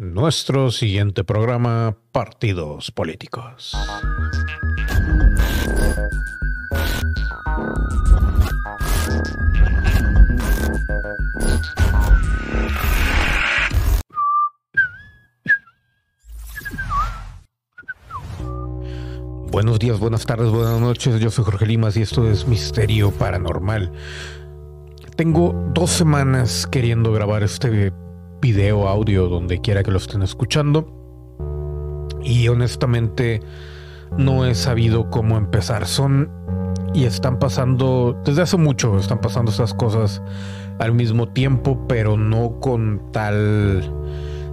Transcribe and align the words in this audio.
Nuestro 0.00 0.70
siguiente 0.70 1.24
programa, 1.24 1.96
Partidos 2.12 2.92
Políticos. 2.92 3.76
Buenos 19.50 19.80
días, 19.80 19.98
buenas 19.98 20.24
tardes, 20.26 20.52
buenas 20.52 20.80
noches. 20.80 21.18
Yo 21.18 21.32
soy 21.32 21.44
Jorge 21.44 21.66
Limas 21.66 21.96
y 21.96 22.02
esto 22.02 22.30
es 22.30 22.46
Misterio 22.46 23.10
Paranormal. 23.10 23.90
Tengo 25.16 25.72
dos 25.74 25.90
semanas 25.90 26.68
queriendo 26.70 27.12
grabar 27.12 27.42
este 27.42 27.92
video, 28.40 28.88
audio, 28.88 29.28
donde 29.28 29.60
quiera 29.60 29.82
que 29.82 29.90
lo 29.90 29.98
estén 29.98 30.22
escuchando. 30.22 30.94
Y 32.22 32.48
honestamente 32.48 33.40
no 34.16 34.46
he 34.46 34.54
sabido 34.54 35.10
cómo 35.10 35.36
empezar. 35.36 35.86
Son 35.86 36.30
y 36.94 37.04
están 37.04 37.38
pasando, 37.38 38.20
desde 38.24 38.42
hace 38.42 38.56
mucho 38.56 38.98
están 38.98 39.20
pasando 39.20 39.50
esas 39.50 39.74
cosas 39.74 40.22
al 40.78 40.92
mismo 40.92 41.28
tiempo, 41.28 41.86
pero 41.88 42.16
no 42.16 42.60
con 42.60 43.12
tal, 43.12 43.92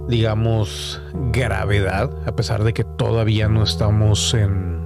digamos, 0.08 1.00
gravedad, 1.32 2.10
a 2.26 2.36
pesar 2.36 2.64
de 2.64 2.74
que 2.74 2.84
todavía 2.84 3.48
no 3.48 3.62
estamos 3.62 4.34
en, 4.34 4.80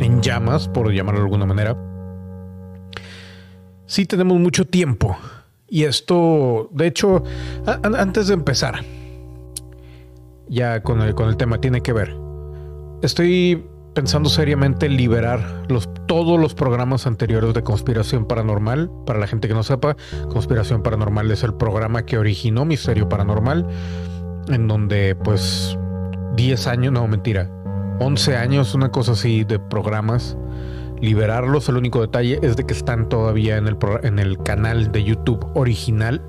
en 0.00 0.20
llamas, 0.20 0.68
por 0.68 0.92
llamarlo 0.92 1.20
de 1.20 1.26
alguna 1.26 1.46
manera. 1.46 1.76
Sí 3.86 4.04
tenemos 4.04 4.38
mucho 4.38 4.66
tiempo. 4.66 5.16
Y 5.68 5.84
esto, 5.84 6.70
de 6.72 6.86
hecho, 6.86 7.22
antes 7.82 8.28
de 8.28 8.34
empezar, 8.34 8.82
ya 10.48 10.82
con 10.82 11.00
el, 11.02 11.14
con 11.14 11.28
el 11.28 11.36
tema, 11.36 11.60
tiene 11.60 11.82
que 11.82 11.92
ver. 11.92 12.16
Estoy 13.02 13.64
pensando 13.94 14.30
seriamente 14.30 14.88
liberar 14.88 15.64
los, 15.68 15.88
todos 16.06 16.38
los 16.38 16.54
programas 16.54 17.06
anteriores 17.06 17.52
de 17.52 17.62
Conspiración 17.62 18.26
Paranormal. 18.26 18.90
Para 19.04 19.18
la 19.18 19.26
gente 19.26 19.48
que 19.48 19.54
no 19.54 19.62
sepa, 19.62 19.96
Conspiración 20.30 20.82
Paranormal 20.82 21.30
es 21.30 21.42
el 21.42 21.54
programa 21.54 22.06
que 22.06 22.16
originó 22.16 22.64
Misterio 22.64 23.08
Paranormal, 23.08 23.66
en 24.48 24.68
donde 24.68 25.16
pues 25.16 25.76
10 26.36 26.66
años, 26.68 26.92
no 26.92 27.06
mentira, 27.08 27.50
11 28.00 28.36
años, 28.36 28.74
una 28.74 28.90
cosa 28.90 29.12
así 29.12 29.44
de 29.44 29.58
programas. 29.58 30.36
Liberarlos, 31.00 31.68
el 31.68 31.76
único 31.76 32.00
detalle 32.00 32.38
es 32.42 32.56
de 32.56 32.64
que 32.64 32.74
están 32.74 33.08
todavía 33.08 33.56
en 33.56 33.66
el, 33.68 33.76
en 34.02 34.18
el 34.18 34.38
canal 34.42 34.92
de 34.92 35.04
YouTube 35.04 35.44
original. 35.54 36.22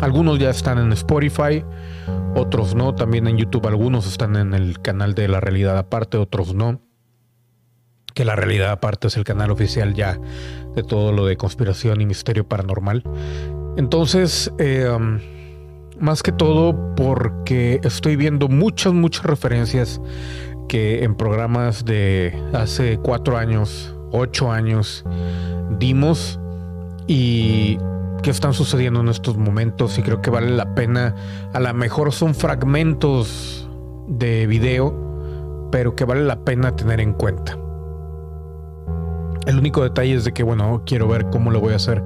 Algunos 0.00 0.38
ya 0.38 0.50
están 0.50 0.78
en 0.78 0.92
Spotify, 0.92 1.64
otros 2.34 2.74
no. 2.74 2.94
También 2.94 3.26
en 3.26 3.38
YouTube 3.38 3.66
algunos 3.66 4.06
están 4.06 4.36
en 4.36 4.54
el 4.54 4.80
canal 4.80 5.14
de 5.14 5.28
la 5.28 5.40
realidad 5.40 5.78
aparte, 5.78 6.16
otros 6.18 6.54
no 6.54 6.80
que 8.16 8.24
la 8.24 8.34
realidad 8.34 8.70
aparte 8.70 9.08
es 9.08 9.16
el 9.18 9.24
canal 9.24 9.50
oficial 9.50 9.92
ya 9.92 10.18
de 10.74 10.82
todo 10.82 11.12
lo 11.12 11.26
de 11.26 11.36
conspiración 11.36 12.00
y 12.00 12.06
misterio 12.06 12.48
paranormal. 12.48 13.04
Entonces, 13.76 14.50
um, 14.58 15.18
más 16.00 16.22
que 16.22 16.32
todo 16.32 16.94
porque 16.96 17.78
estoy 17.84 18.16
viendo 18.16 18.48
muchas, 18.48 18.94
muchas 18.94 19.24
referencias 19.24 20.00
que 20.66 21.04
en 21.04 21.14
programas 21.14 21.84
de 21.84 22.34
hace 22.54 22.98
cuatro 22.98 23.36
años, 23.36 23.95
ocho 24.12 24.50
años, 24.50 25.04
dimos 25.78 26.38
y 27.06 27.78
que 28.22 28.30
están 28.30 28.54
sucediendo 28.54 29.00
en 29.00 29.08
estos 29.08 29.36
momentos 29.36 29.98
y 29.98 30.02
creo 30.02 30.20
que 30.20 30.30
vale 30.30 30.50
la 30.50 30.74
pena, 30.74 31.14
a 31.52 31.60
lo 31.60 31.72
mejor 31.74 32.12
son 32.12 32.34
fragmentos 32.34 33.68
de 34.08 34.46
video, 34.46 35.68
pero 35.70 35.94
que 35.94 36.04
vale 36.04 36.24
la 36.24 36.44
pena 36.44 36.74
tener 36.74 37.00
en 37.00 37.12
cuenta. 37.12 37.58
El 39.46 39.58
único 39.58 39.82
detalle 39.82 40.14
es 40.14 40.24
de 40.24 40.32
que, 40.32 40.42
bueno, 40.42 40.82
quiero 40.84 41.06
ver 41.06 41.26
cómo 41.30 41.52
lo 41.52 41.60
voy 41.60 41.72
a 41.72 41.76
hacer 41.76 42.02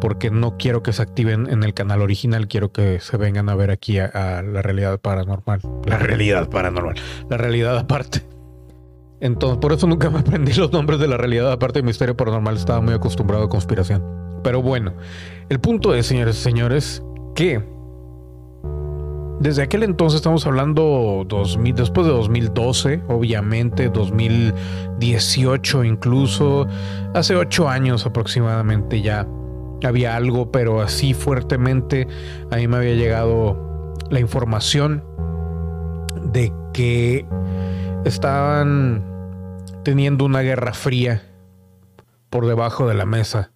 porque 0.00 0.30
no 0.30 0.58
quiero 0.58 0.82
que 0.82 0.92
se 0.92 1.00
activen 1.00 1.48
en 1.50 1.62
el 1.62 1.72
canal 1.72 2.02
original, 2.02 2.46
quiero 2.46 2.72
que 2.72 3.00
se 3.00 3.16
vengan 3.16 3.48
a 3.48 3.54
ver 3.54 3.70
aquí 3.70 3.98
a, 3.98 4.42
la 4.42 4.60
realidad 4.60 5.00
paranormal. 5.00 5.60
La 5.86 5.98
realidad 5.98 6.50
paranormal. 6.50 6.96
La 7.30 7.38
realidad 7.38 7.78
aparte. 7.78 8.33
Entonces, 9.24 9.58
por 9.58 9.72
eso 9.72 9.86
nunca 9.86 10.10
me 10.14 10.18
aprendí 10.18 10.52
los 10.52 10.70
nombres 10.70 11.00
de 11.00 11.08
la 11.08 11.16
realidad 11.16 11.50
aparte 11.50 11.78
de 11.78 11.82
misterio 11.82 12.14
paranormal, 12.14 12.56
estaba 12.56 12.82
muy 12.82 12.92
acostumbrado 12.92 13.44
a 13.44 13.48
conspiración. 13.48 14.04
Pero 14.44 14.60
bueno, 14.60 14.92
el 15.48 15.58
punto 15.60 15.94
es, 15.94 16.06
señores 16.06 16.38
y 16.38 16.42
señores, 16.42 17.02
que 17.34 17.64
desde 19.40 19.62
aquel 19.62 19.82
entonces 19.82 20.16
estamos 20.16 20.46
hablando 20.46 21.24
2000, 21.26 21.74
después 21.74 22.06
de 22.06 22.12
2012, 22.12 23.02
obviamente, 23.08 23.88
2018 23.88 25.84
incluso, 25.84 26.66
hace 27.14 27.34
ocho 27.34 27.66
años 27.70 28.04
aproximadamente 28.04 29.00
ya 29.00 29.26
había 29.82 30.16
algo, 30.16 30.52
pero 30.52 30.82
así 30.82 31.14
fuertemente 31.14 32.06
a 32.50 32.56
mí 32.56 32.68
me 32.68 32.76
había 32.76 32.94
llegado 32.94 33.94
la 34.10 34.20
información 34.20 35.02
de 36.30 36.52
que 36.74 37.24
estaban 38.04 39.13
teniendo 39.84 40.24
una 40.24 40.40
guerra 40.40 40.72
fría 40.72 41.22
por 42.30 42.46
debajo 42.46 42.88
de 42.88 42.94
la 42.94 43.06
mesa 43.06 43.52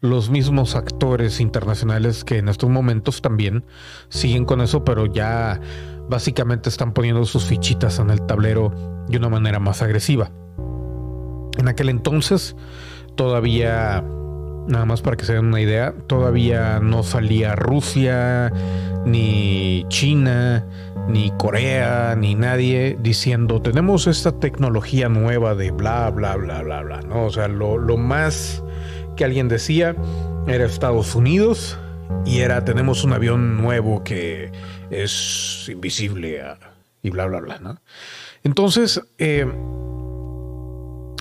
los 0.00 0.30
mismos 0.30 0.76
actores 0.76 1.40
internacionales 1.40 2.24
que 2.24 2.38
en 2.38 2.48
estos 2.48 2.70
momentos 2.70 3.20
también 3.20 3.64
siguen 4.08 4.44
con 4.44 4.60
eso, 4.60 4.84
pero 4.84 5.06
ya 5.06 5.60
básicamente 6.08 6.68
están 6.68 6.92
poniendo 6.92 7.24
sus 7.24 7.44
fichitas 7.44 7.98
en 7.98 8.10
el 8.10 8.22
tablero 8.26 9.04
de 9.08 9.18
una 9.18 9.28
manera 9.28 9.58
más 9.58 9.82
agresiva. 9.82 10.30
En 11.58 11.68
aquel 11.68 11.90
entonces 11.90 12.56
todavía, 13.14 14.02
nada 14.68 14.86
más 14.86 15.02
para 15.02 15.16
que 15.16 15.26
se 15.26 15.34
den 15.34 15.46
una 15.46 15.60
idea, 15.60 15.94
todavía 16.06 16.80
no 16.80 17.02
salía 17.02 17.54
Rusia, 17.54 18.50
ni 19.04 19.84
China, 19.88 20.64
ni 21.10 21.30
Corea, 21.32 22.14
ni 22.16 22.34
nadie 22.34 22.96
diciendo 23.00 23.60
tenemos 23.60 24.06
esta 24.06 24.32
tecnología 24.32 25.08
nueva 25.08 25.54
de 25.54 25.70
bla, 25.70 26.10
bla, 26.10 26.36
bla, 26.36 26.62
bla, 26.62 26.82
bla, 26.82 27.00
¿no? 27.02 27.26
O 27.26 27.30
sea, 27.30 27.48
lo, 27.48 27.78
lo 27.78 27.96
más 27.96 28.62
que 29.16 29.24
alguien 29.24 29.48
decía 29.48 29.96
era 30.46 30.64
Estados 30.64 31.14
Unidos 31.14 31.78
y 32.24 32.38
era 32.38 32.64
tenemos 32.64 33.04
un 33.04 33.12
avión 33.12 33.56
nuevo 33.60 34.02
que 34.04 34.50
es 34.90 35.68
invisible 35.68 36.42
y 37.02 37.10
bla, 37.10 37.26
bla, 37.26 37.40
bla, 37.40 37.58
¿no? 37.58 37.80
Entonces, 38.42 39.02
eh, 39.18 39.46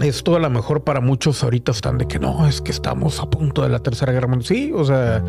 esto 0.01 0.35
a 0.35 0.39
lo 0.39 0.49
mejor 0.49 0.83
para 0.83 1.01
muchos 1.01 1.43
ahorita 1.43 1.71
están 1.71 1.97
de 1.97 2.07
que 2.07 2.19
no, 2.19 2.47
es 2.47 2.61
que 2.61 2.71
estamos 2.71 3.19
a 3.19 3.29
punto 3.29 3.63
de 3.63 3.69
la 3.69 3.79
tercera 3.79 4.13
guerra 4.13 4.27
mundial. 4.27 4.47
Sí, 4.47 4.71
o 4.73 4.85
sea, 4.85 5.23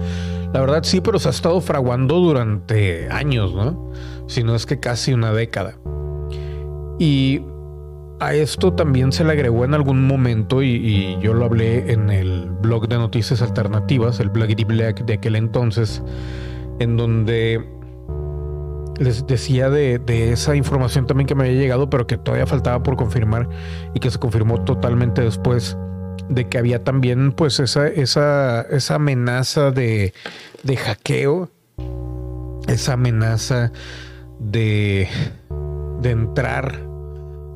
la 0.53 0.61
verdad 0.61 0.83
sí, 0.85 1.01
pero 1.01 1.19
se 1.19 1.29
ha 1.29 1.33
estado 1.33 1.61
fraguando 1.61 2.17
durante 2.17 3.09
años, 3.11 3.55
¿no? 3.55 3.93
Si 4.31 4.45
no 4.45 4.55
es 4.55 4.65
que 4.65 4.79
casi 4.79 5.13
una 5.13 5.33
década. 5.33 5.75
Y 7.01 7.43
a 8.21 8.33
esto 8.33 8.73
también 8.73 9.11
se 9.11 9.25
le 9.25 9.33
agregó 9.33 9.65
en 9.65 9.75
algún 9.75 10.07
momento, 10.07 10.63
y, 10.63 11.19
yo 11.21 11.35
lo 11.35 11.47
hablé 11.47 11.91
en 11.91 12.11
el 12.11 12.49
blog 12.49 12.87
de 12.87 12.97
noticias 12.97 13.43
alternativas, 13.43 14.21
el 14.21 14.29
Blackity 14.29 14.63
Black 14.63 15.05
de 15.05 15.15
aquel 15.15 15.35
entonces, 15.35 16.01
en 16.79 16.97
donde 16.97 17.69
les 19.01 19.27
decía 19.27 19.69
de, 19.69 20.01
esa 20.33 20.55
información 20.55 21.09
también 21.09 21.27
que 21.27 21.35
me 21.35 21.49
había 21.49 21.61
llegado, 21.61 21.91
pero 21.91 22.07
que 22.07 22.17
todavía 22.17 22.47
faltaba 22.47 22.85
por 22.85 22.95
confirmar 22.95 23.49
y 23.95 23.99
que 23.99 24.13
se 24.13 24.19
confirmó 24.21 24.63
totalmente 24.63 25.23
después 25.23 25.77
de 26.29 26.49
que 26.49 26.57
había 26.57 26.85
también 26.85 27.33
pues 27.33 27.59
esa, 27.59 27.89
esa, 27.89 28.61
esa 28.71 28.95
amenaza 28.95 29.73
de, 29.73 30.15
de 30.63 30.77
hackeo, 30.77 31.51
esa 32.69 32.93
amenaza 32.93 33.73
de, 34.41 35.09
de 36.01 36.11
entrar 36.11 36.81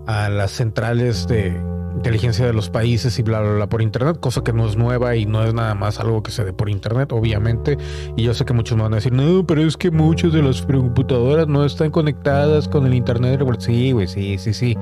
a 0.06 0.28
las 0.28 0.50
centrales 0.50 1.26
de 1.26 1.60
inteligencia 1.94 2.44
de 2.44 2.52
los 2.52 2.70
países 2.70 3.18
y 3.18 3.22
bla, 3.22 3.40
bla, 3.40 3.52
bla 3.52 3.68
por 3.68 3.80
internet, 3.80 4.18
cosa 4.20 4.42
que 4.42 4.52
no 4.52 4.66
es 4.66 4.76
nueva 4.76 5.16
y 5.16 5.26
no 5.26 5.44
es 5.44 5.54
nada 5.54 5.74
más 5.74 6.00
algo 6.00 6.22
que 6.22 6.30
se 6.30 6.44
dé 6.44 6.52
por 6.52 6.68
internet, 6.68 7.12
obviamente. 7.12 7.78
Y 8.16 8.24
yo 8.24 8.34
sé 8.34 8.44
que 8.44 8.52
muchos 8.52 8.76
me 8.76 8.82
van 8.82 8.92
a 8.92 8.96
decir, 8.96 9.12
no, 9.12 9.46
pero 9.46 9.62
es 9.62 9.76
que 9.76 9.90
muchas 9.90 10.32
de 10.32 10.42
las 10.42 10.62
computadoras 10.62 11.46
no 11.46 11.64
están 11.64 11.90
conectadas 11.90 12.68
con 12.68 12.86
el 12.86 12.94
internet. 12.94 13.40
Sí, 13.58 13.92
güey, 13.92 14.06
sí, 14.06 14.38
sí, 14.38 14.52
sí. 14.52 14.76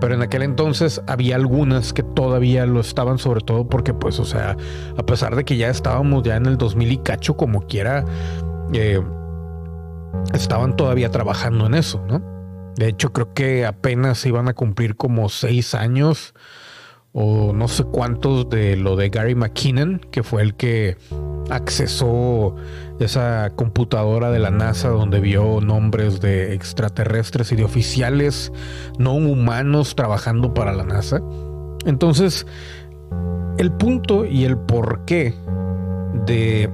Pero 0.00 0.14
en 0.14 0.22
aquel 0.22 0.42
entonces 0.42 1.00
había 1.06 1.36
algunas 1.36 1.92
que 1.92 2.02
todavía 2.02 2.66
lo 2.66 2.80
estaban, 2.80 3.18
sobre 3.18 3.40
todo 3.40 3.68
porque, 3.68 3.94
pues, 3.94 4.18
o 4.20 4.24
sea, 4.24 4.56
a 4.96 5.06
pesar 5.06 5.34
de 5.34 5.44
que 5.44 5.56
ya 5.56 5.68
estábamos 5.68 6.22
ya 6.22 6.36
en 6.36 6.46
el 6.46 6.56
2000 6.56 6.92
y 6.92 6.98
cacho, 6.98 7.36
como 7.36 7.62
quiera, 7.62 8.04
eh, 8.72 9.00
estaban 10.32 10.76
todavía 10.76 11.10
trabajando 11.10 11.66
en 11.66 11.74
eso, 11.74 12.04
¿no? 12.06 12.22
De 12.76 12.88
hecho, 12.88 13.12
creo 13.12 13.34
que 13.34 13.66
apenas 13.66 14.24
iban 14.24 14.48
a 14.48 14.54
cumplir 14.54 14.96
como 14.96 15.28
seis 15.28 15.74
años 15.74 16.34
o 17.12 17.52
no 17.52 17.66
sé 17.66 17.84
cuántos 17.84 18.48
de 18.48 18.76
lo 18.76 18.94
de 18.94 19.08
Gary 19.08 19.34
McKinnon, 19.34 20.00
que 20.12 20.22
fue 20.22 20.42
el 20.42 20.54
que 20.54 20.96
accesó 21.50 22.54
esa 23.00 23.50
computadora 23.56 24.30
de 24.30 24.38
la 24.38 24.50
NASA 24.50 24.90
donde 24.90 25.18
vio 25.18 25.60
nombres 25.60 26.20
de 26.20 26.54
extraterrestres 26.54 27.50
y 27.52 27.56
de 27.56 27.64
oficiales 27.64 28.52
no 28.98 29.14
humanos 29.14 29.96
trabajando 29.96 30.54
para 30.54 30.72
la 30.72 30.84
NASA. 30.84 31.20
Entonces, 31.86 32.46
el 33.56 33.72
punto 33.72 34.24
y 34.24 34.44
el 34.44 34.56
porqué 34.56 35.34
de 36.26 36.70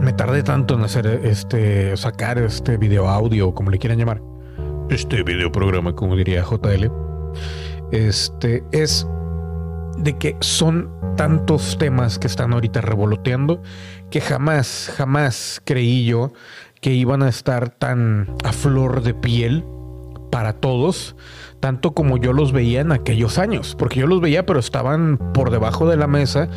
me 0.00 0.12
tardé 0.12 0.42
tanto 0.42 0.74
en 0.74 0.82
hacer 0.82 1.06
este 1.24 1.96
sacar 1.96 2.38
este 2.38 2.76
video 2.76 3.08
audio 3.08 3.54
como 3.54 3.70
le 3.70 3.78
quieran 3.78 3.98
llamar. 3.98 4.22
Este 4.90 5.22
video 5.22 5.50
programa 5.50 5.94
como 5.94 6.16
diría 6.16 6.42
JL 6.42 7.04
este 7.94 8.64
es 8.72 9.06
de 9.98 10.18
que 10.18 10.36
son 10.40 10.90
tantos 11.16 11.78
temas 11.78 12.18
que 12.18 12.26
están 12.26 12.52
ahorita 12.52 12.80
revoloteando 12.80 13.62
que 14.10 14.20
jamás, 14.20 14.92
jamás 14.96 15.62
creí 15.64 16.04
yo 16.04 16.32
que 16.80 16.92
iban 16.92 17.22
a 17.22 17.28
estar 17.28 17.70
tan 17.70 18.34
a 18.44 18.52
flor 18.52 19.02
de 19.02 19.14
piel 19.14 19.64
para 20.30 20.54
todos, 20.54 21.14
tanto 21.64 21.94
como 21.94 22.18
yo 22.18 22.34
los 22.34 22.52
veía 22.52 22.82
en 22.82 22.92
aquellos 22.92 23.38
años, 23.38 23.74
porque 23.74 24.00
yo 24.00 24.06
los 24.06 24.20
veía 24.20 24.44
pero 24.44 24.60
estaban 24.60 25.16
por 25.32 25.50
debajo 25.50 25.88
de 25.88 25.96
la 25.96 26.06
mesa 26.06 26.48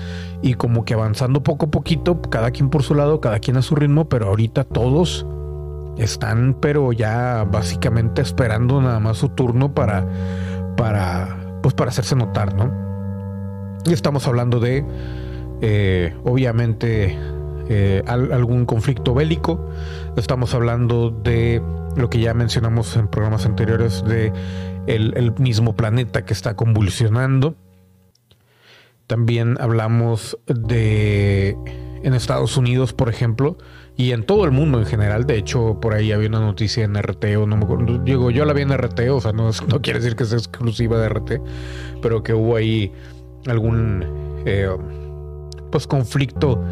y 0.42 0.56
como 0.56 0.84
que 0.84 0.96
avanzando 0.96 1.44
poco 1.44 1.68
a 1.68 1.72
poquito, 1.72 2.22
cada 2.24 2.52
quien 2.52 2.70
por 2.70 2.84
su 2.84 2.94
lado, 2.94 3.22
cada 3.22 3.40
quien 3.40 3.56
a 3.56 3.62
su 3.62 3.76
ritmo, 3.76 4.10
pero 4.10 4.28
ahorita 4.28 4.66
todos 4.66 5.26
están 5.98 6.58
pero 6.60 6.92
ya 6.92 7.48
básicamente 7.50 8.22
esperando 8.22 8.82
nada 8.82 9.00
más 9.00 9.20
su 9.20 9.30
turno 9.30 9.74
para 9.74 10.06
para 10.76 11.38
pues 11.64 11.74
para 11.74 11.90
hacerse 11.90 12.18
notar, 12.18 12.54
¿no? 12.54 12.70
Y 13.86 13.94
estamos 13.94 14.28
hablando 14.28 14.60
de, 14.60 14.84
eh, 15.62 16.18
obviamente, 16.26 17.18
eh, 17.70 18.04
algún 18.08 18.66
conflicto 18.66 19.14
bélico. 19.14 19.70
Estamos 20.18 20.54
hablando 20.54 21.12
de 21.12 21.62
lo 21.98 22.10
que 22.10 22.20
ya 22.20 22.34
mencionamos 22.34 22.96
en 22.96 23.08
programas 23.08 23.46
anteriores, 23.46 24.04
de 24.06 24.32
el, 24.88 25.34
mismo 25.38 25.76
planeta 25.76 26.26
que 26.26 26.34
está 26.34 26.56
convulsionando. 26.56 27.56
También 29.06 29.58
hablamos 29.60 30.38
de 30.48 31.58
en 32.04 32.14
Estados 32.14 32.58
Unidos, 32.58 32.94
por 32.94 33.10
ejemplo, 33.10 33.58
y 33.96 34.12
en 34.12 34.24
todo 34.24 34.46
el 34.46 34.52
mundo 34.52 34.80
en 34.80 34.86
general. 34.86 35.26
De 35.26 35.38
hecho, 35.38 35.80
por 35.82 35.94
ahí 35.94 36.12
había 36.12 36.30
una 36.30 36.40
noticia 36.40 36.84
en 36.84 36.96
RT, 36.96 37.26
o 37.38 37.46
no 37.46 37.58
me 37.58 37.66
acuerdo. 37.66 37.98
Digo, 38.00 38.32
yo 38.32 38.46
la 38.46 38.54
vi 38.54 38.62
en 38.62 38.76
RT, 38.76 39.00
o 39.12 39.22
sea, 39.22 39.34
no, 39.34 39.52
quiere 39.82 40.00
decir 40.00 40.16
que 40.16 40.26
sea 40.26 40.38
exclusiva 40.38 41.00
de 41.00 41.10
RT, 41.10 41.32
pero 42.02 42.24
que 42.24 42.34
hubo 42.34 42.56
ahí 42.56 42.92
algún 43.48 44.06
eh, 44.46 44.70
pues 45.72 45.88
conflicto 45.88 46.64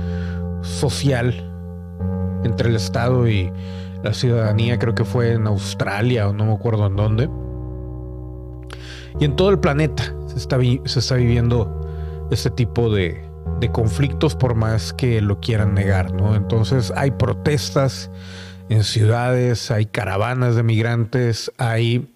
social 0.62 1.34
entre 2.44 2.70
el 2.70 2.76
Estado 2.76 3.28
y 3.28 3.52
la 4.04 4.14
ciudadanía, 4.14 4.78
creo 4.78 4.94
que 4.94 5.04
fue 5.04 5.34
en 5.34 5.48
Australia 5.48 6.30
o 6.30 6.34
no 6.34 6.46
me 6.46 6.54
acuerdo 6.54 6.86
en 6.86 6.96
dónde. 6.96 7.30
Y 9.20 9.26
en 9.26 9.36
todo 9.36 9.50
el 9.50 9.60
planeta 9.60 10.14
se 10.28 10.38
está, 10.38 10.60
se 10.60 11.00
está 11.00 11.16
viviendo 11.16 12.28
este 12.32 12.50
tipo 12.50 12.94
de, 12.94 13.24
de 13.60 13.72
conflictos 13.72 14.36
por 14.36 14.56
más 14.56 14.94
que 14.94 15.22
lo 15.22 15.40
quieran 15.40 15.74
negar, 15.74 16.14
¿no? 16.14 16.36
Entonces 16.36 16.92
hay 16.96 17.12
protestas 17.12 18.12
en 18.70 18.84
ciudades, 18.84 19.72
hay 19.72 19.86
caravanas 19.86 20.56
de 20.56 20.64
migrantes, 20.64 21.52
hay 21.58 22.14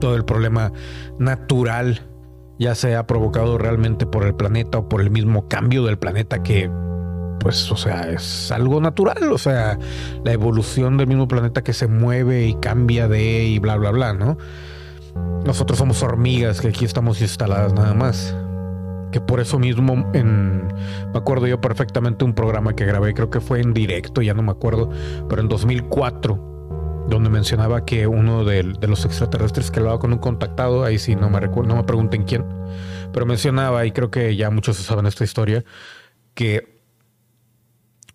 todo 0.00 0.16
el 0.16 0.24
problema 0.24 0.72
natural 1.18 2.02
ya 2.58 2.74
sea 2.74 3.06
provocado 3.06 3.58
realmente 3.58 4.06
por 4.06 4.24
el 4.24 4.34
planeta 4.34 4.78
o 4.78 4.88
por 4.88 5.00
el 5.00 5.10
mismo 5.10 5.48
cambio 5.48 5.84
del 5.84 5.98
planeta 5.98 6.42
que 6.42 6.70
pues, 7.40 7.70
o 7.70 7.76
sea, 7.76 8.10
es 8.10 8.50
algo 8.52 8.80
natural, 8.80 9.30
o 9.30 9.36
sea, 9.36 9.78
la 10.24 10.32
evolución 10.32 10.96
del 10.96 11.08
mismo 11.08 11.28
planeta 11.28 11.62
que 11.62 11.74
se 11.74 11.86
mueve 11.88 12.46
y 12.46 12.54
cambia 12.54 13.06
de 13.06 13.44
y 13.44 13.58
bla, 13.58 13.76
bla, 13.76 13.90
bla, 13.90 14.14
¿no? 14.14 14.38
Nosotros 15.44 15.78
somos 15.78 16.02
hormigas 16.02 16.60
que 16.60 16.68
aquí 16.68 16.84
estamos 16.84 17.20
instaladas 17.20 17.72
nada 17.72 17.94
más. 17.94 18.34
Que 19.12 19.20
por 19.20 19.40
eso 19.40 19.58
mismo, 19.58 20.10
en, 20.12 20.66
me 20.66 21.18
acuerdo 21.18 21.46
yo 21.46 21.60
perfectamente 21.60 22.24
un 22.24 22.34
programa 22.34 22.74
que 22.74 22.84
grabé, 22.84 23.14
creo 23.14 23.30
que 23.30 23.40
fue 23.40 23.60
en 23.60 23.72
directo, 23.72 24.22
ya 24.22 24.34
no 24.34 24.42
me 24.42 24.50
acuerdo, 24.50 24.90
pero 25.28 25.40
en 25.40 25.48
2004 25.48 26.54
donde 27.08 27.28
mencionaba 27.28 27.84
que 27.84 28.06
uno 28.06 28.44
de, 28.44 28.62
los 28.62 29.04
extraterrestres 29.04 29.70
que 29.70 29.80
hablaba 29.80 29.98
con 29.98 30.12
un 30.12 30.18
contactado, 30.18 30.84
ahí 30.84 30.98
sí 30.98 31.14
no 31.14 31.28
me 31.28 31.38
no 31.40 31.76
me 31.76 31.84
pregunten 31.84 32.24
quién, 32.24 32.44
pero 33.12 33.26
mencionaba, 33.26 33.84
y 33.84 33.92
creo 33.92 34.10
que 34.10 34.34
ya 34.36 34.50
muchos 34.50 34.76
saben 34.78 35.06
esta 35.06 35.24
historia, 35.24 35.64
que 36.34 36.73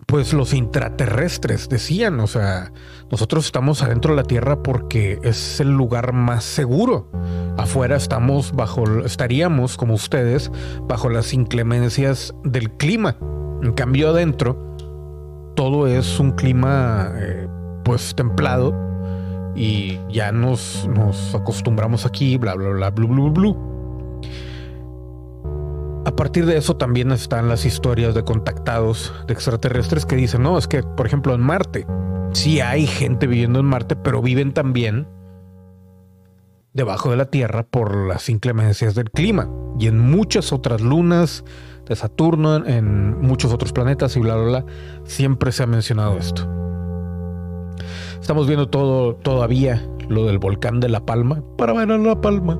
pues 0.09 0.33
los 0.33 0.55
intraterrestres 0.55 1.69
decían, 1.69 2.19
o 2.19 2.25
sea, 2.25 2.73
nosotros 3.11 3.45
estamos 3.45 3.83
adentro 3.83 4.13
de 4.13 4.17
la 4.17 4.23
Tierra 4.23 4.63
porque 4.63 5.19
es 5.21 5.59
el 5.59 5.69
lugar 5.69 6.13
más 6.13 6.43
seguro. 6.43 7.11
Afuera 7.57 7.95
estamos 7.95 8.51
bajo, 8.51 9.05
estaríamos 9.05 9.77
como 9.77 9.93
ustedes 9.93 10.51
bajo 10.87 11.09
las 11.09 11.31
inclemencias 11.31 12.33
del 12.43 12.71
clima. 12.71 13.17
En 13.61 13.71
cambio 13.73 14.09
adentro 14.09 14.75
todo 15.55 15.85
es 15.85 16.19
un 16.19 16.31
clima 16.31 17.11
eh, 17.15 17.47
pues 17.85 18.15
templado 18.15 18.73
y 19.55 19.99
ya 20.09 20.31
nos, 20.31 20.87
nos 20.87 21.35
acostumbramos 21.35 22.07
aquí, 22.07 22.37
bla, 22.37 22.55
bla, 22.55 22.69
bla, 22.69 22.89
blu, 22.89 23.09
blu, 23.09 23.29
blu. 23.29 23.78
A 26.05 26.15
partir 26.15 26.45
de 26.45 26.57
eso 26.57 26.77
también 26.77 27.11
están 27.11 27.49
las 27.49 27.65
historias 27.65 28.15
de 28.15 28.23
contactados 28.23 29.13
de 29.27 29.33
extraterrestres 29.33 30.05
que 30.05 30.15
dicen, 30.15 30.43
no, 30.43 30.57
es 30.57 30.67
que, 30.67 30.81
por 30.81 31.05
ejemplo, 31.05 31.33
en 31.33 31.41
Marte, 31.41 31.85
sí 32.31 32.61
hay 32.61 32.87
gente 32.87 33.27
viviendo 33.27 33.59
en 33.59 33.65
Marte, 33.65 33.95
pero 33.95 34.21
viven 34.21 34.53
también 34.53 35.07
debajo 36.73 37.11
de 37.11 37.17
la 37.17 37.25
Tierra 37.25 37.63
por 37.63 38.07
las 38.07 38.29
inclemencias 38.29 38.95
del 38.95 39.11
clima. 39.11 39.49
Y 39.77 39.87
en 39.87 39.99
muchas 39.99 40.53
otras 40.53 40.81
lunas 40.81 41.43
de 41.85 41.95
Saturno, 41.95 42.65
en 42.65 43.19
muchos 43.19 43.53
otros 43.53 43.73
planetas 43.73 44.15
y 44.15 44.19
bla, 44.19 44.35
bla, 44.35 44.45
bla, 44.45 44.65
siempre 45.03 45.51
se 45.51 45.63
ha 45.63 45.67
mencionado 45.67 46.17
esto. 46.17 46.47
Estamos 48.21 48.47
viendo 48.47 48.69
todo 48.69 49.15
todavía 49.15 49.85
lo 50.07 50.25
del 50.25 50.39
volcán 50.39 50.79
de 50.79 50.89
La 50.89 51.05
Palma 51.05 51.43
para 51.57 51.73
ver 51.73 51.91
a 51.91 51.97
La 51.97 52.21
Palma. 52.21 52.59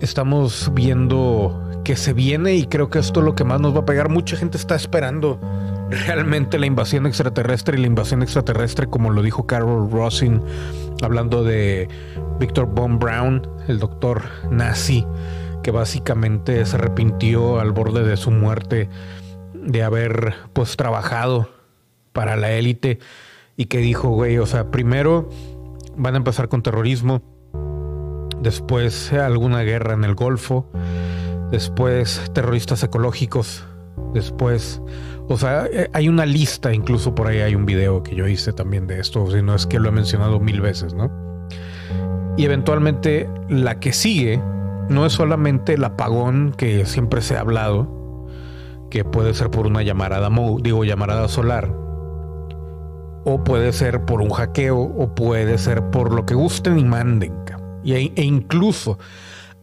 Estamos 0.00 0.70
viendo 0.74 1.80
que 1.84 1.96
se 1.96 2.12
viene 2.12 2.54
y 2.54 2.66
creo 2.66 2.88
que 2.88 2.98
esto 2.98 3.20
es 3.20 3.26
lo 3.26 3.34
que 3.34 3.44
más 3.44 3.60
nos 3.60 3.74
va 3.74 3.80
a 3.80 3.84
pegar. 3.84 4.08
Mucha 4.08 4.36
gente 4.36 4.56
está 4.56 4.74
esperando 4.74 5.38
realmente 5.90 6.58
la 6.58 6.66
invasión 6.66 7.06
extraterrestre 7.06 7.78
y 7.78 7.80
la 7.82 7.86
invasión 7.86 8.22
extraterrestre, 8.22 8.86
como 8.88 9.10
lo 9.10 9.22
dijo 9.22 9.46
Carol 9.46 9.90
Rosin, 9.90 10.42
hablando 11.02 11.44
de 11.44 11.88
Victor 12.38 12.66
Von 12.66 12.98
Brown, 12.98 13.46
el 13.68 13.78
doctor 13.78 14.22
nazi, 14.50 15.06
que 15.62 15.70
básicamente 15.70 16.64
se 16.64 16.76
arrepintió 16.76 17.60
al 17.60 17.72
borde 17.72 18.04
de 18.04 18.16
su 18.16 18.30
muerte 18.30 18.88
de 19.54 19.82
haber 19.82 20.34
pues 20.52 20.76
trabajado 20.76 21.48
para 22.12 22.36
la 22.36 22.52
élite 22.52 22.98
y 23.56 23.66
que 23.66 23.78
dijo, 23.78 24.08
güey, 24.08 24.38
o 24.38 24.46
sea, 24.46 24.70
primero 24.70 25.28
van 25.96 26.14
a 26.14 26.18
empezar 26.18 26.48
con 26.48 26.62
terrorismo, 26.62 27.22
después 28.44 29.12
alguna 29.12 29.62
guerra 29.62 29.94
en 29.94 30.04
el 30.04 30.14
Golfo, 30.14 30.66
después 31.50 32.30
terroristas 32.34 32.82
ecológicos, 32.82 33.64
después, 34.12 34.82
o 35.28 35.36
sea, 35.38 35.66
eh, 35.66 35.88
hay 35.94 36.08
una 36.08 36.26
lista, 36.26 36.72
incluso 36.72 37.14
por 37.14 37.26
ahí 37.26 37.38
hay 37.38 37.54
un 37.54 37.64
video 37.64 38.02
que 38.02 38.14
yo 38.14 38.28
hice 38.28 38.52
también 38.52 38.86
de 38.86 39.00
esto, 39.00 39.28
si 39.30 39.42
no 39.42 39.54
es 39.54 39.66
que 39.66 39.80
lo 39.80 39.88
he 39.88 39.92
mencionado 39.92 40.38
mil 40.40 40.60
veces, 40.60 40.92
¿no? 40.94 41.10
Y 42.36 42.44
eventualmente 42.44 43.30
la 43.48 43.80
que 43.80 43.92
sigue 43.92 44.42
no 44.90 45.06
es 45.06 45.14
solamente 45.14 45.74
el 45.74 45.84
apagón 45.84 46.52
que 46.56 46.84
siempre 46.84 47.22
se 47.22 47.36
ha 47.36 47.40
hablado, 47.40 48.28
que 48.90 49.04
puede 49.04 49.32
ser 49.32 49.50
por 49.50 49.66
una 49.66 49.82
llamarada, 49.82 50.28
digo, 50.60 50.84
solar, 51.28 51.74
o 53.24 53.42
puede 53.42 53.72
ser 53.72 54.04
por 54.04 54.20
un 54.20 54.28
hackeo, 54.28 54.78
o 54.78 55.14
puede 55.14 55.56
ser 55.56 55.88
por 55.90 56.12
lo 56.12 56.26
que 56.26 56.34
gusten 56.34 56.78
y 56.78 56.84
manden. 56.84 57.32
Y, 57.84 57.94
e 57.94 58.22
incluso, 58.22 58.98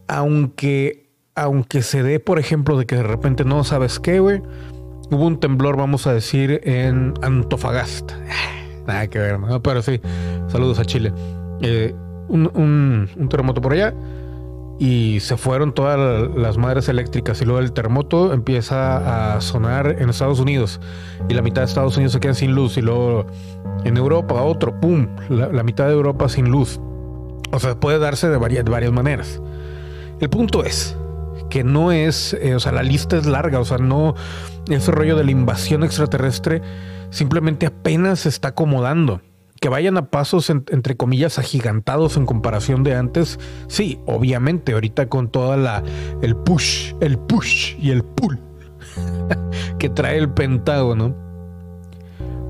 aunque, 0.08 1.10
aunque 1.36 1.82
se 1.82 2.04
dé, 2.04 2.20
por 2.20 2.40
ejemplo, 2.40 2.78
de 2.78 2.86
que 2.86 2.96
de 2.96 3.04
repente 3.04 3.44
no 3.44 3.64
sabes 3.64 4.00
qué, 4.00 4.22
hubo 4.22 5.26
un 5.26 5.40
temblor, 5.40 5.78
vamos 5.78 6.08
a 6.08 6.14
decir, 6.14 6.62
en 6.64 7.14
Antofagasta. 7.22 8.18
Nada 8.88 9.08
que 9.08 9.20
ver, 9.20 9.40
¿no? 9.40 9.62
Pero 9.62 9.82
sí, 9.82 10.00
saludos 10.48 10.80
a 10.80 10.86
Chile. 10.86 11.14
Eh, 11.62 11.94
un, 12.28 13.10
un 13.16 13.30
terremoto 13.30 13.62
por 13.62 13.74
allá 13.74 13.94
y 14.82 15.20
se 15.20 15.38
fueron 15.38 15.76
todas 15.76 16.28
las 16.36 16.58
madres 16.58 16.90
eléctricas 16.90 17.40
y 17.40 17.46
luego 17.46 17.60
el 17.60 17.72
terremoto 17.72 18.34
empieza 18.34 19.36
a 19.36 19.40
sonar 19.40 19.98
en 20.00 20.10
Estados 20.10 20.40
Unidos 20.40 20.82
y 21.30 21.36
la 21.36 21.44
mitad 21.44 21.62
de 21.62 21.68
Estados 21.68 21.98
Unidos 21.98 22.14
se 22.14 22.20
queda 22.20 22.34
sin 22.34 22.56
luz 22.56 22.78
y 22.78 22.82
luego 22.82 23.28
en 23.84 23.96
Europa 23.96 24.42
otro, 24.42 24.80
¡pum!, 24.80 25.08
la, 25.30 25.62
mitad 25.62 25.86
de 25.86 25.94
Europa 25.94 26.28
sin 26.30 26.50
luz. 26.50 26.80
O 27.52 27.60
sea, 27.60 27.80
puede 27.80 28.00
darse 28.00 28.30
de 28.30 28.38
varias, 28.38 28.66
de 28.66 28.72
varias 28.72 28.92
maneras. 28.92 29.42
El 30.20 30.30
punto 30.30 30.64
es 30.64 30.96
que 31.50 31.64
no 31.64 31.92
es, 31.92 32.34
eh, 32.42 32.56
o 32.56 32.60
sea, 32.60 32.72
la 32.72 32.84
lista 32.84 33.18
es 33.18 33.26
larga, 33.26 33.60
o 33.60 33.66
sea, 33.66 33.78
no, 33.78 34.16
ese 34.70 34.92
rollo 34.92 35.16
de 35.18 35.26
la 35.26 35.32
invasión 35.32 35.84
extraterrestre 35.84 36.62
simplemente 37.10 37.66
apenas 37.66 38.22
se 38.22 38.30
está 38.30 38.50
acomodando. 38.50 39.22
Que 39.60 39.70
vayan 39.70 39.96
a 39.98 40.10
pasos, 40.10 40.50
entre 40.50 40.98
comillas, 40.98 41.38
agigantados 41.38 42.18
en 42.18 42.26
comparación 42.26 42.84
de 42.84 42.96
antes, 42.96 43.40
sí, 43.68 44.00
obviamente, 44.08 44.74
ahorita 44.74 45.08
con 45.08 45.30
toda 45.30 45.56
la, 45.56 45.84
el 46.24 46.36
push, 46.36 46.96
el 47.00 47.20
push 47.20 47.76
y 47.80 47.92
el 47.92 48.04
pull 48.04 48.40
que 49.78 49.90
trae 49.90 50.18
el 50.18 50.32
Pentágono, 50.32 51.16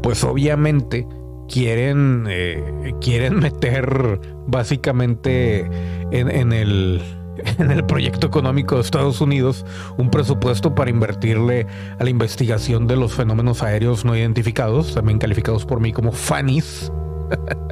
pues 0.02 0.24
obviamente 0.24 1.06
quieren, 1.52 2.26
eh, 2.30 2.94
quieren 3.02 3.40
meter 3.40 4.20
básicamente 4.48 5.70
en, 6.12 6.54
el, 6.54 7.02
en 7.60 7.72
el 7.72 7.86
proyecto 7.86 8.28
económico 8.28 8.76
de 8.76 8.82
Estados 8.82 9.22
Unidos 9.22 9.66
un 9.98 10.10
presupuesto 10.10 10.74
para 10.74 10.90
invertirle 10.90 11.68
a 12.00 12.04
la 12.04 12.10
investigación 12.10 12.88
de 12.88 12.96
los 12.96 13.14
fenómenos 13.14 13.62
aéreos 13.62 14.06
no 14.06 14.16
identificados, 14.16 14.94
también 14.94 15.20
calificados 15.20 15.66
por 15.66 15.80
mí 15.80 15.92
como 15.92 16.12
FANIS. 16.12 16.92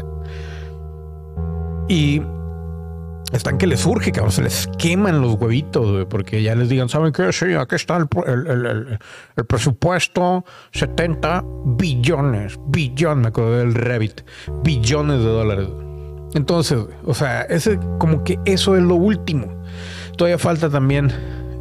y 1.88 2.22
están 3.32 3.58
que 3.58 3.68
les 3.68 3.82
surge, 3.82 4.12
se 4.30 4.42
les 4.42 4.68
queman 4.78 5.22
los 5.22 5.36
huevitos, 5.36 6.06
porque 6.10 6.42
ya 6.42 6.56
les 6.56 6.70
digan, 6.70 6.90
¿saben 6.90 7.14
qué? 7.14 7.32
Sí, 7.32 7.54
aquí 7.54 7.76
está 7.76 7.98
el, 7.98 9.00
presupuesto, 9.48 10.46
70 10.72 11.44
billones, 11.78 12.60
billón, 12.68 13.22
me 13.22 13.28
acuerdo 13.28 13.58
del 13.58 13.74
Revit, 13.74 14.22
billones 14.64 15.20
de 15.20 15.30
dólares. 15.30 15.68
Entonces, 16.34 16.80
o 17.06 17.14
sea, 17.14 17.42
ese, 17.44 17.80
como 17.98 18.24
que 18.24 18.40
eso 18.46 18.76
es 18.76 18.84
lo 18.84 18.96
último. 18.96 19.48
Todavía 20.18 20.38
falta 20.38 20.70
también, 20.70 21.12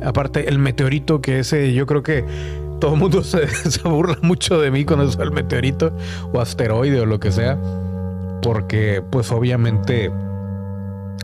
aparte, 0.03 0.49
el 0.49 0.59
meteorito, 0.59 1.21
que 1.21 1.41
ese 1.41 1.73
yo 1.73 1.87
creo 1.87 2.03
que 2.03 2.25
todo 2.81 2.95
el 2.95 3.01
mundo 3.01 3.23
se, 3.25 3.47
se 3.47 3.87
burla 3.87 4.19
mucho 4.23 4.61
de 4.61 4.71
mí 4.71 4.85
con 4.85 5.01
eso 5.01 5.19
del 5.19 5.33
meteorito 5.33 5.93
o 6.33 6.41
asteroide 6.41 7.01
o 7.01 7.07
lo 7.07 7.21
que 7.21 7.31
sea, 7.31 7.59
porque 8.43 9.03
pues 9.11 9.31
obviamente 9.33 10.11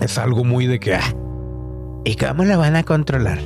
es 0.00 0.18
algo 0.18 0.44
muy 0.44 0.66
de 0.66 0.80
que, 0.80 0.94
ah, 0.94 1.14
¿y 2.04 2.16
cómo 2.16 2.44
la 2.44 2.56
van 2.56 2.76
a 2.76 2.82
controlar? 2.82 3.38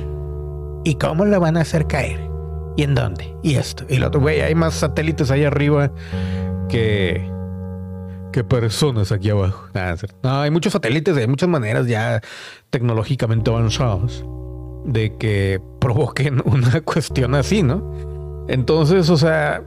¿Y 0.83 0.95
cómo 0.95 1.25
la 1.25 1.39
van 1.39 1.57
a 1.57 1.61
hacer 1.61 1.87
caer? 1.87 2.29
¿Y 2.77 2.83
en 2.83 2.95
dónde? 2.95 3.35
Y 3.43 3.55
esto. 3.55 3.85
Y 3.89 3.97
lo 3.97 4.07
otro, 4.07 4.21
güey, 4.21 4.41
hay 4.41 4.55
más 4.55 4.75
satélites 4.75 5.31
ahí 5.31 5.43
arriba 5.43 5.91
que, 6.69 7.29
que 8.31 8.43
personas 8.43 9.11
aquí 9.11 9.29
abajo. 9.29 9.65
no, 10.23 10.41
hay 10.41 10.51
muchos 10.51 10.73
satélites, 10.73 11.17
hay 11.17 11.27
muchas 11.27 11.49
maneras 11.49 11.87
ya 11.87 12.21
tecnológicamente 12.69 13.49
avanzadas 13.49 14.23
de 14.85 15.17
que 15.17 15.61
provoquen 15.79 16.41
una 16.45 16.81
cuestión 16.81 17.35
así, 17.35 17.63
¿no? 17.63 18.45
Entonces, 18.47 19.09
o 19.09 19.17
sea, 19.17 19.61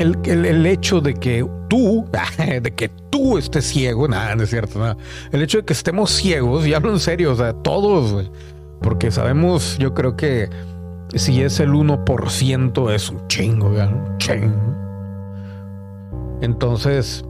el, 0.00 0.18
el, 0.24 0.66
hecho 0.66 1.00
de 1.00 1.14
que 1.14 1.46
tú, 1.68 2.06
de 2.38 2.70
que 2.72 2.88
tú 3.10 3.36
estés 3.36 3.66
ciego, 3.66 4.08
nada, 4.08 4.34
no 4.34 4.44
es 4.44 4.50
cierto, 4.50 4.78
nada. 4.78 4.96
El 5.30 5.42
hecho 5.42 5.58
de 5.58 5.64
que 5.64 5.74
estemos 5.74 6.10
ciegos, 6.10 6.66
y 6.66 6.74
hablo 6.74 6.90
en 6.90 6.98
serio, 6.98 7.32
o 7.32 7.36
sea, 7.36 7.52
todos, 7.52 8.30
porque 8.80 9.10
sabemos, 9.10 9.76
yo 9.78 9.92
creo 9.92 10.16
que 10.16 10.48
si 11.14 11.42
es 11.42 11.60
el 11.60 11.70
1% 11.72 12.92
es 12.92 13.10
un 13.10 13.28
chingo, 13.28 13.68
un 13.68 14.18
chingo. 14.18 14.76
Entonces, 16.40 17.22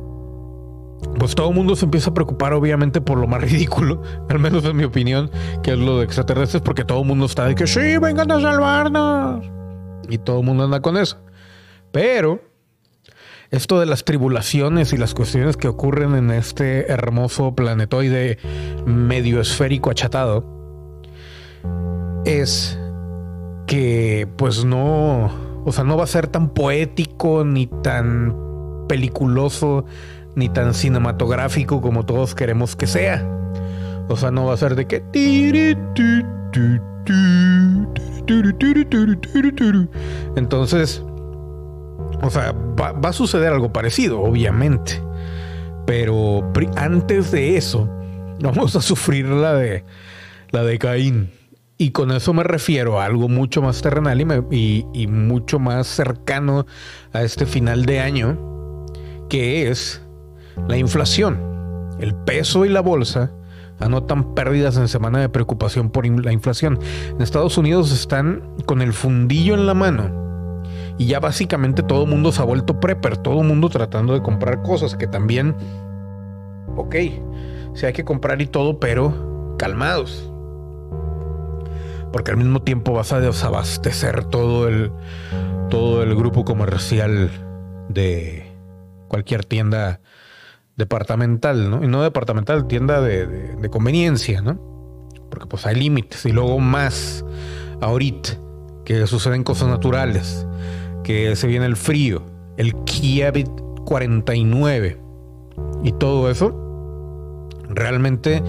pues 1.18 1.34
todo 1.34 1.48
el 1.48 1.56
mundo 1.56 1.74
se 1.74 1.86
empieza 1.86 2.10
a 2.10 2.14
preocupar 2.14 2.52
obviamente 2.52 3.00
por 3.00 3.18
lo 3.18 3.26
más 3.26 3.42
ridículo, 3.50 4.00
al 4.28 4.38
menos 4.38 4.64
en 4.64 4.76
mi 4.76 4.84
opinión, 4.84 5.28
que 5.64 5.72
es 5.72 5.78
lo 5.78 5.98
de 5.98 6.04
extraterrestres, 6.04 6.62
porque 6.62 6.84
todo 6.84 7.00
el 7.00 7.06
mundo 7.06 7.26
está 7.26 7.46
de 7.46 7.56
que 7.56 7.66
sí, 7.66 7.98
vengan 7.98 8.30
a 8.30 8.40
salvarnos. 8.40 9.44
Y 10.08 10.18
todo 10.18 10.38
el 10.40 10.46
mundo 10.46 10.64
anda 10.64 10.80
con 10.80 10.96
eso. 10.96 11.18
Pero 11.92 12.50
esto 13.50 13.80
de 13.80 13.87
las 13.87 14.04
tribulaciones 14.04 14.92
y 14.92 14.97
las 14.97 15.14
cuestiones 15.14 15.57
que 15.57 15.69
ocurren 15.69 16.14
en 16.14 16.30
este 16.30 16.90
hermoso 16.90 17.54
planetoide 17.54 18.38
medio 18.87 19.40
esférico 19.40 19.90
achatado 19.90 20.45
es 22.25 22.78
que 23.66 24.28
pues 24.37 24.64
no, 24.64 25.30
o 25.64 25.73
sea, 25.73 25.85
no 25.85 25.97
va 25.97 26.04
a 26.04 26.09
ser 26.09 26.28
tan 26.28 26.50
poético 26.50 27.45
ni 27.45 27.66
tan 27.66 28.37
peliculoso 28.88 29.85
ni 30.37 30.49
tan 30.49 30.75
cinematográfico 30.75 31.80
como 31.80 32.04
todos 32.07 32.35
queremos 32.35 32.76
que 32.76 32.87
sea. 32.87 33.26
O 34.09 34.16
sea, 34.16 34.30
no 34.30 34.47
va 34.47 34.54
a 34.54 34.57
ser 34.57 34.75
de 34.75 34.87
que 34.87 35.04
entonces 40.37 41.04
o 42.22 42.30
sea, 42.30 42.52
va, 42.52 43.08
a 43.08 43.12
suceder 43.12 43.52
algo 43.52 43.72
parecido, 43.72 44.20
obviamente. 44.20 45.02
Pero 45.86 46.50
antes 46.76 47.30
de 47.30 47.56
eso, 47.56 47.88
vamos 48.40 48.76
a 48.76 48.82
sufrir 48.82 49.26
la 49.26 49.54
de, 49.54 49.84
la 50.50 50.62
de 50.62 50.78
Caín. 50.78 51.30
Y 51.78 51.92
con 51.92 52.10
eso 52.10 52.34
me 52.34 52.44
refiero 52.44 53.00
a 53.00 53.06
algo 53.06 53.28
mucho 53.30 53.62
más 53.62 53.80
terrenal 53.80 54.20
y, 54.50 54.86
y, 54.92 55.06
mucho 55.06 55.58
más 55.58 55.86
cercano 55.86 56.66
a 57.14 57.22
este 57.22 57.46
final 57.46 57.86
de 57.86 58.00
año, 58.00 58.86
que 59.30 59.70
es 59.70 60.02
la 60.68 60.76
inflación. 60.76 61.40
El 61.98 62.14
peso 62.14 62.66
y 62.66 62.68
la 62.68 62.80
bolsa 62.80 63.32
anotan 63.78 64.34
pérdidas 64.34 64.76
en 64.76 64.88
semana 64.88 65.20
de 65.20 65.30
preocupación 65.30 65.88
por 65.88 66.06
la 66.06 66.32
inflación. 66.32 66.78
En 67.12 67.22
Estados 67.22 67.56
Unidos 67.56 67.92
están 67.92 68.42
con 68.66 68.82
el 68.82 68.92
fundillo 68.92 69.54
en 69.54 69.64
la 69.64 69.72
mano 69.72 70.29
y 71.00 71.07
ya 71.07 71.19
básicamente 71.19 71.83
todo 71.83 72.04
el 72.04 72.11
mundo 72.11 72.30
se 72.30 72.42
ha 72.42 72.45
vuelto 72.45 72.78
prepper, 72.78 73.16
todo 73.16 73.40
el 73.40 73.47
mundo 73.49 73.71
tratando 73.71 74.12
de 74.12 74.21
comprar 74.21 74.61
cosas 74.61 74.97
que 74.97 75.07
también, 75.07 75.57
ok, 76.76 76.95
si 77.73 77.87
hay 77.87 77.95
que 77.95 78.04
comprar 78.04 78.42
y 78.42 78.47
todo, 78.47 78.78
pero 78.78 79.57
calmados. 79.59 80.30
Porque 82.12 82.33
al 82.33 82.37
mismo 82.37 82.61
tiempo 82.61 82.92
vas 82.92 83.14
a 83.14 83.21
desabastecer 83.21 84.26
todo 84.26 84.69
el, 84.69 84.92
todo 85.71 86.02
el 86.02 86.14
grupo 86.14 86.45
comercial 86.45 87.30
de 87.88 88.52
cualquier 89.09 89.47
tienda 89.47 90.00
departamental, 90.76 91.71
¿no? 91.71 91.83
Y 91.83 91.88
no 91.88 92.02
departamental, 92.02 92.66
tienda 92.66 93.00
de, 93.00 93.26
de 93.26 93.71
conveniencia, 93.71 94.42
¿no? 94.42 94.61
Porque 95.30 95.47
pues 95.47 95.64
hay 95.64 95.76
límites. 95.76 96.26
Y 96.26 96.33
luego 96.33 96.59
más 96.59 97.25
ahorita 97.80 98.33
que 98.85 99.07
suceden 99.07 99.45
cosas 99.45 99.69
naturales 99.69 100.47
que 101.02 101.35
se 101.37 101.47
viene 101.47 101.66
el 101.66 101.76
frío, 101.76 102.23
el 102.57 102.75
Kievit 102.85 103.49
49 103.85 104.99
y 105.83 105.92
todo 105.92 106.30
eso, 106.30 107.49
realmente 107.69 108.42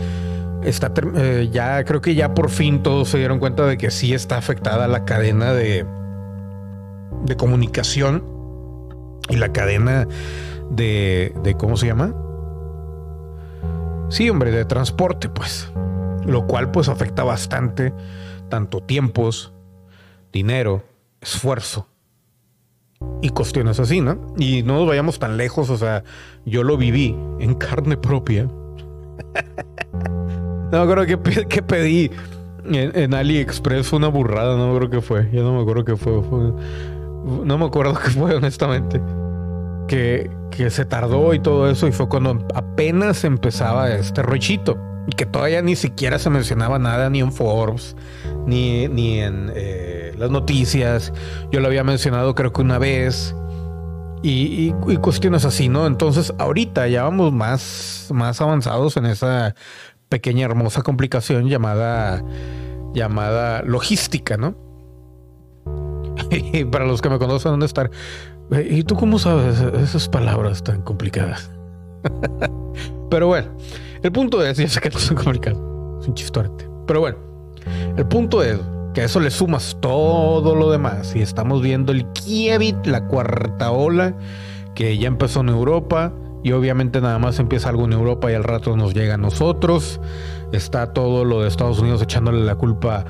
está 0.64 0.92
eh, 1.16 1.50
ya 1.52 1.84
creo 1.84 2.02
que 2.02 2.14
ya 2.14 2.34
por 2.34 2.50
fin 2.50 2.84
todos 2.84 3.10
se 3.10 3.18
dieron 3.18 3.40
cuenta 3.40 3.66
de 3.66 3.78
que 3.78 3.90
sí 3.90 4.14
está 4.14 4.38
afectada 4.38 4.88
la 4.88 5.06
cadena 5.06 5.54
de 5.54 5.86
de 7.24 7.36
comunicación 7.36 8.24
y 9.30 9.38
la 9.38 9.52
cadena 9.52 10.08
de, 10.70 11.34
de 11.44 11.56
cómo 11.56 11.78
se 11.78 11.88
llama 11.88 12.14
sí 14.10 14.30
hombre 14.30 14.52
de 14.52 14.66
transporte 14.66 15.30
pues. 15.30 15.72
Lo 16.26 16.46
cual 16.46 16.70
pues 16.70 16.88
afecta 16.88 17.24
bastante 17.24 17.94
tanto 18.50 18.82
tiempos 18.82 19.54
dinero 20.32 20.84
esfuerzo 21.20 21.88
y 23.22 23.30
cuestiones 23.30 23.80
así, 23.80 24.02
¿no? 24.02 24.18
Y 24.38 24.64
no 24.64 24.76
nos 24.76 24.88
vayamos 24.88 25.20
tan 25.20 25.38
lejos, 25.38 25.70
o 25.70 25.78
sea, 25.78 26.04
yo 26.46 26.64
lo 26.64 26.78
viví 26.78 27.16
en 27.40 27.54
carne 27.56 27.98
propia. 27.98 28.44
no 30.72 30.90
creo 30.90 31.06
que, 31.06 31.46
que 31.46 31.62
pedí 31.62 32.10
en, 32.66 33.14
AliExpress 33.14 33.88
fue 33.88 33.98
una 33.98 34.08
burrada, 34.08 34.58
no 34.58 34.76
creo 34.76 34.90
que 34.90 35.02
fue. 35.02 35.30
Ya 35.32 35.42
no 35.42 35.56
me 35.56 35.62
acuerdo 35.62 35.86
qué 35.86 35.96
fue, 35.96 36.14
no 36.14 37.58
me 37.58 37.66
acuerdo 37.66 37.94
qué 38.04 38.10
fue, 38.12 38.36
honestamente. 38.36 39.02
Que, 39.88 40.30
que 40.52 40.70
se 40.70 40.86
tardó 40.86 41.34
y 41.34 41.40
todo 41.40 41.70
eso, 41.70 41.88
y 41.88 41.92
fue 41.92 42.08
cuando 42.08 42.46
apenas 42.56 43.24
empezaba 43.24 43.92
este 43.92 44.22
rochito. 44.22 44.78
Y 45.08 45.16
que 45.16 45.26
todavía 45.26 45.62
ni 45.62 45.76
siquiera 45.76 46.20
se 46.20 46.30
mencionaba 46.30 46.78
nada 46.78 47.10
ni 47.10 47.22
en 47.22 47.32
Forbes, 47.32 47.96
ni, 48.46 48.88
ni 48.88 49.20
en. 49.20 49.52
Eh, 49.56 49.91
las 50.22 50.32
noticias. 50.32 51.12
Yo 51.52 51.60
lo 51.60 51.68
había 51.68 51.84
mencionado 51.84 52.36
creo 52.36 52.54
que 52.54 52.62
una 52.62 52.78
vez. 52.78 53.36
Y, 54.24 54.72
cuestiones 55.02 55.46
así, 55.46 55.68
¿no? 55.68 55.88
Entonces, 55.88 56.32
ahorita 56.38 56.88
ya 56.88 57.02
vamos 57.04 57.34
más, 57.34 58.08
más 58.14 58.40
avanzados 58.40 58.96
en 58.98 59.08
esa 59.08 59.56
pequeña 60.10 60.46
hermosa 60.46 60.84
complicación 60.84 61.50
llamada, 61.50 62.24
llamada 62.94 63.64
logística, 63.64 64.38
¿no? 64.38 64.56
Y 66.30 66.66
para 66.72 66.86
los 66.86 67.02
que 67.02 67.10
me 67.10 67.18
conocen, 67.18 67.52
¿dónde 67.52 67.66
estar? 67.66 67.90
¿Y 68.70 68.84
tú 68.84 68.96
cómo 68.96 69.18
sabes 69.18 69.60
esas 69.60 70.10
palabras 70.10 70.64
tan 70.64 70.82
complicadas? 70.82 71.50
Pero 73.10 73.28
bueno, 73.28 73.48
el 74.04 74.12
punto 74.12 74.46
es, 74.46 74.58
ya 74.58 74.68
sé 74.68 74.80
que 74.82 74.90
no 74.90 75.00
son 75.00 75.18
complicadas, 75.18 75.58
es 76.02 76.08
un 76.08 76.14
chistorete. 76.14 76.70
Pero 76.86 77.00
bueno, 77.00 77.18
el 77.98 78.06
punto 78.06 78.44
es 78.44 78.60
Que 78.94 79.02
a 79.02 79.06
eso 79.06 79.20
le 79.20 79.32
sumas 79.32 79.78
todo 79.80 80.56
lo 80.56 80.72
demás. 80.72 81.16
Y 81.16 81.22
estamos 81.22 81.62
viendo 81.62 81.92
el 81.92 82.06
Kievit, 82.08 82.86
la 82.86 83.08
cuarta 83.08 83.72
ola, 83.72 84.14
que 84.76 84.98
ya 84.98 85.08
empezó 85.08 85.42
en 85.42 85.50
Europa. 85.50 86.14
Y 86.44 86.54
obviamente 86.54 87.02
nada 87.02 87.20
más 87.20 87.40
empieza 87.40 87.70
algo 87.70 87.86
en 87.86 87.94
Europa 87.94 88.32
y 88.32 88.34
al 88.36 88.44
rato 88.44 88.76
nos 88.76 88.94
llega 88.94 89.14
a 89.14 89.18
nosotros. 89.18 90.00
Está 90.52 90.92
todo 90.92 91.24
lo 91.24 91.42
de 91.42 91.48
Estados 91.48 91.80
Unidos 91.80 92.02
echándole 92.02 92.44
la 92.44 92.56
culpa 92.56 92.98
a 92.98 93.06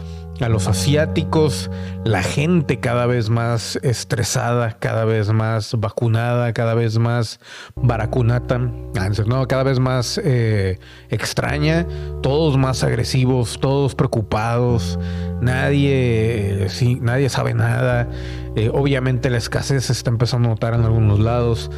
los 0.49 0.67
asiáticos, 0.67 1.69
la 2.03 2.23
gente 2.23 2.79
cada 2.79 3.05
vez 3.05 3.29
más 3.29 3.77
estresada, 3.83 4.77
cada 4.79 5.05
vez 5.05 5.31
más 5.31 5.75
vacunada, 5.77 6.53
cada 6.53 6.73
vez 6.73 6.97
más 6.97 7.39
baracunata, 7.75 8.55
ah, 8.99 9.09
no, 9.27 9.47
cada 9.47 9.63
vez 9.63 9.79
más 9.79 10.19
eh, 10.23 10.79
extraña, 11.09 11.85
todos 12.21 12.57
más 12.57 12.83
agresivos, 12.83 13.59
todos 13.59 13.95
preocupados, 13.95 14.97
nadie, 15.41 16.67
sí, 16.69 16.99
nadie 17.01 17.29
sabe 17.29 17.53
nada. 17.53 18.07
Eh, 18.55 18.69
obviamente 18.73 19.29
la 19.29 19.37
escasez 19.37 19.85
se 19.85 19.93
está 19.93 20.09
empezando 20.09 20.49
a 20.49 20.51
notar 20.51 20.73
en 20.73 20.83
algunos 20.83 21.19
lados 21.19 21.69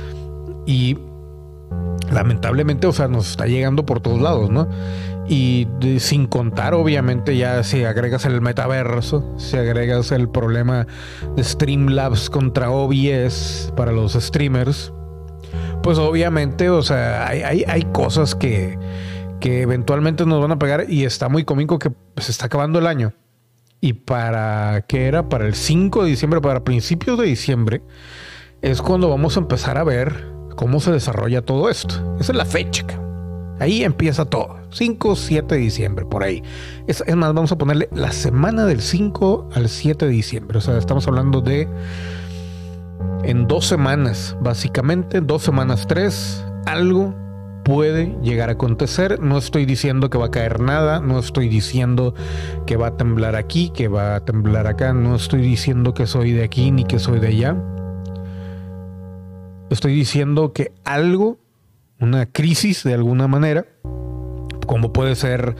y 0.65 0.97
lamentablemente, 2.11 2.87
o 2.87 2.93
sea, 2.93 3.07
nos 3.07 3.29
está 3.31 3.45
llegando 3.45 3.85
por 3.85 3.99
todos 3.99 4.21
lados, 4.21 4.49
¿no? 4.49 4.67
Y 5.27 5.67
sin 5.99 6.27
contar, 6.27 6.73
obviamente, 6.73 7.37
ya 7.37 7.63
si 7.63 7.85
agregas 7.85 8.25
el 8.25 8.41
metaverso, 8.41 9.33
si 9.37 9.55
agregas 9.57 10.11
el 10.11 10.27
problema 10.29 10.85
de 11.35 11.43
Streamlabs 11.43 12.29
contra 12.29 12.71
OBS 12.71 13.71
para 13.75 13.93
los 13.93 14.13
streamers, 14.13 14.91
pues 15.81 15.97
obviamente, 15.97 16.69
o 16.69 16.81
sea, 16.81 17.27
hay, 17.27 17.63
hay, 17.67 17.81
cosas 17.93 18.35
que, 18.35 18.77
que 19.39 19.61
eventualmente 19.61 20.25
nos 20.25 20.41
van 20.41 20.51
a 20.51 20.59
pegar 20.59 20.85
y 20.89 21.05
está 21.05 21.29
muy 21.29 21.45
cómico 21.45 21.79
que 21.79 21.91
se 22.17 22.31
está 22.31 22.47
acabando 22.47 22.79
el 22.79 22.87
año. 22.87 23.13
Y 23.79 23.93
para, 23.93 24.85
¿qué 24.87 25.07
era? 25.07 25.27
Para 25.27 25.45
el 25.45 25.55
5 25.55 26.03
de 26.03 26.09
diciembre, 26.09 26.39
para 26.39 26.63
principios 26.63 27.17
de 27.19 27.25
diciembre, 27.25 27.81
es 28.61 28.81
cuando 28.81 29.09
vamos 29.09 29.35
a 29.35 29.41
empezar 29.41 29.77
a 29.77 29.83
ver 29.83 30.31
cómo 30.55 30.79
se 30.79 30.91
desarrolla 30.91 31.41
todo 31.41 31.69
esto. 31.69 32.15
Esa 32.17 32.31
es 32.31 32.37
la 32.37 32.45
fecha. 32.45 33.02
Ahí 33.59 33.83
empieza 33.83 34.25
todo. 34.25 34.57
5, 34.71 35.15
7 35.15 35.55
de 35.55 35.61
diciembre, 35.61 36.05
por 36.05 36.23
ahí. 36.23 36.43
Es, 36.87 37.03
más, 37.15 37.33
vamos 37.33 37.51
a 37.51 37.57
ponerle 37.57 37.89
la 37.93 38.11
semana 38.11 38.65
del 38.65 38.81
5 38.81 39.49
al 39.53 39.69
7 39.69 40.05
de 40.05 40.11
diciembre. 40.11 40.57
O 40.57 40.61
sea, 40.61 40.77
estamos 40.77 41.07
hablando 41.07 41.41
de 41.41 41.67
en 43.23 43.47
dos 43.47 43.65
semanas, 43.65 44.35
básicamente, 44.41 45.21
dos 45.21 45.43
semanas, 45.43 45.87
tres, 45.87 46.43
algo 46.65 47.15
puede 47.63 48.17
llegar 48.21 48.49
a 48.49 48.53
acontecer. 48.53 49.19
No 49.21 49.37
estoy 49.37 49.65
diciendo 49.65 50.09
que 50.09 50.17
va 50.17 50.25
a 50.25 50.31
caer 50.31 50.59
nada, 50.59 50.99
no 50.99 51.19
estoy 51.19 51.47
diciendo 51.47 52.13
que 52.65 52.75
va 52.75 52.87
a 52.87 52.97
temblar 52.97 53.35
aquí, 53.35 53.69
que 53.69 53.87
va 53.87 54.15
a 54.15 54.25
temblar 54.25 54.67
acá, 54.67 54.93
no 54.93 55.15
estoy 55.15 55.41
diciendo 55.41 55.93
que 55.93 56.05
soy 56.07 56.33
de 56.33 56.43
aquí 56.43 56.71
ni 56.71 56.83
que 56.83 56.99
soy 56.99 57.19
de 57.19 57.27
allá. 57.27 57.57
Estoy 59.69 59.95
diciendo 59.95 60.51
que 60.53 60.73
algo 60.83 61.39
una 62.03 62.25
crisis 62.25 62.83
de 62.83 62.93
alguna 62.93 63.27
manera, 63.27 63.65
como 64.67 64.93
puede 64.93 65.15
ser 65.15 65.55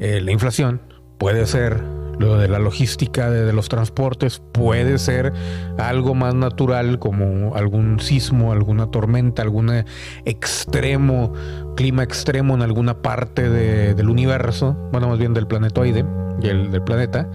eh, 0.00 0.20
la 0.20 0.32
inflación, 0.32 0.80
puede 1.18 1.46
ser 1.46 1.82
lo 2.18 2.38
de 2.38 2.48
la 2.48 2.58
logística 2.58 3.30
de, 3.30 3.52
los 3.52 3.68
transportes, 3.68 4.42
puede 4.52 4.98
ser 4.98 5.32
algo 5.78 6.14
más 6.14 6.34
natural 6.34 6.98
como 6.98 7.54
algún 7.54 8.00
sismo, 8.00 8.52
alguna 8.52 8.90
tormenta, 8.90 9.42
algún 9.42 9.84
extremo, 10.24 11.32
clima 11.76 12.02
extremo 12.02 12.54
en 12.54 12.62
alguna 12.62 13.02
parte 13.02 13.48
del 13.50 14.08
universo, 14.08 14.76
bueno, 14.92 15.08
más 15.08 15.18
bien 15.18 15.34
del 15.34 15.46
planetoide 15.46 16.04
y 16.40 16.48
el 16.48 16.70
del 16.70 16.82
planeta, 16.82 17.28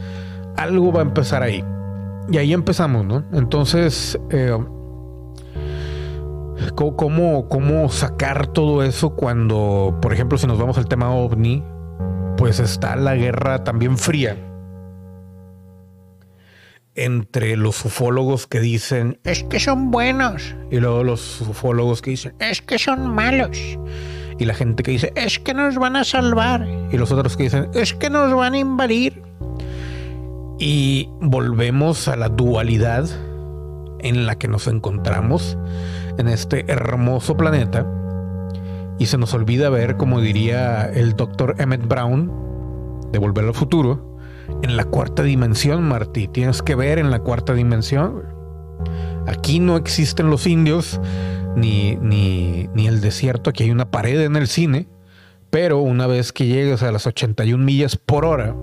algo 0.58 0.92
va 0.92 1.02
a 1.02 1.04
empezar 1.04 1.44
ahí. 1.44 1.64
Y 2.32 2.38
ahí 2.38 2.54
empezamos, 2.54 3.06
¿no? 3.06 3.24
Entonces, 3.34 4.18
eh, 4.30 4.56
¿Cómo, 6.76 7.50
¿Cómo 7.50 7.90
sacar 7.90 8.48
todo 8.48 8.84
eso 8.84 9.16
cuando, 9.16 9.98
por 10.02 10.14
ejemplo, 10.14 10.38
si 10.38 10.48
nos 10.48 10.60
vamos 10.60 10.78
al 10.78 10.88
tema 10.88 11.14
ovni, 11.14 11.64
pues 12.38 12.60
está 12.60 12.96
la 12.96 13.16
guerra 13.16 13.64
también 13.64 13.98
fría 13.98 14.38
entre 16.96 17.56
los 17.56 17.86
ufólogos 17.86 18.48
que 18.48 18.60
dicen 18.60 19.20
es 19.24 19.44
que 19.46 19.60
son 19.60 19.92
buenos 19.92 20.56
y 20.70 20.80
luego 20.80 21.04
los 21.04 21.42
ufólogos 21.42 22.02
que 22.02 22.12
dicen 22.12 22.34
es 22.40 22.62
que 22.62 22.78
son 22.78 23.14
malos 23.16 23.58
y 24.38 24.46
la 24.46 24.54
gente 24.54 24.84
que 24.84 24.92
dice 24.92 25.14
es 25.16 25.40
que 25.40 25.54
nos 25.54 25.76
van 25.76 25.96
a 25.96 26.04
salvar 26.04 26.68
y 26.92 26.98
los 26.98 27.12
otros 27.12 27.38
que 27.38 27.44
dicen 27.44 27.70
es 27.74 27.94
que 27.94 28.10
nos 28.10 28.34
van 28.36 28.54
a 28.54 28.58
invadir 28.58 29.22
y 30.60 31.10
volvemos 31.22 32.08
a 32.08 32.18
la 32.18 32.28
dualidad 32.28 33.10
en 34.04 34.26
la 34.26 34.36
que 34.36 34.48
nos 34.48 34.68
encontramos 34.68 35.58
en 36.18 36.28
este 36.28 36.72
hermoso 36.72 37.38
planeta 37.38 37.86
y 39.00 39.08
se 39.08 39.18
nos 39.18 39.34
olvida 39.34 39.70
ver, 39.70 39.98
como 39.98 40.22
diría 40.22 40.86
el 40.86 41.16
doctor 41.16 41.56
Emmett 41.58 41.88
Brown, 41.88 42.32
de 43.12 43.20
Volver 43.20 43.46
al 43.46 43.54
Futuro, 43.54 44.18
en 44.62 44.78
la 44.78 44.86
cuarta 44.86 45.24
dimensión, 45.24 45.84
Marty. 45.84 46.28
Tienes 46.28 46.62
que 46.62 46.76
ver 46.76 47.00
en 47.00 47.10
la 47.10 47.20
cuarta 47.20 47.54
dimensión. 47.54 48.24
Aquí 49.28 49.60
no 49.60 49.76
existen 49.78 50.30
los 50.30 50.46
indios 50.46 51.00
ni, 51.56 51.96
ni, 51.96 52.70
ni 52.74 52.88
el 52.88 53.02
desierto, 53.02 53.50
aquí 53.50 53.64
hay 53.64 53.72
una 53.72 53.92
pared 53.92 54.22
en 54.22 54.36
el 54.36 54.48
cine, 54.48 54.88
pero 55.50 55.80
una 55.80 56.08
vez 56.08 56.32
que 56.32 56.46
llegues 56.46 56.84
a 56.84 56.92
las 56.92 57.08
81 57.08 57.64
millas 57.64 57.98
por 57.98 58.26
hora 58.26 58.56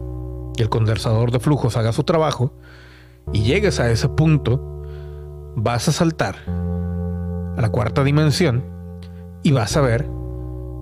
y 0.57 0.63
el 0.63 0.69
condensador 0.69 1.31
de 1.31 1.41
flujos 1.41 1.77
haga 1.77 1.93
su 1.93 2.05
trabajo 2.05 2.55
y 3.33 3.43
llegues 3.43 3.79
a 3.81 3.91
ese 3.91 4.09
punto, 4.09 4.78
vas 5.63 5.89
a 5.89 5.93
saltar 5.93 6.37
a 6.47 7.61
la 7.61 7.69
cuarta 7.71 8.05
dimensión 8.05 8.65
y 9.43 9.53
vas 9.53 9.77
a 9.77 9.81
ver 9.81 10.07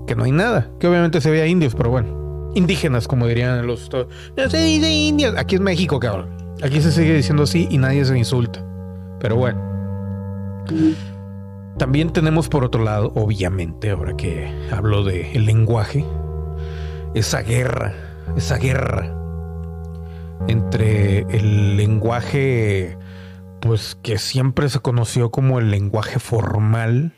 que 0.06 0.14
no 0.14 0.24
hay 0.24 0.32
nada. 0.32 0.70
Que 0.78 0.86
obviamente 0.86 1.20
se 1.20 1.30
ve 1.30 1.46
indios, 1.48 1.74
pero 1.74 1.90
bueno. 1.90 2.52
Indígenas, 2.54 3.06
como 3.06 3.26
dirían 3.26 3.66
los... 3.66 3.90
No 3.92 4.50
se 4.50 4.58
dice 4.58 4.90
indios. 4.90 5.34
Aquí 5.36 5.56
es 5.56 5.60
México, 5.60 6.00
cabrón. 6.00 6.28
Aquí 6.62 6.80
se 6.80 6.90
sigue 6.90 7.14
diciendo 7.14 7.42
así 7.42 7.68
y 7.70 7.78
nadie 7.78 8.04
se 8.04 8.16
insulta. 8.16 8.64
Pero 9.20 9.36
bueno. 9.36 9.60
También 11.76 12.10
tenemos 12.10 12.48
por 12.48 12.64
otro 12.64 12.82
lado, 12.82 13.12
obviamente, 13.14 13.90
ahora 13.90 14.16
que 14.16 14.50
hablo 14.72 15.04
del 15.04 15.26
el 15.34 15.44
lenguaje, 15.44 16.06
esa 17.14 17.42
guerra, 17.42 17.92
esa 18.36 18.56
guerra 18.56 19.12
entre 20.48 21.20
el 21.36 21.76
lenguaje 21.76 22.96
pues 23.66 23.98
que 24.02 24.18
siempre 24.18 24.68
se 24.68 24.80
conoció 24.80 25.30
como 25.30 25.58
el 25.58 25.70
lenguaje 25.70 26.18
formal, 26.18 27.12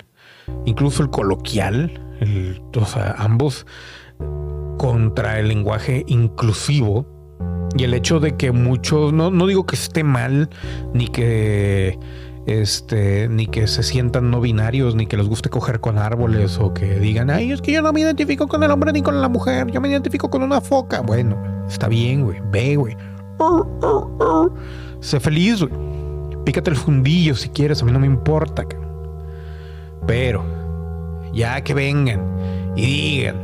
incluso 0.64 1.02
el 1.02 1.10
coloquial, 1.10 2.00
o 2.74 2.84
sea, 2.86 3.14
ambos 3.18 3.66
contra 4.78 5.38
el 5.38 5.48
lenguaje 5.48 6.04
inclusivo 6.08 7.06
y 7.76 7.84
el 7.84 7.94
hecho 7.94 8.18
de 8.20 8.36
que 8.36 8.50
muchos, 8.52 9.12
no, 9.12 9.30
no 9.30 9.46
digo 9.46 9.66
que 9.66 9.76
esté 9.76 10.04
mal, 10.04 10.48
ni 10.94 11.08
que 11.08 11.98
este, 12.46 13.28
ni 13.28 13.46
que 13.46 13.66
se 13.66 13.82
sientan 13.82 14.30
no 14.30 14.40
binarios, 14.40 14.94
ni 14.94 15.06
que 15.06 15.18
les 15.18 15.28
guste 15.28 15.50
coger 15.50 15.80
con 15.80 15.98
árboles, 15.98 16.58
o 16.58 16.72
que 16.72 16.98
digan, 16.98 17.28
ay, 17.28 17.52
es 17.52 17.60
que 17.60 17.72
yo 17.72 17.82
no 17.82 17.92
me 17.92 18.00
identifico 18.00 18.48
con 18.48 18.62
el 18.62 18.70
hombre 18.70 18.90
ni 18.92 19.02
con 19.02 19.20
la 19.20 19.28
mujer, 19.28 19.70
yo 19.70 19.82
me 19.82 19.90
identifico 19.90 20.30
con 20.30 20.42
una 20.42 20.62
foca. 20.62 21.02
Bueno, 21.02 21.36
está 21.68 21.88
bien, 21.88 22.24
güey, 22.24 22.40
ve, 22.50 22.76
güey. 22.76 22.96
Sé 25.00 25.20
feliz, 25.20 25.62
güey. 25.62 25.87
Pícate 26.48 26.70
el 26.70 26.76
fundillo 26.76 27.34
si 27.34 27.50
quieres, 27.50 27.82
a 27.82 27.84
mí 27.84 27.92
no 27.92 28.00
me 28.00 28.06
importa. 28.06 28.64
Pero, 30.06 30.42
ya 31.34 31.60
que 31.60 31.74
vengan 31.74 32.72
y 32.74 32.86
digan, 32.86 33.36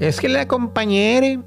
es 0.00 0.20
que 0.20 0.28
la 0.28 0.48
compañere, 0.48 1.38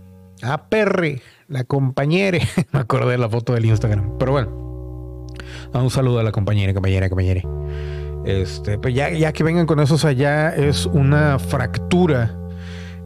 ah, 0.42 0.70
perre, 0.70 1.22
la 1.50 1.65
compañere, 1.65 2.39
me 2.72 2.80
acordé 2.80 3.12
de 3.12 3.18
la 3.18 3.28
foto 3.28 3.54
del 3.54 3.65
Instagram, 3.65 4.18
pero 4.18 4.32
bueno, 4.32 5.28
un 5.74 5.89
saludo 5.89 6.20
a 6.20 6.24
la 6.24 6.32
compañera, 6.32 6.74
compañera, 6.74 7.10
compañera. 7.10 7.42
Este, 8.24 8.78
pues 8.78 8.96
ya, 8.96 9.10
ya 9.10 9.34
que 9.34 9.44
vengan 9.44 9.65
con 9.65 9.82
esos 9.82 10.06
allá, 10.06 10.56
es 10.56 10.86
una 10.86 11.39
fractura 11.39 12.39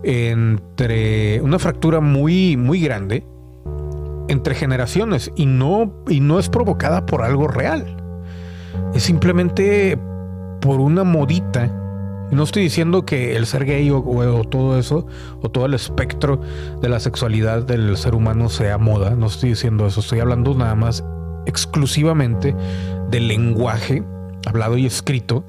entre 0.03 1.41
una 1.41 1.57
fractura 1.57 2.01
muy, 2.01 2.55
muy 2.55 2.81
grande 2.81 3.25
entre 4.27 4.55
generaciones 4.55 5.31
y 5.35 5.45
no, 5.45 5.93
y 6.07 6.19
no 6.19 6.39
es 6.39 6.49
provocada 6.49 7.05
por 7.05 7.23
algo 7.23 7.47
real. 7.47 7.97
Es 8.93 9.03
simplemente 9.03 9.97
por 10.61 10.79
una 10.79 11.03
modita. 11.03 11.67
No 12.31 12.43
estoy 12.43 12.63
diciendo 12.63 13.05
que 13.05 13.35
el 13.35 13.45
ser 13.45 13.65
gay 13.65 13.89
o, 13.91 13.97
o, 13.99 14.43
todo 14.45 14.79
eso, 14.79 15.05
o 15.41 15.49
todo 15.49 15.65
el 15.65 15.73
espectro 15.73 16.41
de 16.81 16.89
la 16.89 16.99
sexualidad 16.99 17.63
del 17.63 17.95
ser 17.97 18.15
humano 18.15 18.49
sea 18.49 18.77
moda. 18.77 19.11
No 19.11 19.27
estoy 19.27 19.49
diciendo 19.49 19.85
eso. 19.85 19.99
Estoy 19.99 20.19
hablando 20.19 20.55
nada 20.55 20.73
más 20.73 21.03
exclusivamente 21.45 22.55
del 23.09 23.27
lenguaje 23.27 24.03
hablado 24.45 24.77
y 24.77 24.85
escrito. 24.85 25.43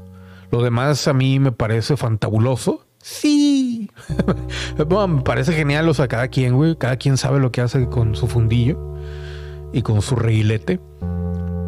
Lo 0.51 0.63
demás 0.63 1.09
a 1.09 1.15
mí 1.15 1.39
me 1.39 1.53
parece 1.53 1.97
fantabuloso 1.97 2.85
Sí. 3.07 3.64
me 5.09 5.23
parece 5.23 5.53
genial, 5.53 5.89
o 5.89 5.95
sea, 5.95 6.09
cada 6.09 6.29
quien, 6.29 6.55
güey, 6.55 6.77
cada 6.77 6.97
quien 6.97 7.17
sabe 7.17 7.41
lo 7.41 7.53
que 7.53 7.61
hace 7.61 7.89
con 7.89 8.15
su 8.15 8.27
fundillo. 8.27 8.79
y 9.73 9.83
con 9.83 10.01
su 10.03 10.15
reguilete. 10.15 10.81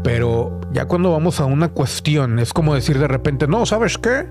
Pero 0.04 0.60
ya 0.72 0.86
cuando 0.86 1.10
vamos 1.10 1.40
a 1.40 1.44
una 1.44 1.68
cuestión, 1.70 2.38
es 2.38 2.52
como 2.52 2.74
decir 2.74 2.98
de 2.98 3.08
repente, 3.08 3.48
no, 3.48 3.66
¿sabes 3.66 3.98
qué? 3.98 4.26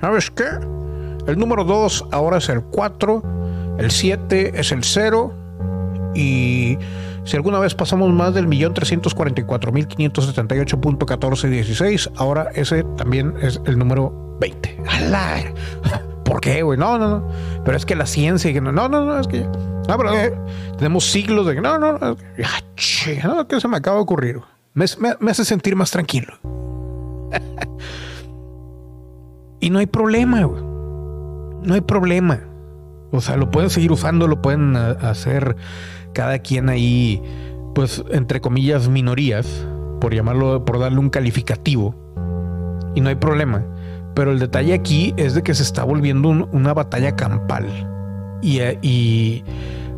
¿Sabes 0.00 0.30
qué? 0.30 0.44
El 1.26 1.38
número 1.38 1.64
2 1.64 2.08
ahora 2.12 2.36
es 2.36 2.48
el 2.50 2.62
4, 2.62 3.22
el 3.78 3.90
7 3.90 4.60
es 4.60 4.70
el 4.72 4.84
0 4.84 5.32
y 6.14 6.78
si 7.24 7.36
alguna 7.36 7.58
vez 7.58 7.74
pasamos 7.74 8.12
más 8.12 8.34
del 8.34 8.46
millón 8.46 8.74
dieciséis, 11.50 12.10
ahora 12.16 12.50
ese 12.54 12.84
también 12.96 13.34
es 13.40 13.60
el 13.64 13.78
número 13.78 14.36
20. 14.40 14.82
¡Hala! 14.86 15.42
¿Por 16.26 16.40
qué, 16.40 16.62
güey? 16.62 16.76
No, 16.76 16.98
no, 16.98 17.08
no. 17.08 17.28
Pero 17.64 17.76
es 17.76 17.86
que 17.86 17.94
la 17.94 18.04
ciencia, 18.04 18.52
que 18.52 18.60
no, 18.60 18.72
no, 18.72 18.88
no, 18.88 19.04
no, 19.04 19.20
es 19.20 19.28
que. 19.28 19.42
No, 19.42 19.96
pero 19.96 20.12
eh, 20.12 20.36
tenemos 20.76 21.04
siglos 21.04 21.46
de 21.46 21.54
que 21.54 21.60
no, 21.60 21.78
no, 21.78 21.92
no. 21.92 22.16
Ya, 22.36 22.50
che, 22.74 23.22
no, 23.22 23.46
que 23.46 23.60
se 23.60 23.68
me 23.68 23.76
acaba 23.76 23.96
de 23.96 24.02
ocurrir. 24.02 24.40
Me, 24.74 24.86
me, 24.98 25.14
me 25.20 25.30
hace 25.30 25.44
sentir 25.44 25.76
más 25.76 25.92
tranquilo. 25.92 26.34
y 29.60 29.70
no 29.70 29.78
hay 29.78 29.86
problema, 29.86 30.42
güey. 30.42 30.62
No 31.62 31.74
hay 31.74 31.80
problema. 31.80 32.40
O 33.12 33.20
sea, 33.20 33.36
lo 33.36 33.52
pueden 33.52 33.70
seguir 33.70 33.92
usando, 33.92 34.26
lo 34.26 34.42
pueden 34.42 34.74
hacer 34.74 35.56
cada 36.12 36.40
quien 36.40 36.68
ahí, 36.68 37.22
pues, 37.72 38.02
entre 38.10 38.40
comillas, 38.40 38.88
minorías, 38.88 39.64
por 40.00 40.12
llamarlo, 40.12 40.64
por 40.64 40.80
darle 40.80 40.98
un 40.98 41.10
calificativo. 41.10 41.94
Y 42.96 43.00
no 43.00 43.10
hay 43.10 43.14
problema. 43.14 43.64
Pero 44.16 44.32
el 44.32 44.38
detalle 44.38 44.72
aquí 44.72 45.12
es 45.18 45.34
de 45.34 45.42
que 45.42 45.54
se 45.54 45.62
está 45.62 45.84
volviendo 45.84 46.30
una 46.30 46.72
batalla 46.72 47.14
campal. 47.14 47.66
Y, 48.40 48.60
y, 48.80 49.44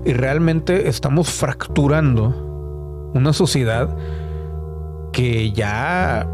realmente 0.05 0.89
estamos 0.89 1.31
fracturando 1.31 3.11
una 3.15 3.33
sociedad 3.33 3.97
que 5.13 5.53
ya 5.53 6.29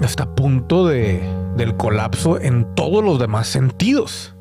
está 0.00 0.24
a 0.24 0.34
punto 0.34 0.88
de, 0.88 1.22
del 1.56 1.76
colapso 1.76 2.40
en 2.40 2.74
todos 2.74 3.04
los 3.04 3.20
demás 3.20 3.46
sentidos. 3.46 4.34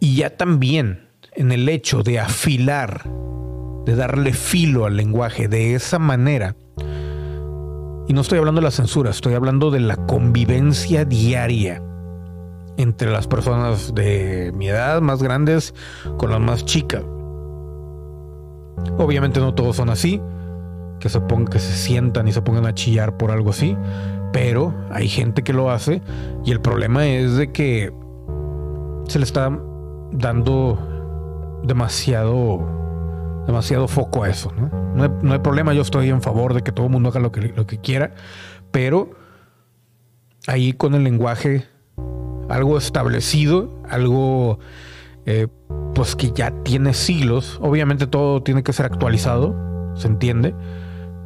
Y 0.00 0.16
ya 0.16 0.38
también 0.38 1.10
en 1.32 1.52
el 1.52 1.68
hecho 1.68 2.02
de 2.02 2.18
afilar 2.18 3.02
de 3.84 3.94
darle 3.94 4.32
filo 4.32 4.86
al 4.86 4.96
lenguaje 4.96 5.48
de 5.48 5.74
esa 5.74 5.98
manera. 5.98 6.56
Y 8.06 8.12
no 8.12 8.20
estoy 8.20 8.38
hablando 8.38 8.60
de 8.60 8.66
la 8.66 8.70
censura, 8.70 9.10
estoy 9.10 9.34
hablando 9.34 9.70
de 9.70 9.80
la 9.80 9.96
convivencia 9.96 11.04
diaria 11.04 11.82
entre 12.76 13.10
las 13.10 13.26
personas 13.26 13.94
de 13.94 14.52
mi 14.54 14.68
edad, 14.68 15.00
más 15.00 15.22
grandes, 15.22 15.74
con 16.18 16.30
las 16.30 16.40
más 16.40 16.64
chicas. 16.64 17.02
Obviamente 18.98 19.40
no 19.40 19.54
todos 19.54 19.76
son 19.76 19.88
así, 19.88 20.20
que 21.00 21.08
se 21.08 21.20
pongan, 21.20 21.46
que 21.46 21.58
se 21.58 21.72
sientan 21.72 22.28
y 22.28 22.32
se 22.32 22.42
pongan 22.42 22.66
a 22.66 22.74
chillar 22.74 23.16
por 23.16 23.30
algo 23.30 23.50
así, 23.50 23.76
pero 24.32 24.74
hay 24.90 25.08
gente 25.08 25.42
que 25.42 25.52
lo 25.52 25.70
hace 25.70 26.02
y 26.44 26.50
el 26.50 26.60
problema 26.60 27.06
es 27.06 27.36
de 27.36 27.52
que 27.52 27.92
se 29.06 29.18
le 29.18 29.24
está 29.24 29.56
dando 30.12 30.78
demasiado 31.62 32.83
demasiado 33.46 33.88
foco 33.88 34.24
a 34.24 34.28
eso. 34.28 34.52
¿no? 34.56 35.08
No, 35.22 35.32
hay, 35.32 35.38
problema, 35.38 35.72
yo 35.74 35.82
estoy 35.82 36.08
en 36.08 36.22
favor 36.22 36.54
de 36.54 36.62
que 36.62 36.72
todo 36.72 36.86
el 36.86 36.92
mundo 36.92 37.08
haga 37.08 37.20
lo 37.20 37.32
que, 37.32 37.52
lo 37.54 37.66
que 37.66 37.78
quiera, 37.78 38.14
pero 38.70 39.10
ahí 40.46 40.72
con 40.72 40.94
el 40.94 41.04
lenguaje 41.04 41.66
algo 42.48 42.76
establecido, 42.78 43.70
algo 43.88 44.58
eh, 45.26 45.48
pues 45.94 46.16
que 46.16 46.30
ya 46.32 46.50
tiene 46.62 46.94
siglos, 46.94 47.58
obviamente 47.62 48.06
todo 48.06 48.42
tiene 48.42 48.62
que 48.62 48.72
ser 48.72 48.86
actualizado, 48.86 49.54
se 49.96 50.08
entiende, 50.08 50.54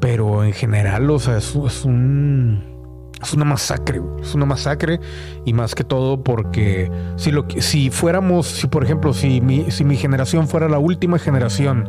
pero 0.00 0.44
en 0.44 0.52
general, 0.52 1.11
o 1.11 1.18
sea, 1.18 1.38
es 1.38 1.54
un 1.85 2.78
es 3.22 3.33
una 3.35 3.44
masacre, 3.44 4.00
es 4.20 4.35
una 4.35 4.46
masacre 4.46 5.00
y 5.44 5.52
más 5.52 5.74
que 5.74 5.85
todo 5.85 6.22
porque 6.22 6.90
si, 7.16 7.31
lo, 7.31 7.46
si 7.59 7.90
fuéramos, 7.90 8.46
si 8.46 8.66
por 8.66 8.85
ejemplo, 8.85 9.12
si 9.12 9.40
mi, 9.40 9.70
si 9.70 9.85
mi 9.85 9.96
generación 9.96 10.48
fuera 10.48 10.68
la 10.68 10.78
última 10.78 11.18
generación 11.18 11.88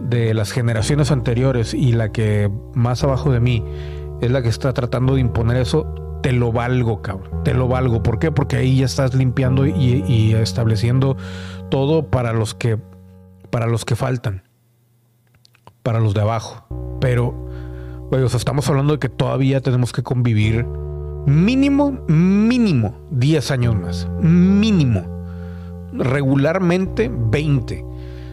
de 0.00 0.34
las 0.34 0.52
generaciones 0.52 1.10
anteriores 1.10 1.74
y 1.74 1.92
la 1.92 2.10
que 2.10 2.50
más 2.74 3.04
abajo 3.04 3.30
de 3.30 3.40
mí 3.40 3.64
es 4.20 4.30
la 4.30 4.42
que 4.42 4.48
está 4.48 4.72
tratando 4.72 5.14
de 5.14 5.20
imponer 5.20 5.56
eso, 5.58 5.86
te 6.22 6.32
lo 6.32 6.52
valgo, 6.52 7.02
cabrón, 7.02 7.44
te 7.44 7.52
lo 7.52 7.68
valgo. 7.68 8.02
¿Por 8.02 8.18
qué? 8.18 8.32
Porque 8.32 8.56
ahí 8.56 8.78
ya 8.78 8.86
estás 8.86 9.14
limpiando 9.14 9.66
y, 9.66 10.04
y 10.06 10.34
estableciendo 10.34 11.16
todo 11.70 12.08
para 12.08 12.32
los 12.32 12.54
que, 12.54 12.78
para 13.50 13.66
los 13.66 13.84
que 13.84 13.96
faltan, 13.96 14.42
para 15.82 16.00
los 16.00 16.14
de 16.14 16.22
abajo. 16.22 16.66
Pero 17.00 17.43
o 18.22 18.28
sea, 18.28 18.38
estamos 18.38 18.68
hablando 18.68 18.94
de 18.94 18.98
que 18.98 19.08
todavía 19.08 19.60
tenemos 19.60 19.92
que 19.92 20.02
convivir 20.02 20.66
mínimo, 21.26 21.92
mínimo 22.08 22.94
10 23.10 23.50
años 23.50 23.76
más. 23.76 24.08
Mínimo. 24.20 25.02
Regularmente 25.92 27.10
20. 27.12 27.84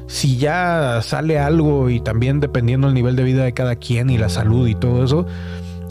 Si 0.08 0.38
ya 0.38 1.00
sale 1.02 1.40
algo 1.40 1.90
y 1.90 2.02
también 2.02 2.40
dependiendo 2.40 2.88
del 2.88 2.96
nivel 2.96 3.16
de 3.16 3.24
vida 3.24 3.44
de 3.44 3.54
cada 3.54 3.76
quien 3.76 4.10
y 4.10 4.18
la 4.18 4.30
salud 4.30 4.68
y 4.68 4.76
todo 4.76 5.04
eso, 5.04 5.26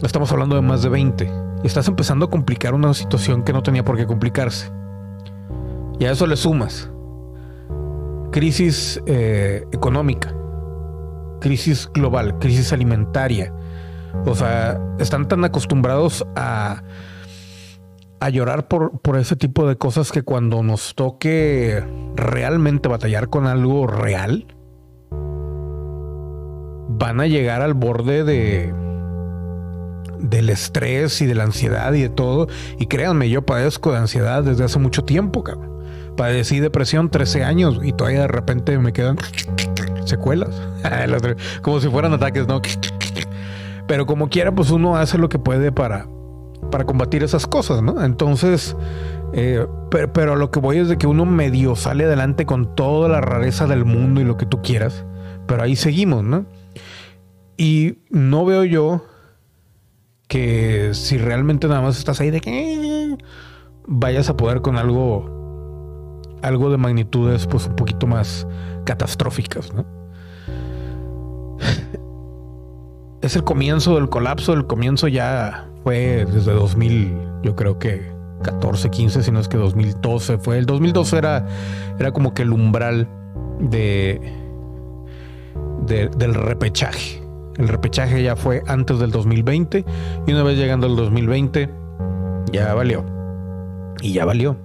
estamos 0.03 0.31
hablando 0.33 0.57
de 0.57 0.63
más 0.63 0.83
de 0.83 0.89
20. 0.89 1.31
Y 1.63 1.67
estás 1.67 1.89
empezando 1.89 2.27
a 2.27 2.31
complicar 2.31 2.75
una 2.75 2.93
situación 2.95 3.43
que 3.43 3.53
no 3.53 3.63
tenía 3.63 3.85
por 3.85 3.97
qué 3.97 4.07
complicarse. 4.07 4.71
Y 5.99 6.05
a 6.05 6.13
eso 6.13 6.27
le 6.27 6.37
sumas 6.37 6.91
crisis 8.31 9.01
eh, 9.07 9.65
económica, 9.73 10.35
crisis 11.41 11.91
global, 11.93 12.39
crisis 12.39 12.73
alimentaria, 12.73 13.53
o 14.25 14.35
sea, 14.35 14.81
están 14.99 15.29
tan 15.29 15.45
acostumbrados 15.45 16.27
a, 16.37 16.83
a 18.21 18.29
llorar 18.29 18.69
por, 18.69 19.01
por 19.01 19.17
ese 19.17 19.37
tipo 19.37 19.67
de 19.67 19.77
cosas 19.77 20.13
que 20.13 20.23
cuando 20.23 20.63
nos 20.63 20.95
toque 20.95 21.83
realmente 22.17 22.89
batallar 22.89 23.29
con 23.29 23.47
algo 23.47 23.87
real, 23.87 24.47
van 26.89 27.21
a 27.21 27.27
llegar 27.27 27.63
al 27.63 27.75
borde 27.75 28.25
de 28.25 28.75
del 30.19 30.51
estrés 30.51 31.23
y 31.23 31.27
de 31.27 31.35
la 31.35 31.45
ansiedad 31.45 31.93
y 31.95 32.03
de 32.03 32.09
todo. 32.09 32.47
Y 32.79 32.87
créanme, 32.87 33.29
yo 33.31 33.43
padezco 33.43 33.93
de 33.93 33.99
ansiedad 33.99 34.43
desde 34.45 34.65
hace 34.65 34.79
mucho 34.79 35.03
tiempo, 35.03 35.43
cabrón. 35.43 35.71
Padecí 36.17 36.61
depresión 36.61 37.11
13 37.11 37.45
años 37.45 37.81
y 37.83 37.93
todavía 37.93 38.23
de 38.23 38.29
repente 38.29 38.77
me 38.79 38.93
quedan 38.93 39.17
secuelas. 40.05 40.51
Como 41.63 41.81
si 41.81 41.89
fueran 41.89 42.13
ataques, 42.13 42.47
¿no? 42.47 42.61
Pero 43.91 44.07
como 44.07 44.29
quiera, 44.29 44.55
pues 44.55 44.71
uno 44.71 44.97
hace 44.97 45.19
lo 45.19 45.29
que 45.29 45.41
puede 45.41 45.73
para, 45.73 46.07
para 46.71 46.85
combatir 46.85 47.25
esas 47.25 47.49
cosas, 47.49 47.83
¿no? 47.83 48.05
Entonces, 48.05 48.77
eh, 49.33 49.67
pero, 49.91 50.13
pero, 50.13 50.37
lo 50.37 50.53
que 50.53 50.61
voy 50.61 50.79
es 50.79 50.89
de 50.89 50.97
que 50.97 51.09
uno 51.09 51.27
medio 51.27 51.75
sale 51.75 52.05
adelante 52.05 52.47
con 52.47 52.77
toda 52.77 53.09
la 53.09 53.21
rareza 53.21 53.67
del 53.67 53.85
mundo 53.85 54.21
y 54.21 54.25
lo 54.25 54.37
que 54.37 54.47
tú 54.47 54.63
quieras, 54.63 55.05
pero 55.49 55.65
ahí 55.65 55.75
seguimos, 55.75 56.23
¿no? 56.23 56.47
Y 57.57 57.99
no 58.11 58.45
veo 58.45 58.63
yo 58.63 59.05
que 60.29 60.91
si 60.93 61.19
realmente 61.19 61.67
nada 61.67 61.81
más 61.81 61.99
estás 61.99 62.21
ahí 62.21 62.31
de 62.31 62.41
que 62.41 63.19
vayas 63.89 64.29
a 64.29 64.37
poder 64.37 64.61
con 64.61 64.77
algo 64.77 66.21
algo 66.43 66.71
de 66.71 66.77
magnitudes 66.77 67.49
pues 67.49 67.67
un 67.67 67.75
poquito 67.75 68.07
más 68.07 68.47
catastróficas, 68.85 69.75
¿no? 69.75 70.00
Es 73.23 73.37
el 73.37 73.45
comienzo 73.45 73.97
del 73.97 74.09
colapso. 74.09 74.53
El 74.53 74.67
comienzo 74.67 75.09
ya 75.09 75.69
fue 75.83 76.27
desde 76.31 76.53
2000, 76.53 77.15
yo 77.43 77.55
creo 77.57 77.79
que 77.79 78.11
14, 78.43 78.91
15, 78.91 79.23
si 79.23 79.31
no 79.31 79.41
es 79.41 79.49
que 79.49 79.57
2012 79.57 80.39
fue. 80.39 80.59
El 80.59 80.67
2012 80.67 81.19
era, 81.19 81.47
era 81.99 82.13
como 82.13 82.35
que 82.35 82.43
el 82.43 82.53
umbral 82.53 83.09
de, 83.61 84.21
del 85.87 86.35
repechaje. 86.35 87.23
El 87.57 87.69
repechaje 87.69 88.23
ya 88.23 88.37
fue 88.37 88.63
antes 88.67 88.99
del 88.99 89.11
2020 89.11 89.85
y 90.27 90.33
una 90.33 90.43
vez 90.43 90.57
llegando 90.57 90.87
al 90.87 90.97
2020 90.97 91.69
ya 92.53 92.73
valió. 92.75 93.05
Y 94.01 94.13
ya 94.13 94.25
valió. 94.25 94.57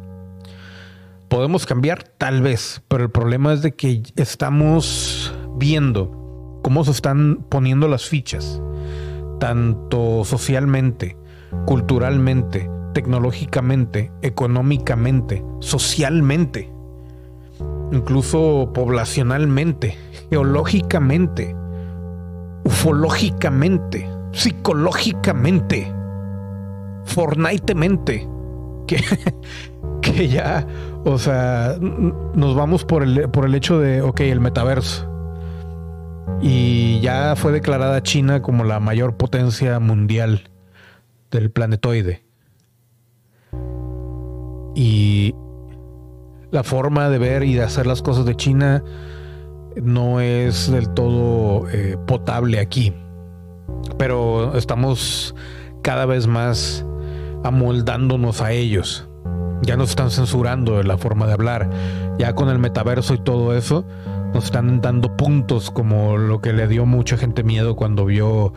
Podemos 1.27 1.65
cambiar 1.65 2.03
tal 2.03 2.41
vez, 2.41 2.81
pero 2.87 3.03
el 3.03 3.09
problema 3.09 3.51
es 3.51 3.61
de 3.61 3.73
que 3.73 4.01
estamos 4.15 5.33
viendo 5.57 6.24
cómo 6.65 6.83
se 6.83 6.89
están 6.89 7.45
poniendo 7.47 7.87
las 7.87 8.05
fichas, 8.07 8.59
tanto 9.39 10.25
socialmente, 10.25 11.15
culturalmente, 11.67 12.67
tecnológicamente, 12.91 14.11
económicamente, 14.23 15.45
socialmente, 15.59 16.73
incluso 17.91 18.71
poblacionalmente, 18.73 19.95
geológicamente, 20.31 21.55
ufológicamente, 22.63 24.09
psicológicamente, 24.31 25.93
fornitemente, 27.03 28.27
que, 28.87 29.03
que 30.01 30.29
ya, 30.29 30.65
o 31.03 31.19
sea, 31.19 31.77
nos 31.79 32.55
vamos 32.55 32.85
por 32.85 33.03
el, 33.03 33.29
por 33.29 33.45
el 33.45 33.53
hecho 33.53 33.77
de, 33.77 34.01
ok, 34.01 34.21
el 34.21 34.39
metaverso 34.39 35.14
Y 36.41 36.99
ya 37.01 37.35
fue 37.35 37.51
declarada 37.51 38.03
China 38.03 38.41
como 38.41 38.63
la 38.63 38.79
mayor 38.79 39.17
potencia 39.17 39.79
mundial 39.79 40.49
del 41.31 41.51
planetoide. 41.51 42.23
Y 44.75 45.33
la 46.51 46.63
forma 46.63 47.09
de 47.09 47.17
ver 47.17 47.43
y 47.43 47.53
de 47.53 47.63
hacer 47.63 47.87
las 47.87 48.01
cosas 48.01 48.25
de 48.25 48.35
China 48.35 48.83
no 49.81 50.19
es 50.19 50.71
del 50.71 50.89
todo 50.89 51.69
eh, 51.69 51.97
potable 52.05 52.59
aquí. 52.59 52.93
Pero 53.97 54.55
estamos 54.55 55.35
cada 55.81 56.05
vez 56.05 56.27
más 56.27 56.85
amoldándonos 57.43 58.41
a 58.41 58.51
ellos. 58.51 59.07
Ya 59.61 59.77
nos 59.77 59.91
están 59.91 60.11
censurando 60.11 60.81
la 60.83 60.97
forma 60.97 61.27
de 61.27 61.33
hablar. 61.33 61.69
Ya 62.17 62.33
con 62.35 62.49
el 62.49 62.59
metaverso 62.59 63.13
y 63.13 63.19
todo 63.19 63.55
eso, 63.55 63.85
nos 64.35 64.43
están 64.45 64.81
dando 64.81 65.15
puntos 65.15 65.71
como 65.71 66.17
lo 66.17 66.41
que 66.41 66.51
le 66.51 66.67
dio 66.67 66.85
mucha 66.85 67.15
gente 67.15 67.41
miedo 67.41 67.77
cuando 67.77 68.03
vio 68.03 68.53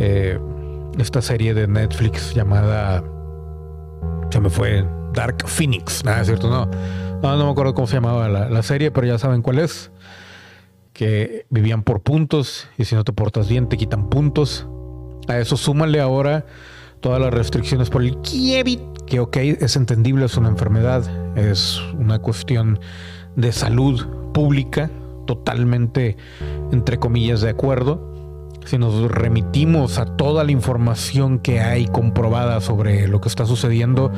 eh, 0.00 0.40
esta 0.98 1.22
serie 1.22 1.54
de 1.54 1.68
Netflix 1.68 2.34
llamada... 2.34 3.04
Se 4.30 4.40
me 4.40 4.50
fue 4.50 4.84
Dark 5.14 5.46
Phoenix. 5.46 6.04
Nada, 6.04 6.22
es 6.22 6.26
cierto, 6.26 6.50
no. 6.50 6.68
No, 7.22 7.36
no 7.36 7.44
me 7.44 7.50
acuerdo 7.52 7.74
cómo 7.74 7.86
se 7.86 7.94
llamaba 7.94 8.28
la, 8.28 8.50
la 8.50 8.62
serie, 8.64 8.90
pero 8.90 9.06
ya 9.06 9.18
saben 9.18 9.40
cuál 9.40 9.60
es. 9.60 9.92
Que 10.92 11.46
vivían 11.48 11.84
por 11.84 12.00
puntos 12.00 12.66
y 12.76 12.84
si 12.84 12.96
no 12.96 13.04
te 13.04 13.12
portas 13.12 13.48
bien 13.48 13.68
te 13.68 13.76
quitan 13.76 14.10
puntos. 14.10 14.66
A 15.28 15.38
eso 15.38 15.56
súmale 15.56 16.00
ahora 16.00 16.44
todas 17.00 17.20
las 17.20 17.32
restricciones 17.32 17.88
por 17.88 18.02
el 18.02 18.20
Kievit, 18.20 18.80
que 19.06 19.20
ok, 19.20 19.36
es 19.36 19.76
entendible, 19.76 20.24
es 20.24 20.36
una 20.36 20.48
enfermedad, 20.48 21.04
es 21.36 21.80
una 21.96 22.18
cuestión 22.18 22.80
de 23.36 23.52
salud 23.52 24.04
pública, 24.32 24.90
totalmente, 25.26 26.16
entre 26.72 26.98
comillas, 26.98 27.40
de 27.40 27.50
acuerdo. 27.50 28.10
Si 28.64 28.78
nos 28.78 29.10
remitimos 29.10 29.98
a 29.98 30.04
toda 30.16 30.44
la 30.44 30.52
información 30.52 31.38
que 31.38 31.60
hay 31.60 31.86
comprobada 31.86 32.60
sobre 32.60 33.08
lo 33.08 33.20
que 33.20 33.28
está 33.28 33.46
sucediendo, 33.46 34.12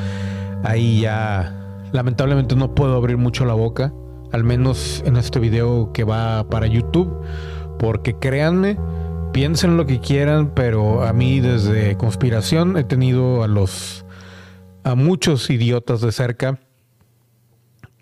ahí 0.65 1.01
ya 1.01 1.57
lamentablemente 1.93 2.57
no 2.57 2.75
puedo 2.75 2.97
abrir 2.97 3.19
mucho 3.19 3.45
la 3.45 3.55
boca, 3.55 3.93
al 4.33 4.45
menos 4.45 5.03
en 5.07 5.17
este 5.17 5.38
video 5.38 5.93
que 5.93 6.05
va 6.05 6.49
para 6.49 6.67
YouTube, 6.67 7.12
porque 7.79 8.15
créanme, 8.15 8.79
piensen 9.33 9.77
lo 9.77 9.87
que 9.87 10.01
quieran, 10.01 10.53
pero 10.55 11.05
a 11.05 11.12
mí 11.12 11.41
desde 11.41 11.97
conspiración 11.97 12.77
he 12.77 12.85
tenido 12.85 13.43
a 13.43 13.49
los 13.49 14.05
a 14.85 14.97
muchos 14.97 15.49
idiotas 15.49 16.01
de 16.01 16.11
cerca 16.11 16.59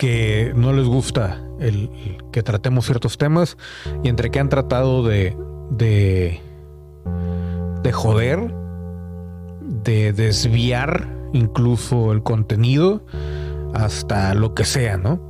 que 0.01 0.55
no 0.57 0.73
les 0.73 0.87
gusta 0.87 1.43
el, 1.59 1.91
que 2.33 2.43
tratemos 2.43 2.87
ciertos 2.87 3.19
temas 3.19 3.59
y 4.03 4.09
entre 4.09 4.31
que 4.31 4.41
han 4.41 4.49
tratado 4.49 5.05
de 5.05 5.37
de 5.71 6.41
de 7.83 7.93
joder, 7.93 8.55
de 9.61 10.15
desviar 10.15 11.07
incluso 11.35 12.13
el 12.13 12.23
contenido 12.23 13.05
hasta 13.75 14.33
lo 14.33 14.55
que 14.55 14.65
sea, 14.65 14.97
¿no? 14.97 15.21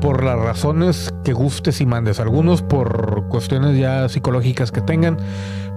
por 0.00 0.22
las 0.22 0.38
razones 0.38 1.12
que 1.24 1.32
gustes 1.32 1.80
y 1.80 1.86
mandes. 1.86 2.20
Algunos 2.20 2.62
por 2.62 3.26
cuestiones 3.28 3.76
ya 3.76 4.08
psicológicas 4.08 4.70
que 4.70 4.82
tengan, 4.82 5.16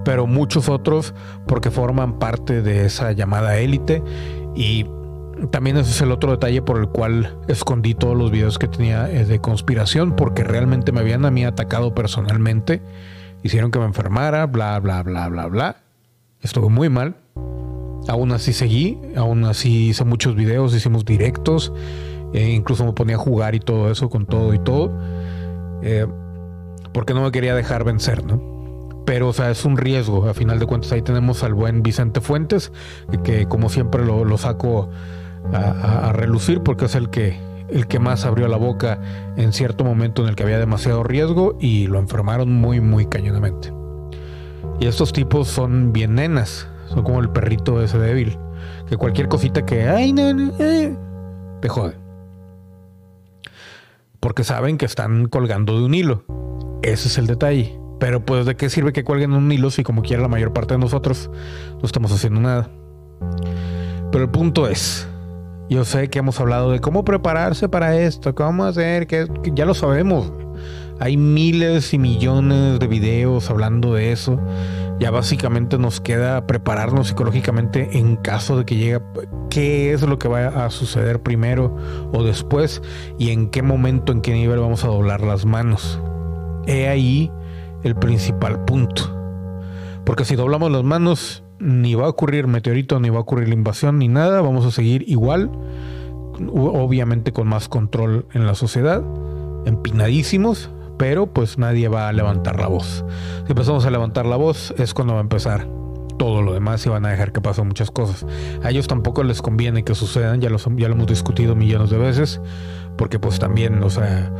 pero 0.04 0.28
muchos 0.28 0.68
otros 0.68 1.14
porque 1.48 1.72
forman 1.72 2.20
parte 2.20 2.62
de 2.62 2.86
esa 2.86 3.10
llamada 3.10 3.58
élite. 3.58 4.04
Y 4.54 4.86
también 5.48 5.76
ese 5.76 5.90
es 5.90 6.00
el 6.00 6.12
otro 6.12 6.30
detalle 6.32 6.62
por 6.62 6.78
el 6.78 6.88
cual 6.88 7.38
escondí 7.48 7.94
todos 7.94 8.16
los 8.16 8.30
videos 8.30 8.58
que 8.58 8.68
tenía 8.68 9.10
eh, 9.10 9.24
de 9.24 9.40
conspiración, 9.40 10.16
porque 10.16 10.44
realmente 10.44 10.92
me 10.92 11.00
habían 11.00 11.24
a 11.24 11.30
mí 11.30 11.44
atacado 11.44 11.94
personalmente. 11.94 12.82
Hicieron 13.42 13.70
que 13.70 13.78
me 13.78 13.86
enfermara, 13.86 14.46
bla, 14.46 14.78
bla, 14.80 15.02
bla, 15.02 15.28
bla, 15.28 15.46
bla. 15.46 15.76
Estuvo 16.42 16.68
muy 16.68 16.88
mal. 16.88 17.16
Aún 18.08 18.32
así 18.32 18.52
seguí, 18.52 18.98
aún 19.16 19.44
así 19.44 19.88
hice 19.88 20.04
muchos 20.04 20.34
videos, 20.34 20.74
hicimos 20.74 21.04
directos 21.04 21.72
eh, 22.32 22.50
incluso 22.50 22.84
me 22.84 22.92
ponía 22.92 23.16
a 23.16 23.18
jugar 23.18 23.54
y 23.54 23.60
todo 23.60 23.90
eso, 23.90 24.08
con 24.08 24.26
todo 24.26 24.54
y 24.54 24.58
todo. 24.58 24.92
Eh, 25.82 26.06
porque 26.92 27.14
no 27.14 27.22
me 27.22 27.30
quería 27.30 27.54
dejar 27.54 27.84
vencer, 27.84 28.24
¿no? 28.24 28.40
Pero, 29.06 29.28
o 29.28 29.32
sea, 29.32 29.50
es 29.50 29.64
un 29.64 29.76
riesgo. 29.76 30.28
A 30.28 30.34
final 30.34 30.58
de 30.58 30.66
cuentas, 30.66 30.92
ahí 30.92 31.02
tenemos 31.02 31.42
al 31.42 31.54
buen 31.54 31.82
Vicente 31.82 32.20
Fuentes, 32.20 32.72
que, 33.24 33.46
como 33.46 33.68
siempre 33.68 34.04
lo, 34.04 34.38
saco 34.38 34.90
a, 35.52 36.12
relucir 36.12 36.62
porque 36.62 36.86
es 36.86 36.94
el 36.94 37.10
que, 37.10 37.38
el 37.68 37.86
que 37.86 37.98
más 37.98 38.24
abrió 38.24 38.48
la 38.48 38.56
boca 38.56 39.00
en 39.36 39.52
cierto 39.52 39.84
momento 39.84 40.22
en 40.22 40.28
el 40.28 40.36
que 40.36 40.42
había 40.42 40.58
demasiado 40.58 41.02
riesgo 41.02 41.56
y 41.60 41.86
lo 41.86 41.98
enfermaron 41.98 42.52
muy, 42.52 42.80
muy 42.80 43.06
cañonamente. 43.06 43.72
Y 44.80 44.86
estos 44.86 45.12
tipos 45.12 45.48
son 45.48 45.92
bien 45.92 46.14
nenas, 46.14 46.68
son 46.88 47.02
como 47.02 47.20
el 47.20 47.30
perrito 47.30 47.82
ese 47.82 47.98
débil, 47.98 48.38
que 48.88 48.96
cualquier 48.96 49.28
cosita 49.28 49.64
que, 49.64 49.88
ay, 49.88 50.12
no, 50.12 50.52
eh", 50.58 50.96
te 51.60 51.68
jode 51.68 52.10
porque 54.20 54.44
saben 54.44 54.76
que 54.78 54.84
están 54.84 55.26
colgando 55.26 55.78
de 55.78 55.84
un 55.84 55.94
hilo. 55.94 56.24
Ese 56.82 57.08
es 57.08 57.18
el 57.18 57.26
detalle. 57.26 57.78
Pero 57.98 58.24
pues 58.24 58.46
de 58.46 58.56
qué 58.56 58.70
sirve 58.70 58.92
que 58.92 59.04
cuelguen 59.04 59.32
un 59.32 59.50
hilo 59.50 59.70
si 59.70 59.82
como 59.82 60.02
quiera 60.02 60.22
la 60.22 60.28
mayor 60.28 60.52
parte 60.52 60.74
de 60.74 60.78
nosotros 60.78 61.30
no 61.72 61.84
estamos 61.84 62.12
haciendo 62.12 62.40
nada. 62.40 62.70
Pero 64.12 64.24
el 64.24 64.30
punto 64.30 64.68
es, 64.68 65.08
yo 65.70 65.84
sé 65.84 66.08
que 66.08 66.18
hemos 66.18 66.40
hablado 66.40 66.72
de 66.72 66.80
cómo 66.80 67.04
prepararse 67.04 67.68
para 67.68 67.96
esto, 67.96 68.34
cómo 68.34 68.64
hacer, 68.64 69.06
que, 69.06 69.28
ya 69.54 69.64
lo 69.64 69.74
sabemos. 69.74 70.32
Hay 70.98 71.16
miles 71.16 71.94
y 71.94 71.98
millones 71.98 72.80
de 72.80 72.86
videos 72.88 73.48
hablando 73.50 73.94
de 73.94 74.10
eso. 74.10 74.38
Ya 74.98 75.12
básicamente 75.12 75.78
nos 75.78 76.00
queda 76.00 76.46
prepararnos 76.46 77.06
psicológicamente 77.08 77.96
en 77.96 78.16
caso 78.16 78.58
de 78.58 78.66
que 78.66 78.76
llegue 78.76 79.00
qué 79.48 79.92
es 79.92 80.02
lo 80.02 80.18
que 80.18 80.28
va 80.28 80.66
a 80.66 80.70
suceder 80.70 81.22
primero 81.22 81.74
o 82.12 82.24
después 82.24 82.82
y 83.16 83.30
en 83.30 83.48
qué 83.48 83.62
momento, 83.62 84.12
en 84.12 84.22
qué 84.22 84.34
nivel 84.34 84.58
vamos 84.58 84.84
a 84.84 84.88
doblar 84.88 85.22
las 85.22 85.46
manos. 85.46 86.00
He 86.66 86.88
ahí 86.88 87.30
el 87.84 87.94
principal 87.94 88.64
punto. 88.64 89.16
Porque 90.04 90.24
si 90.24 90.34
doblamos 90.34 90.72
las 90.72 90.82
manos, 90.82 91.44
ni 91.60 91.94
va 91.94 92.06
a 92.06 92.08
ocurrir 92.08 92.46
meteorito, 92.46 92.98
ni 93.00 93.10
va 93.10 93.18
a 93.18 93.20
ocurrir 93.20 93.48
la 93.48 93.54
invasión, 93.54 93.98
ni 93.98 94.08
nada. 94.08 94.40
Vamos 94.40 94.64
a 94.66 94.70
seguir 94.70 95.04
igual, 95.06 95.50
obviamente 96.52 97.32
con 97.32 97.46
más 97.46 97.68
control 97.68 98.26
en 98.32 98.46
la 98.46 98.54
sociedad, 98.54 99.02
empinadísimos, 99.66 100.70
pero 100.98 101.26
pues 101.26 101.58
nadie 101.58 101.88
va 101.88 102.08
a 102.08 102.12
levantar 102.12 102.58
la 102.58 102.66
voz. 102.66 103.04
Si 103.46 103.52
empezamos 103.52 103.84
a 103.84 103.90
levantar 103.90 104.26
la 104.26 104.36
voz 104.36 104.74
es 104.78 104.94
cuando 104.94 105.14
va 105.14 105.20
a 105.20 105.22
empezar 105.22 105.68
todo 106.18 106.42
lo 106.42 106.52
demás 106.52 106.84
y 106.84 106.90
van 106.90 107.06
a 107.06 107.10
dejar 107.10 107.32
que 107.32 107.40
pasen 107.40 107.66
muchas 107.66 107.90
cosas. 107.90 108.26
A 108.62 108.70
ellos 108.70 108.88
tampoco 108.88 109.22
les 109.22 109.40
conviene 109.40 109.84
que 109.84 109.94
sucedan, 109.94 110.40
ya, 110.40 110.50
ya 110.50 110.88
lo 110.88 110.94
hemos 110.94 111.06
discutido 111.06 111.54
millones 111.54 111.90
de 111.90 111.98
veces, 111.98 112.40
porque 112.96 113.18
pues 113.18 113.38
también, 113.38 113.82
o 113.82 113.88
sea, 113.88 114.30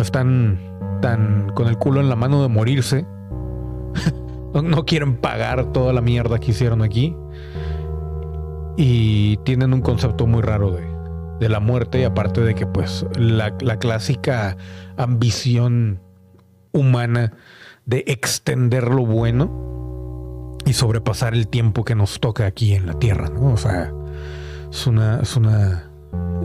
están 0.00 0.60
tan 1.02 1.50
con 1.54 1.66
el 1.66 1.78
culo 1.78 2.00
en 2.00 2.08
la 2.08 2.16
mano 2.16 2.42
de 2.42 2.48
morirse. 2.48 3.06
no, 4.54 4.84
quieren 4.84 5.16
pagar 5.16 5.72
toda 5.72 5.92
la 5.92 6.00
mierda 6.00 6.38
que 6.38 6.50
hicieron 6.50 6.82
aquí. 6.82 7.14
Y 8.76 9.38
tienen 9.38 9.72
un 9.72 9.80
concepto 9.80 10.26
muy 10.26 10.42
raro 10.42 10.70
de, 10.72 10.84
de 11.40 11.48
la 11.48 11.60
muerte 11.60 12.00
y 12.00 12.04
aparte 12.04 12.42
de 12.42 12.54
que 12.54 12.66
pues 12.66 13.06
la, 13.18 13.54
la 13.60 13.78
clásica 13.78 14.56
ambición 14.96 16.00
humana 16.72 17.32
de 17.86 18.04
extender 18.06 18.88
lo 18.88 19.06
bueno 19.06 20.56
y 20.66 20.72
sobrepasar 20.72 21.34
el 21.34 21.48
tiempo 21.48 21.84
que 21.84 21.94
nos 21.94 22.20
toca 22.20 22.44
aquí 22.44 22.74
en 22.74 22.86
la 22.86 22.98
tierra, 22.98 23.28
¿no? 23.28 23.52
O 23.52 23.56
sea, 23.56 23.92
es 24.70 24.86
una, 24.86 25.20
es 25.20 25.36
una, 25.36 25.90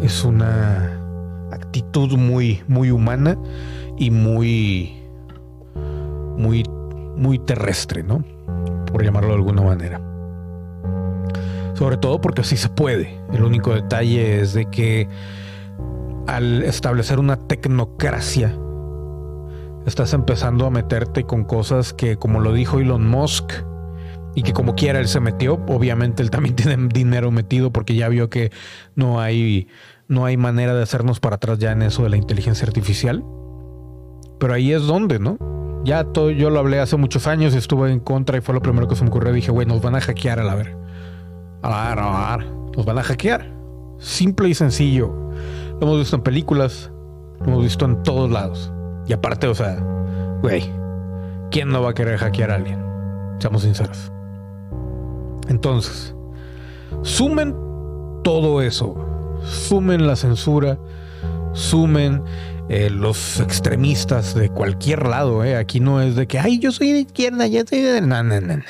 es 0.02 0.24
una 0.24 1.02
actitud 1.52 2.18
muy, 2.18 2.62
muy 2.68 2.92
humana 2.92 3.38
y 3.98 4.12
muy, 4.12 4.94
muy, 6.38 6.64
muy 7.22 7.40
terrestre, 7.40 8.04
¿no? 8.04 8.24
Por 8.92 9.04
llamarlo 9.04 9.30
de 9.30 9.36
alguna 9.36 9.62
manera. 9.62 10.02
Sobre 11.76 11.98
todo 11.98 12.20
porque 12.20 12.42
así 12.42 12.58
se 12.58 12.70
puede. 12.70 13.20
El 13.32 13.44
único 13.44 13.74
detalle 13.74 14.42
es 14.42 14.54
de 14.54 14.66
que 14.66 15.08
al 16.28 16.64
establecer 16.64 17.20
una 17.20 17.38
tecnocracia, 17.38 18.56
estás 19.86 20.14
empezando 20.14 20.66
a 20.66 20.70
meterte 20.70 21.24
con 21.24 21.44
cosas 21.44 21.94
que, 21.94 22.18
como 22.18 22.40
lo 22.40 22.54
dijo 22.54 22.80
Elon 22.80 23.08
Musk, 23.08 23.52
y 24.34 24.44
que 24.44 24.54
como 24.54 24.76
quiera 24.76 25.00
él 25.00 25.08
se 25.08 25.20
metió, 25.20 25.56
obviamente 25.68 26.24
él 26.24 26.30
también 26.30 26.56
tiene 26.56 26.88
dinero 26.88 27.32
metido 27.32 27.72
porque 27.72 27.96
ya 27.96 28.10
vio 28.10 28.30
que 28.30 28.52
no 28.96 29.20
hay, 29.20 29.68
no 30.08 30.26
hay 30.26 30.38
manera 30.38 30.74
de 30.74 30.84
hacernos 30.84 31.20
para 31.20 31.36
atrás 31.36 31.60
ya 31.60 31.72
en 31.72 31.82
eso 31.82 32.04
de 32.04 32.10
la 32.10 32.18
inteligencia 32.18 32.66
artificial. 32.66 33.24
Pero 34.40 34.54
ahí 34.54 34.72
es 34.72 34.84
donde, 34.84 35.20
¿no? 35.20 35.38
Ya 35.84 36.04
todo, 36.04 36.30
yo 36.30 36.50
lo 36.50 36.60
hablé 36.60 36.80
hace 36.80 36.96
muchos 36.98 37.28
años, 37.28 37.56
estuve 37.56 37.92
en 37.92 38.00
contra 38.00 38.38
y 38.38 38.42
fue 38.42 38.54
lo 38.54 38.62
primero 38.62 38.88
que 38.88 38.96
se 38.96 39.04
me 39.04 39.10
ocurrió. 39.10 39.34
Dije, 39.34 39.52
güey, 39.52 39.66
nos 39.66 39.82
van 39.82 39.96
a 39.96 40.02
hackear 40.02 40.40
a 40.40 40.44
la 40.44 40.56
ver. 40.56 40.78
A 41.64 41.70
la 41.70 42.36
ver, 42.36 42.48
nos 42.76 42.86
van 42.86 43.00
a 43.00 43.04
hackear. 43.04 43.52
Simple 43.98 44.50
y 44.50 44.54
sencillo. 44.54 45.08
Lo 45.80 45.88
hemos 45.88 46.00
visto 46.00 46.16
en 46.16 46.22
películas, 46.22 46.92
lo 47.40 47.46
hemos 47.48 47.64
visto 47.64 47.86
en 47.86 48.04
todos 48.04 48.30
lados. 48.30 48.72
Y 49.08 49.14
aparte, 49.14 49.48
o 49.48 49.56
sea, 49.56 49.78
güey, 50.42 50.64
¿quién 51.50 51.70
no 51.70 51.82
va 51.82 51.92
a 51.92 51.94
querer 51.94 52.18
hackear 52.18 52.52
a 52.52 52.56
alguien? 52.56 52.80
Seamos 53.40 53.64
sinceros. 53.64 54.12
Entonces, 55.48 56.16
sumen 57.02 57.56
todo 58.24 58.62
eso. 58.62 58.96
Sumen 59.44 60.06
la 60.06 60.16
censura, 60.16 60.78
sumen 61.54 62.24
eh, 62.74 62.90
los 62.90 63.42
extremistas 63.42 64.34
de 64.34 64.48
cualquier 64.48 65.06
lado. 65.06 65.44
Eh. 65.44 65.58
Aquí 65.58 65.82
no 65.82 66.00
es 66.02 66.16
de 66.16 66.26
que, 66.26 66.40
ay, 66.40 66.58
yo 66.58 66.72
soy 66.72 66.94
de 66.94 67.00
izquierda, 67.00 67.46
yo 67.46 67.64
soy 67.68 67.82
de... 67.82 68.00
No, 68.00 68.24
no, 68.24 68.40
no, 68.40 68.56
no, 68.56 68.64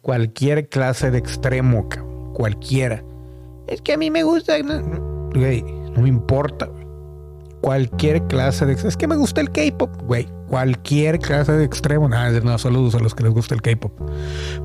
Cualquier 0.00 0.68
clase 0.68 1.10
de 1.10 1.18
extremo, 1.18 1.88
cualquiera. 2.34 3.02
Es 3.66 3.82
que 3.82 3.94
a 3.94 3.96
mí 3.96 4.12
me 4.12 4.22
gusta... 4.22 4.56
No, 4.62 4.80
no 4.80 6.02
me 6.02 6.08
importa. 6.08 6.70
Cualquier 7.62 8.24
clase 8.28 8.64
de... 8.64 8.74
Es 8.74 8.96
que 8.96 9.08
me 9.08 9.16
gusta 9.16 9.40
el 9.40 9.50
K-Pop, 9.50 9.90
güey. 10.04 10.28
Cualquier 10.48 11.18
clase 11.18 11.50
de 11.50 11.64
extremo. 11.64 12.08
Nada, 12.08 12.38
no, 12.38 12.56
saludos 12.58 12.94
a 12.94 13.00
los 13.00 13.16
que 13.16 13.24
les 13.24 13.32
gusta 13.32 13.56
el 13.56 13.62
K-Pop. 13.62 13.92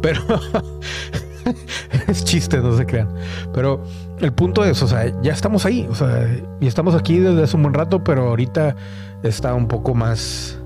Pero... 0.03 0.21
es 2.08 2.23
chiste, 2.23 2.60
no 2.60 2.75
se 2.75 2.86
crean. 2.86 3.10
Pero 3.53 3.84
el 4.19 4.34
punto 4.34 4.63
es, 4.63 4.81
o 4.81 4.88
sea, 4.88 5.12
ya 5.21 5.34
estamos 5.34 5.65
ahí, 5.65 5.88
o 5.89 5.95
sea, 5.95 6.27
y 6.60 6.67
estamos 6.67 6.95
aquí 6.95 7.19
desde 7.19 7.43
hace 7.43 7.55
un 7.55 7.63
buen 7.63 7.73
rato, 7.73 8.03
pero 8.03 8.29
ahorita 8.29 8.75
está 9.23 9.53
un 9.53 9.67
poco 9.67 9.93
más, 9.93 10.60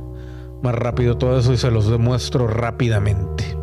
más 0.61 0.75
rápido 0.75 1.17
todo 1.17 1.39
eso 1.39 1.53
y 1.53 1.57
se 1.57 1.71
los 1.71 1.89
demuestro 1.89 2.47
rápidamente. 2.47 3.57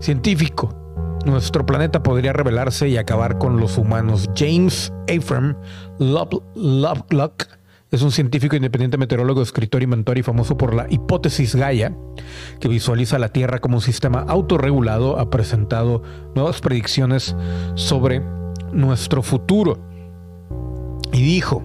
Científico. 0.00 0.78
Nuestro 1.24 1.64
planeta 1.64 2.02
podría 2.02 2.32
revelarse 2.32 2.88
y 2.88 2.96
acabar 2.96 3.38
con 3.38 3.60
los 3.60 3.78
humanos. 3.78 4.28
James 4.34 4.92
Afram 5.08 5.56
Lovelock 6.00 7.46
es 7.92 8.00
un 8.00 8.10
científico 8.10 8.56
independiente, 8.56 8.96
meteorólogo, 8.96 9.42
escritor, 9.42 9.82
inventor 9.82 10.16
y 10.16 10.22
famoso 10.22 10.56
por 10.56 10.72
la 10.72 10.86
hipótesis 10.88 11.54
Gaia, 11.54 11.94
que 12.58 12.68
visualiza 12.68 13.18
la 13.18 13.28
Tierra 13.28 13.58
como 13.58 13.76
un 13.76 13.82
sistema 13.82 14.24
autorregulado. 14.26 15.18
Ha 15.20 15.28
presentado 15.28 16.02
nuevas 16.34 16.62
predicciones 16.62 17.36
sobre 17.74 18.22
nuestro 18.72 19.22
futuro. 19.22 19.78
Y 21.12 21.20
dijo, 21.20 21.62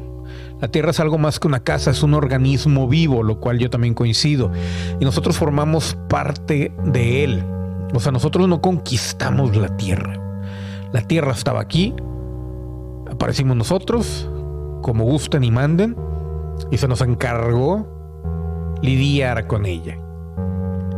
la 0.59 0.67
Tierra 0.67 0.91
es 0.91 0.99
algo 0.99 1.17
más 1.17 1.39
que 1.39 1.47
una 1.47 1.63
casa, 1.63 1.91
es 1.91 2.03
un 2.03 2.13
organismo 2.13 2.89
vivo, 2.89 3.23
lo 3.23 3.39
cual 3.39 3.57
yo 3.57 3.69
también 3.69 3.93
coincido. 3.93 4.51
Y 4.99 5.05
nosotros 5.05 5.37
formamos 5.37 5.97
parte 6.09 6.73
de 6.83 7.23
él. 7.23 7.43
O 7.93 8.01
sea, 8.01 8.11
nosotros 8.11 8.49
no 8.49 8.59
conquistamos 8.59 9.55
la 9.55 9.77
Tierra. 9.77 10.41
La 10.91 11.03
Tierra 11.03 11.31
estaba 11.31 11.61
aquí, 11.61 11.93
aparecimos 13.09 13.55
nosotros, 13.55 14.29
como 14.81 15.05
gusten 15.05 15.45
y 15.45 15.51
manden, 15.51 15.95
y 16.71 16.77
se 16.77 16.87
nos 16.87 17.01
encargó 17.01 18.77
lidiar 18.81 19.47
con 19.47 19.65
ella. 19.65 19.97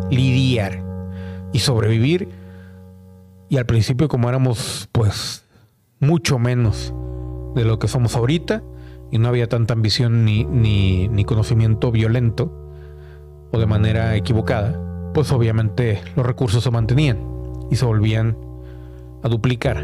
Lidiar 0.09 0.83
y 1.53 1.59
sobrevivir. 1.59 2.29
Y 3.49 3.57
al 3.57 3.65
principio 3.65 4.07
como 4.07 4.29
éramos 4.29 4.89
pues 4.91 5.45
mucho 5.99 6.39
menos 6.39 6.93
de 7.55 7.65
lo 7.65 7.79
que 7.79 7.87
somos 7.87 8.15
ahorita 8.15 8.63
y 9.11 9.17
no 9.17 9.27
había 9.27 9.49
tanta 9.49 9.73
ambición 9.73 10.23
ni, 10.23 10.45
ni, 10.45 11.07
ni 11.07 11.25
conocimiento 11.25 11.91
violento 11.91 12.55
o 13.51 13.59
de 13.59 13.65
manera 13.65 14.15
equivocada, 14.15 14.79
pues 15.13 15.31
obviamente 15.31 16.01
los 16.15 16.25
recursos 16.25 16.63
se 16.63 16.71
mantenían 16.71 17.17
y 17.71 17.75
se 17.75 17.85
volvían 17.85 18.37
a 19.23 19.29
duplicar. 19.29 19.83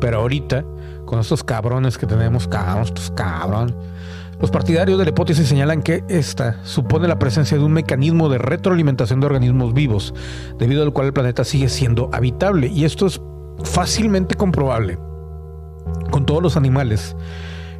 Pero 0.00 0.18
ahorita, 0.18 0.64
con 1.06 1.18
estos 1.18 1.42
cabrones 1.42 1.96
que 1.96 2.06
tenemos, 2.06 2.46
cabrón, 2.46 2.84
estos 2.84 3.10
cabrón, 3.10 3.74
los 4.40 4.50
partidarios 4.50 4.98
de 4.98 5.04
la 5.04 5.10
hipótesis 5.10 5.48
señalan 5.48 5.82
que 5.82 6.04
esta 6.08 6.62
supone 6.64 7.08
la 7.08 7.18
presencia 7.18 7.56
de 7.56 7.64
un 7.64 7.72
mecanismo 7.72 8.28
de 8.28 8.38
retroalimentación 8.38 9.20
de 9.20 9.26
organismos 9.26 9.72
vivos, 9.72 10.14
debido 10.58 10.82
al 10.82 10.92
cual 10.92 11.06
el 11.06 11.12
planeta 11.12 11.44
sigue 11.44 11.68
siendo 11.68 12.10
habitable. 12.12 12.66
Y 12.66 12.84
esto 12.84 13.06
es 13.06 13.20
fácilmente 13.64 14.34
comprobable 14.34 14.98
con 16.10 16.26
todos 16.26 16.42
los 16.42 16.56
animales 16.56 17.16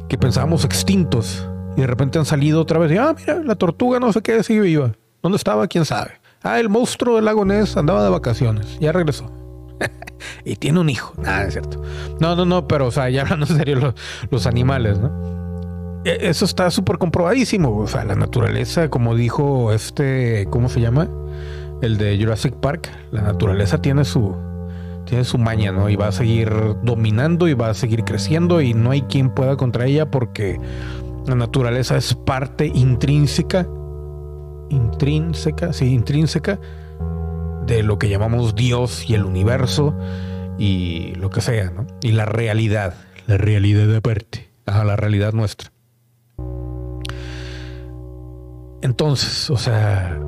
que 0.09 0.17
pensábamos 0.17 0.65
extintos 0.65 1.47
y 1.75 1.81
de 1.81 1.87
repente 1.87 2.17
han 2.17 2.25
salido 2.25 2.61
otra 2.61 2.79
vez. 2.79 2.91
Y, 2.91 2.97
ah, 2.97 3.13
mira, 3.15 3.35
la 3.43 3.55
tortuga 3.55 3.99
no 3.99 4.11
sé 4.11 4.21
qué 4.21 4.41
sigue 4.41 4.61
viva. 4.61 4.93
¿Dónde 5.21 5.37
estaba? 5.37 5.67
¿Quién 5.67 5.85
sabe? 5.85 6.13
Ah, 6.41 6.59
el 6.59 6.69
monstruo 6.69 7.17
del 7.17 7.25
lago 7.25 7.45
Ness 7.45 7.77
andaba 7.77 8.03
de 8.03 8.09
vacaciones. 8.09 8.79
Ya 8.79 8.91
regresó. 8.91 9.31
y 10.45 10.55
tiene 10.55 10.79
un 10.79 10.89
hijo. 10.89 11.13
Nada, 11.17 11.43
es 11.43 11.53
cierto. 11.53 11.83
No, 12.19 12.35
no, 12.35 12.45
no, 12.45 12.67
pero, 12.67 12.87
o 12.87 12.91
sea, 12.91 13.09
ya 13.09 13.21
hablando 13.21 13.45
en 13.45 13.57
serio, 13.57 13.75
los, 13.75 13.93
los 14.31 14.47
animales, 14.47 14.97
¿no? 14.97 15.36
E, 16.07 16.29
eso 16.29 16.45
está 16.45 16.71
súper 16.71 16.97
comprobadísimo. 16.97 17.77
O 17.77 17.87
sea, 17.87 18.05
la 18.05 18.15
naturaleza, 18.15 18.89
como 18.89 19.13
dijo 19.13 19.73
este, 19.73 20.47
¿cómo 20.49 20.69
se 20.69 20.79
llama? 20.79 21.09
El 21.81 21.97
de 21.97 22.17
Jurassic 22.17 22.55
Park. 22.55 22.89
La 23.11 23.21
naturaleza 23.21 23.81
tiene 23.81 24.05
su, 24.05 24.33
tiene 25.05 25.25
su 25.25 25.37
maña, 25.37 25.73
¿no? 25.73 25.89
Y 25.89 25.97
va 25.97 26.07
a 26.07 26.11
seguir 26.13 26.49
dominando 26.81 27.49
y 27.49 27.55
va 27.55 27.69
a 27.69 27.73
seguir 27.73 28.05
creciendo 28.05 28.61
y 28.61 28.73
no 28.73 28.91
hay 28.91 29.01
quien 29.01 29.29
pueda 29.31 29.57
contra 29.57 29.85
ella 29.85 30.09
porque 30.09 30.57
la 31.25 31.35
naturaleza 31.35 31.97
es 31.97 32.13
parte 32.13 32.67
intrínseca, 32.67 33.67
intrínseca, 34.69 35.73
sí, 35.73 35.93
intrínseca 35.93 36.57
de 37.65 37.83
lo 37.83 37.99
que 37.99 38.07
llamamos 38.07 38.55
Dios 38.55 39.09
y 39.09 39.13
el 39.13 39.25
universo 39.25 39.93
y 40.57 41.15
lo 41.15 41.29
que 41.29 41.41
sea, 41.41 41.69
¿no? 41.69 41.85
Y 42.01 42.13
la 42.13 42.23
realidad, 42.23 42.93
la 43.27 43.35
realidad 43.35 43.93
aparte, 43.93 44.47
a 44.65 44.85
la 44.85 44.95
realidad 44.95 45.33
nuestra. 45.33 45.76
Entonces, 48.81 49.49
o 49.49 49.57
sea, 49.57 50.19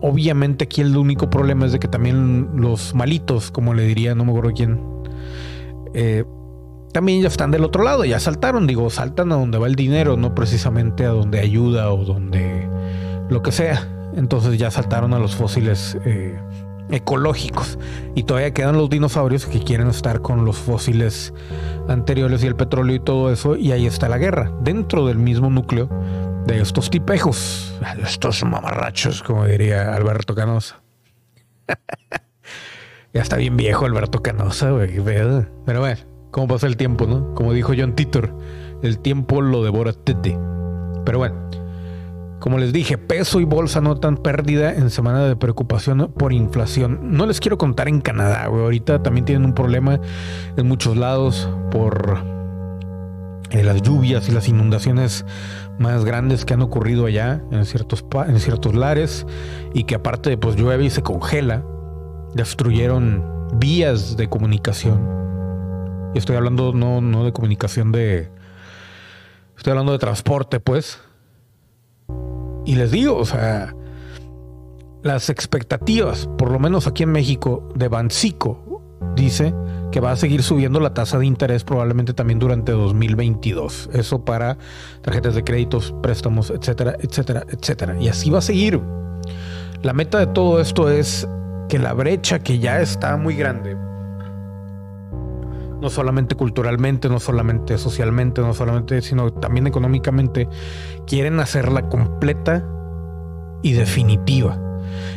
obviamente 0.00 0.64
aquí 0.64 0.80
el 0.80 0.96
único 0.96 1.30
problema 1.30 1.66
es 1.66 1.72
de 1.72 1.78
que 1.78 1.88
también 1.88 2.50
los 2.54 2.94
malitos, 2.94 3.50
como 3.50 3.74
le 3.74 3.84
diría, 3.84 4.14
no 4.14 4.24
me 4.24 4.30
acuerdo 4.30 4.52
quién, 4.54 4.80
eh, 5.94 6.24
también 6.92 7.22
ya 7.22 7.28
están 7.28 7.50
del 7.50 7.64
otro 7.64 7.82
lado, 7.82 8.04
ya 8.04 8.20
saltaron, 8.20 8.66
digo, 8.66 8.90
saltan 8.90 9.32
a 9.32 9.36
donde 9.36 9.58
va 9.58 9.66
el 9.66 9.74
dinero, 9.74 10.16
no 10.16 10.34
precisamente 10.34 11.04
a 11.04 11.08
donde 11.08 11.40
ayuda 11.40 11.90
o 11.92 12.04
donde 12.04 12.68
lo 13.30 13.42
que 13.42 13.50
sea. 13.50 13.88
Entonces 14.14 14.58
ya 14.58 14.70
saltaron 14.70 15.14
a 15.14 15.18
los 15.18 15.34
fósiles 15.34 15.96
eh, 16.04 16.38
ecológicos. 16.90 17.78
Y 18.14 18.24
todavía 18.24 18.52
quedan 18.52 18.76
los 18.76 18.90
dinosaurios 18.90 19.46
que 19.46 19.60
quieren 19.60 19.88
estar 19.88 20.20
con 20.20 20.44
los 20.44 20.58
fósiles 20.58 21.32
anteriores 21.88 22.44
y 22.44 22.46
el 22.46 22.56
petróleo 22.56 22.96
y 22.96 23.00
todo 23.00 23.32
eso 23.32 23.56
y 23.56 23.72
ahí 23.72 23.86
está 23.86 24.08
la 24.08 24.18
guerra. 24.18 24.52
Dentro 24.62 25.06
del 25.06 25.18
mismo 25.18 25.48
núcleo 25.48 25.88
de 26.46 26.60
estos 26.60 26.90
tipejos, 26.90 27.78
estos 28.02 28.44
mamarrachos, 28.44 29.22
como 29.22 29.46
diría 29.46 29.94
Alberto 29.94 30.34
Canosa. 30.34 30.82
ya 33.14 33.22
está 33.22 33.36
bien 33.36 33.56
viejo 33.56 33.86
Alberto 33.86 34.22
Canosa, 34.22 34.70
güey, 34.70 35.00
Pero 35.00 35.80
bueno, 35.80 36.00
cómo 36.30 36.48
pasa 36.48 36.66
el 36.66 36.76
tiempo, 36.76 37.06
¿no? 37.06 37.34
Como 37.34 37.52
dijo 37.52 37.72
John 37.76 37.94
Titor, 37.94 38.36
el 38.82 38.98
tiempo 38.98 39.40
lo 39.40 39.62
devora 39.62 39.92
tete. 39.92 40.38
Pero 41.04 41.18
bueno, 41.18 41.50
como 42.40 42.58
les 42.58 42.72
dije, 42.72 42.98
peso 42.98 43.40
y 43.40 43.44
bolsa 43.44 43.80
notan 43.80 44.16
pérdida 44.16 44.74
en 44.74 44.90
semana 44.90 45.24
de 45.24 45.36
preocupación 45.36 46.12
por 46.12 46.32
inflación. 46.32 47.16
No 47.16 47.26
les 47.26 47.38
quiero 47.38 47.56
contar 47.56 47.86
en 47.86 48.00
Canadá, 48.00 48.48
güey. 48.48 48.64
Ahorita 48.64 49.02
también 49.02 49.24
tienen 49.24 49.44
un 49.44 49.54
problema 49.54 50.00
en 50.56 50.66
muchos 50.66 50.96
lados 50.96 51.48
por 51.70 52.18
eh, 53.52 53.62
las 53.62 53.82
lluvias 53.82 54.28
y 54.28 54.32
las 54.32 54.48
inundaciones 54.48 55.26
más 55.78 56.04
grandes 56.04 56.44
que 56.44 56.54
han 56.54 56.62
ocurrido 56.62 57.06
allá 57.06 57.42
en 57.50 57.64
ciertos, 57.64 58.04
en 58.26 58.38
ciertos 58.40 58.74
lares 58.74 59.26
y 59.74 59.84
que 59.84 59.94
aparte 59.94 60.36
pues 60.36 60.56
llueve 60.56 60.84
y 60.84 60.90
se 60.90 61.02
congela, 61.02 61.64
destruyeron 62.34 63.48
vías 63.54 64.16
de 64.16 64.28
comunicación. 64.28 65.22
Y 66.14 66.18
estoy 66.18 66.36
hablando 66.36 66.72
no, 66.72 67.00
no 67.00 67.24
de 67.24 67.32
comunicación 67.32 67.92
de... 67.92 68.30
Estoy 69.56 69.70
hablando 69.70 69.92
de 69.92 69.98
transporte, 69.98 70.60
pues. 70.60 71.00
Y 72.64 72.74
les 72.74 72.90
digo, 72.90 73.16
o 73.16 73.24
sea, 73.24 73.74
las 75.02 75.30
expectativas, 75.30 76.28
por 76.38 76.50
lo 76.50 76.58
menos 76.58 76.86
aquí 76.86 77.02
en 77.02 77.12
México, 77.12 77.68
de 77.74 77.88
Bancico, 77.88 78.82
dice 79.14 79.54
que 79.92 80.00
va 80.00 80.10
a 80.10 80.16
seguir 80.16 80.42
subiendo 80.42 80.80
la 80.80 80.94
tasa 80.94 81.18
de 81.18 81.26
interés 81.26 81.62
probablemente 81.62 82.14
también 82.14 82.40
durante 82.40 82.72
2022. 82.72 83.90
Eso 83.92 84.24
para 84.24 84.58
tarjetas 85.02 85.36
de 85.36 85.44
créditos, 85.44 85.94
préstamos, 86.02 86.50
etcétera, 86.50 86.96
etcétera, 86.98 87.44
etcétera. 87.48 87.96
Y 88.00 88.08
así 88.08 88.30
va 88.30 88.38
a 88.38 88.42
seguir. 88.42 88.80
La 89.82 89.92
meta 89.92 90.18
de 90.18 90.26
todo 90.26 90.60
esto 90.60 90.90
es 90.90 91.28
que 91.68 91.78
la 91.78 91.92
brecha 91.92 92.40
que 92.40 92.58
ya 92.58 92.80
está 92.80 93.16
muy 93.16 93.36
grande, 93.36 93.76
no 95.80 95.90
solamente 95.90 96.34
culturalmente, 96.36 97.08
no 97.08 97.20
solamente 97.20 97.76
socialmente, 97.76 98.40
no 98.40 98.54
solamente, 98.54 99.02
sino 99.02 99.32
también 99.32 99.66
económicamente, 99.66 100.48
quieren 101.06 101.38
hacerla 101.38 101.88
completa 101.88 102.66
y 103.62 103.72
definitiva 103.72 104.71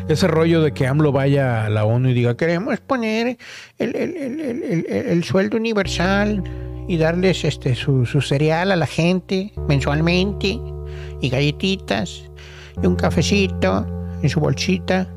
ese 0.08 0.28
rollo 0.28 0.62
de 0.62 0.72
que 0.72 0.88
AMLO 0.88 1.12
vaya 1.12 1.66
a 1.66 1.70
la 1.70 1.86
ONU 1.86 2.10
y 2.10 2.14
diga, 2.14 2.38
queremos 2.38 2.80
poner 2.80 3.38
el, 3.78 5.24
sueldo 5.24 5.58
universal 5.58 6.44
y 6.88 6.98
darles 6.98 7.44
este 7.44 7.76
su, 7.76 8.06
cereal 8.06 8.72
a 8.72 8.76
la 8.76 8.86
gente 8.86 9.52
mensualmente 9.68 10.60
y 11.22 11.30
galletitas 11.30 12.30
y 12.82 12.86
un 12.86 12.96
cafecito 12.96 13.86
en 14.22 14.30
su 14.30 14.40
bolsita, 14.40 15.08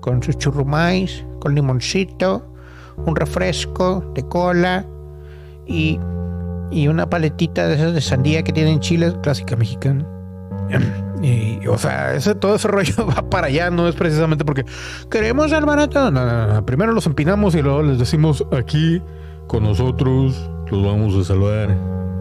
con 0.00 0.22
sus 0.22 0.38
churrumais, 0.38 1.24
con 1.40 1.54
limoncito, 1.54 2.44
un 2.96 3.14
refresco 3.14 4.12
de 4.14 4.22
cola 4.24 4.84
y, 5.66 5.98
y 6.70 6.88
una 6.88 7.08
paletita 7.08 7.68
de 7.68 7.74
esas 7.74 7.94
de 7.94 8.00
sandía 8.00 8.42
que 8.42 8.52
tienen 8.52 8.80
Chile, 8.80 9.12
clásica 9.22 9.56
mexicana. 9.56 10.06
Y, 11.22 11.66
o 11.66 11.78
sea, 11.78 12.14
ese, 12.14 12.34
todo 12.34 12.56
ese 12.56 12.68
rollo 12.68 13.06
va 13.06 13.28
para 13.28 13.48
allá, 13.48 13.70
no 13.70 13.88
es 13.88 13.94
precisamente 13.94 14.44
porque 14.44 14.64
queremos 15.10 15.50
salvar 15.50 15.78
a. 15.80 15.86
No, 15.86 16.10
no, 16.10 16.46
no. 16.54 16.66
Primero 16.66 16.92
los 16.92 17.06
empinamos 17.06 17.54
y 17.54 17.62
luego 17.62 17.82
les 17.82 17.98
decimos 17.98 18.44
aquí 18.52 19.02
con 19.46 19.64
nosotros 19.64 20.50
los 20.70 20.84
vamos 20.84 21.14
a 21.16 21.24
salvar. 21.24 21.76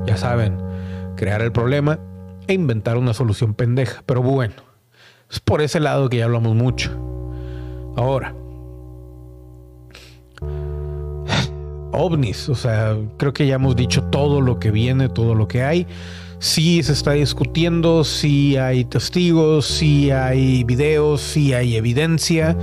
Ya 0.06 0.18
saben, 0.18 0.58
crear 1.16 1.42
el 1.42 1.52
problema 1.52 2.00
e 2.48 2.54
inventar 2.54 2.98
una 2.98 3.14
solución 3.14 3.54
pendeja. 3.54 4.04
Pero 4.06 4.22
bueno, 4.22 4.54
es 5.30 5.40
por 5.40 5.62
ese 5.62 5.80
lado 5.80 6.10
que 6.10 6.18
ya 6.18 6.26
hablamos 6.26 6.56
mucho. 6.56 6.92
Ahora, 7.98 8.34
ovnis, 11.92 12.50
o 12.50 12.56
sea, 12.56 12.96
creo 13.18 13.34
que 13.34 13.48
ya 13.48 13.56
hemos 13.56 13.76
dicho 13.76 14.04
todo 14.04 14.42
lo 14.42 14.60
que 14.60 14.72
viene, 14.72 15.10
todo 15.10 15.36
lo 15.36 15.48
que 15.48 15.64
hay. 15.64 15.88
Sí 16.40 16.84
se 16.84 16.94
está 16.94 17.14
discutiendo, 17.14 18.04
sí 18.04 18.58
hay 18.58 18.86
testigos, 18.86 19.66
sí 19.66 20.12
hay 20.12 20.64
videos, 20.64 21.22
sí 21.22 21.54
hay 21.54 21.76
evidencia. 21.76 22.56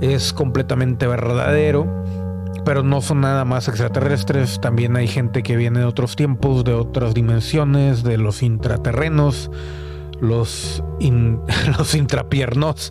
Es 0.00 0.32
completamente 0.32 1.06
verdadero, 1.06 1.86
pero 2.64 2.82
no 2.82 3.02
son 3.02 3.20
nada 3.20 3.44
más 3.44 3.68
extraterrestres. 3.68 4.60
También 4.60 4.96
hay 4.96 5.06
gente 5.06 5.42
que 5.42 5.56
viene 5.56 5.80
de 5.80 5.84
otros 5.84 6.16
tiempos, 6.16 6.64
de 6.64 6.72
otras 6.72 7.12
dimensiones, 7.12 8.02
de 8.02 8.16
los 8.16 8.42
intraterrenos, 8.42 9.50
los, 10.20 10.82
los 11.78 11.94
intrapiernos. 11.94 12.90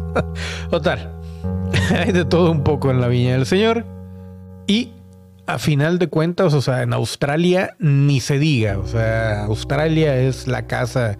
Total, 0.70 1.12
hay 1.90 2.12
de 2.12 2.24
todo 2.24 2.50
un 2.50 2.62
poco 2.62 2.90
en 2.90 3.00
la 3.00 3.08
viña 3.08 3.32
del 3.34 3.46
Señor. 3.46 3.84
Y 4.66 4.92
a 5.46 5.58
final 5.58 5.98
de 5.98 6.08
cuentas, 6.08 6.54
o 6.54 6.62
sea, 6.62 6.82
en 6.82 6.92
Australia 6.92 7.76
ni 7.78 8.20
se 8.20 8.38
diga. 8.38 8.78
O 8.78 8.86
sea, 8.86 9.44
Australia 9.44 10.16
es 10.16 10.46
la 10.46 10.66
casa 10.66 11.18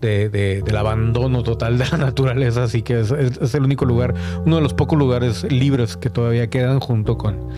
de, 0.00 0.28
del 0.28 0.76
abandono 0.76 1.42
total 1.42 1.78
de 1.78 1.86
la 1.90 1.96
naturaleza, 1.98 2.64
así 2.64 2.82
que 2.82 3.00
es, 3.00 3.10
es, 3.10 3.54
el 3.54 3.64
único 3.64 3.84
lugar, 3.84 4.14
uno 4.44 4.56
de 4.56 4.62
los 4.62 4.74
pocos 4.74 4.98
lugares 4.98 5.44
libres 5.50 5.96
que 5.96 6.10
todavía 6.10 6.48
quedan 6.50 6.80
junto 6.80 7.16
con 7.16 7.48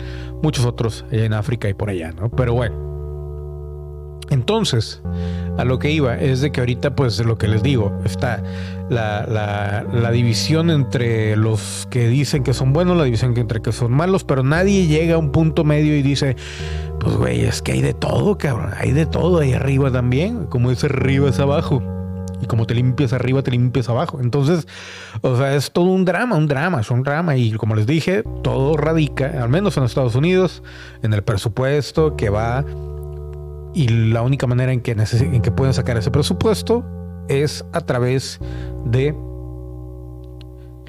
muchos 0.41 0.65
otros 0.65 1.05
en 1.11 1.33
África 1.33 1.67
y 1.67 1.73
por 1.73 1.89
allá, 1.89 2.11
¿no? 2.11 2.29
Pero 2.29 2.53
bueno. 2.53 2.96
Entonces, 4.29 5.01
a 5.57 5.63
lo 5.63 5.79
que 5.79 5.91
iba 5.91 6.17
es 6.17 6.41
de 6.41 6.51
que 6.51 6.59
ahorita, 6.59 6.95
pues 6.95 7.23
lo 7.25 7.37
que 7.37 7.47
les 7.47 7.63
digo, 7.63 7.97
está 8.05 8.43
la, 8.89 10.11
división 10.11 10.69
entre 10.69 11.35
los 11.35 11.87
que 11.89 12.07
dicen 12.07 12.43
que 12.43 12.53
son 12.53 12.73
buenos, 12.73 12.97
la 12.97 13.03
división 13.03 13.37
entre 13.37 13.61
que 13.61 13.71
son 13.71 13.91
malos, 13.91 14.23
pero 14.23 14.43
nadie 14.43 14.87
llega 14.87 15.15
a 15.15 15.17
un 15.17 15.31
punto 15.31 15.63
medio 15.63 15.95
y 15.95 16.01
dice, 16.01 16.35
pues 16.99 17.15
güey, 17.15 17.41
es 17.41 17.61
que 17.61 17.73
hay 17.73 17.81
de 17.81 17.93
todo, 17.93 18.37
cabrón, 18.37 18.71
hay 18.77 18.91
de 18.91 19.05
todo 19.05 19.39
ahí 19.39 19.53
arriba 19.53 19.91
también, 19.91 20.45
como 20.45 20.69
dice 20.69 20.87
arriba 20.87 21.29
es 21.29 21.39
abajo. 21.39 21.81
Y 22.39 22.45
como 22.45 22.67
te 22.67 22.75
limpias 22.75 23.13
arriba, 23.13 23.41
te 23.41 23.49
limpias 23.49 23.89
abajo. 23.89 24.19
Entonces, 24.21 24.67
o 25.21 25.35
sea, 25.37 25.55
es 25.55 25.71
todo 25.71 25.85
un 25.85 26.05
drama, 26.05 26.35
un 26.35 26.45
drama, 26.45 26.81
es 26.81 26.91
un 26.91 27.01
drama. 27.01 27.35
Y 27.35 27.53
como 27.53 27.73
les 27.73 27.87
dije, 27.87 28.21
todo 28.43 28.77
radica, 28.77 29.41
al 29.41 29.49
menos 29.49 29.75
en 29.75 29.85
Estados 29.85 30.13
Unidos, 30.13 30.61
en 31.01 31.13
el 31.13 31.23
presupuesto 31.23 32.15
que 32.15 32.29
va 32.29 32.63
y 33.73 33.87
la 33.87 34.21
única 34.21 34.47
manera 34.47 34.71
en 34.71 34.81
que, 34.81 34.91
en 34.91 35.41
que 35.41 35.51
pueden 35.51 35.73
sacar 35.73 35.97
ese 35.97 36.11
presupuesto 36.11 36.85
es 37.27 37.65
a 37.73 37.81
través 37.81 38.39
de 38.85 39.15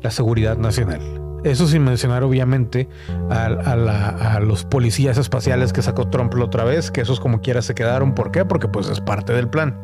la 0.03 0.11
seguridad 0.11 0.57
nacional. 0.57 1.01
Eso 1.45 1.68
sin 1.68 1.85
mencionar 1.85 2.24
obviamente 2.24 2.89
a, 3.31 4.41
los 4.41 4.64
policías 4.64 5.18
espaciales 5.18 5.72
que 5.72 5.83
sacó 5.83 6.09
Trump 6.09 6.35
la 6.35 6.45
otra 6.45 6.64
vez, 6.64 6.91
que 6.91 7.01
esos 7.01 7.20
como 7.20 7.41
quiera 7.41 7.62
se 7.62 7.74
quedaron. 7.74 8.14
¿Por 8.14 8.33
qué? 8.33 8.45
Porque 8.45 8.66
pues 8.66 8.89
es 8.89 9.01
parte 9.01 9.33
del 9.33 9.49
plan. 9.49 9.79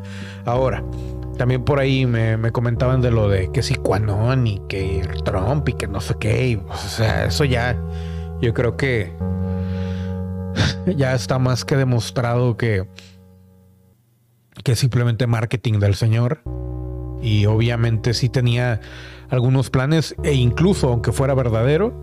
Ahora, 0.45 0.83
también 1.37 1.63
por 1.63 1.79
ahí 1.79 2.05
me, 2.05 2.51
comentaban 2.51 3.01
de 3.01 3.11
lo 3.11 3.29
de 3.29 3.51
que 3.51 3.63
si 3.63 3.75
Quanon 3.75 4.47
y 4.47 4.61
que 4.67 5.07
Trump 5.23 5.67
y 5.69 5.73
que 5.73 5.87
no 5.87 6.01
sé 6.01 6.15
qué. 6.19 6.59
o 6.67 6.75
sea, 6.75 7.25
eso 7.25 7.45
ya 7.45 7.77
yo 8.41 8.53
creo 8.53 8.75
que 8.75 9.13
ya 10.97 11.13
está 11.13 11.39
más 11.39 11.65
que 11.65 11.75
demostrado 11.75 12.57
que, 12.57 12.87
que 14.63 14.75
simplemente 14.75 15.27
marketing 15.27 15.79
del 15.79 15.95
señor. 15.95 16.41
Y 17.21 17.45
obviamente 17.45 18.13
sí 18.13 18.29
tenía 18.29 18.81
algunos 19.29 19.69
planes 19.69 20.15
e 20.23 20.33
incluso 20.33 20.89
aunque 20.89 21.11
fuera 21.11 21.33
verdadero, 21.33 21.99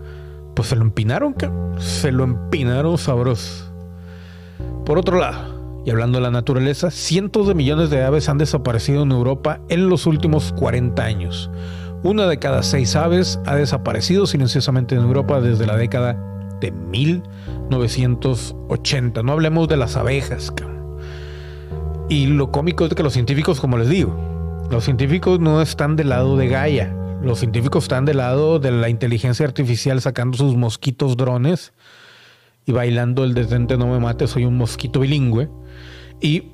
pues 0.55 0.69
se 0.69 0.75
lo 0.75 0.81
empinaron, 0.81 1.35
se 1.77 2.11
lo 2.11 2.23
empinaron 2.23 2.97
sabroso. 2.97 3.71
Por 4.85 4.97
otro 4.97 5.17
lado, 5.17 5.81
y 5.85 5.91
hablando 5.91 6.17
de 6.17 6.23
la 6.23 6.31
naturaleza, 6.31 6.91
cientos 6.91 7.47
de 7.47 7.55
millones 7.55 7.89
de 7.89 8.03
aves 8.03 8.29
han 8.29 8.37
desaparecido 8.37 9.03
en 9.03 9.11
Europa 9.11 9.59
en 9.69 9.89
los 9.89 10.05
últimos 10.05 10.53
40 10.53 11.03
años. 11.03 11.49
Una 12.03 12.27
de 12.27 12.39
cada 12.39 12.63
seis 12.63 12.95
aves 12.95 13.39
ha 13.45 13.55
desaparecido 13.55 14.25
silenciosamente 14.25 14.95
en 14.95 15.01
Europa 15.01 15.39
desde 15.41 15.65
la 15.65 15.77
década 15.77 16.17
de 16.59 16.71
1980. 17.69 19.23
No 19.23 19.31
hablemos 19.31 19.67
de 19.67 19.77
las 19.77 19.95
abejas. 19.95 20.53
Y 22.09 22.27
lo 22.27 22.51
cómico 22.51 22.85
es 22.85 22.93
que 22.93 23.03
los 23.03 23.13
científicos, 23.13 23.59
como 23.59 23.77
les 23.77 23.89
digo, 23.89 24.15
los 24.69 24.83
científicos 24.83 25.39
no 25.39 25.61
están 25.61 25.95
del 25.95 26.09
lado 26.09 26.37
de 26.37 26.47
Gaia. 26.47 26.95
Los 27.21 27.39
científicos 27.39 27.85
están 27.85 28.05
del 28.05 28.17
lado 28.17 28.59
de 28.59 28.71
la 28.71 28.89
inteligencia 28.89 29.45
artificial 29.45 30.01
sacando 30.01 30.37
sus 30.37 30.55
mosquitos 30.55 31.15
drones 31.15 31.73
y 32.65 32.71
bailando 32.71 33.23
el 33.23 33.33
detente 33.33 33.77
no 33.77 33.87
me 33.87 33.99
mate, 33.99 34.27
soy 34.27 34.45
un 34.45 34.57
mosquito 34.57 34.99
bilingüe. 34.99 35.49
Y 36.21 36.49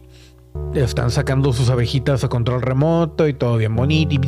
están 0.73 1.11
sacando 1.11 1.53
sus 1.53 1.69
abejitas 1.69 2.23
a 2.23 2.29
control 2.29 2.61
remoto 2.61 3.27
y 3.27 3.33
todo 3.33 3.57
bien 3.57 3.75
bonito. 3.75 4.15
Y 4.15 4.19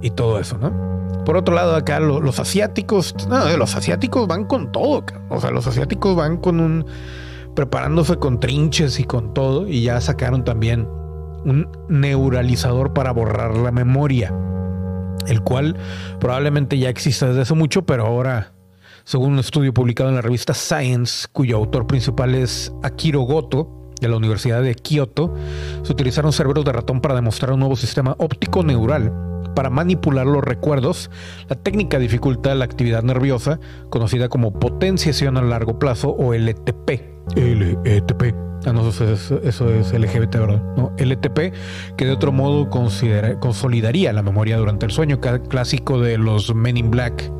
y 0.00 0.10
todo 0.10 0.38
eso, 0.38 0.58
¿no? 0.58 0.88
Por 1.24 1.36
otro 1.36 1.54
lado, 1.54 1.76
acá 1.76 2.00
los, 2.00 2.38
asiáticos, 2.38 3.14
no, 3.28 3.56
los 3.56 3.74
asiáticos 3.74 4.26
van 4.26 4.44
con 4.46 4.72
todo, 4.72 5.04
o 5.28 5.40
sea, 5.40 5.50
los 5.50 5.66
asiáticos 5.66 6.16
van 6.16 6.38
con 6.38 6.60
un 6.60 6.86
preparándose 7.54 8.16
con 8.16 8.40
trinches 8.40 9.00
y 9.00 9.04
con 9.04 9.34
todo 9.34 9.66
y 9.66 9.82
ya 9.82 10.00
sacaron 10.00 10.44
también 10.44 10.86
un 11.44 11.68
neuralizador 11.88 12.94
para 12.94 13.12
borrar 13.12 13.56
la 13.56 13.72
memoria, 13.72 14.32
el 15.26 15.42
cual 15.42 15.76
probablemente 16.20 16.78
ya 16.78 16.88
existe 16.88 17.26
desde 17.26 17.42
hace 17.42 17.54
mucho, 17.54 17.84
pero 17.84 18.06
ahora, 18.06 18.52
según 19.04 19.32
un 19.32 19.38
estudio 19.40 19.74
publicado 19.74 20.08
en 20.08 20.14
la 20.14 20.22
revista 20.22 20.54
Science, 20.54 21.26
cuyo 21.30 21.56
autor 21.56 21.86
principal 21.86 22.34
es 22.34 22.72
Akiro 22.82 23.20
Goto, 23.22 23.77
de 24.00 24.08
la 24.08 24.16
Universidad 24.16 24.62
de 24.62 24.74
Kioto, 24.74 25.34
se 25.82 25.92
utilizaron 25.92 26.32
cerebros 26.32 26.64
de 26.64 26.72
ratón 26.72 27.00
para 27.00 27.14
demostrar 27.14 27.52
un 27.52 27.60
nuevo 27.60 27.76
sistema 27.76 28.14
óptico 28.18 28.62
neural 28.62 29.12
para 29.54 29.70
manipular 29.70 30.26
los 30.26 30.44
recuerdos. 30.44 31.10
La 31.48 31.56
técnica 31.56 31.98
dificulta 31.98 32.54
la 32.54 32.64
actividad 32.64 33.02
nerviosa, 33.02 33.58
conocida 33.90 34.28
como 34.28 34.52
potenciación 34.52 35.36
a 35.36 35.42
largo 35.42 35.78
plazo 35.78 36.10
o 36.10 36.32
LTP. 36.32 37.02
LTP. 37.34 38.34
Ah, 38.66 38.72
no, 38.72 38.88
eso 38.88 39.12
es, 39.12 39.30
eso 39.30 39.70
es 39.70 39.92
LGBT, 39.92 40.36
¿verdad? 40.36 40.62
No, 40.76 40.92
LTP, 40.96 41.52
que 41.96 42.04
de 42.04 42.12
otro 42.12 42.32
modo 42.32 42.68
consolidaría 42.70 44.12
la 44.12 44.22
memoria 44.22 44.56
durante 44.58 44.86
el 44.86 44.92
sueño, 44.92 45.20
clásico 45.20 46.00
de 46.00 46.18
los 46.18 46.54
Men 46.54 46.76
in 46.76 46.90
Black 46.90 47.30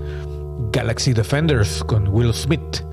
Galaxy 0.73 1.13
Defenders 1.13 1.83
con 1.85 2.09
Will 2.09 2.35
Smith. 2.35 2.85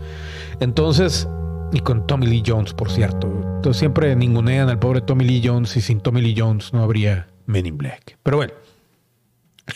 Entonces, 0.59 1.27
y 1.71 1.79
con 1.79 2.05
Tommy 2.07 2.27
Lee 2.27 2.43
Jones, 2.45 2.73
por 2.73 2.89
cierto. 2.89 3.27
Entonces 3.27 3.77
siempre 3.77 4.15
ningunean 4.15 4.69
al 4.69 4.79
pobre 4.79 5.01
Tommy 5.01 5.25
Lee 5.25 5.41
Jones 5.43 5.75
y 5.77 5.81
sin 5.81 5.99
Tommy 5.99 6.21
Lee 6.21 6.35
Jones 6.37 6.73
no 6.73 6.83
habría 6.83 7.27
Men 7.45 7.65
in 7.65 7.77
Black. 7.77 8.17
Pero 8.23 8.37
bueno, 8.37 8.53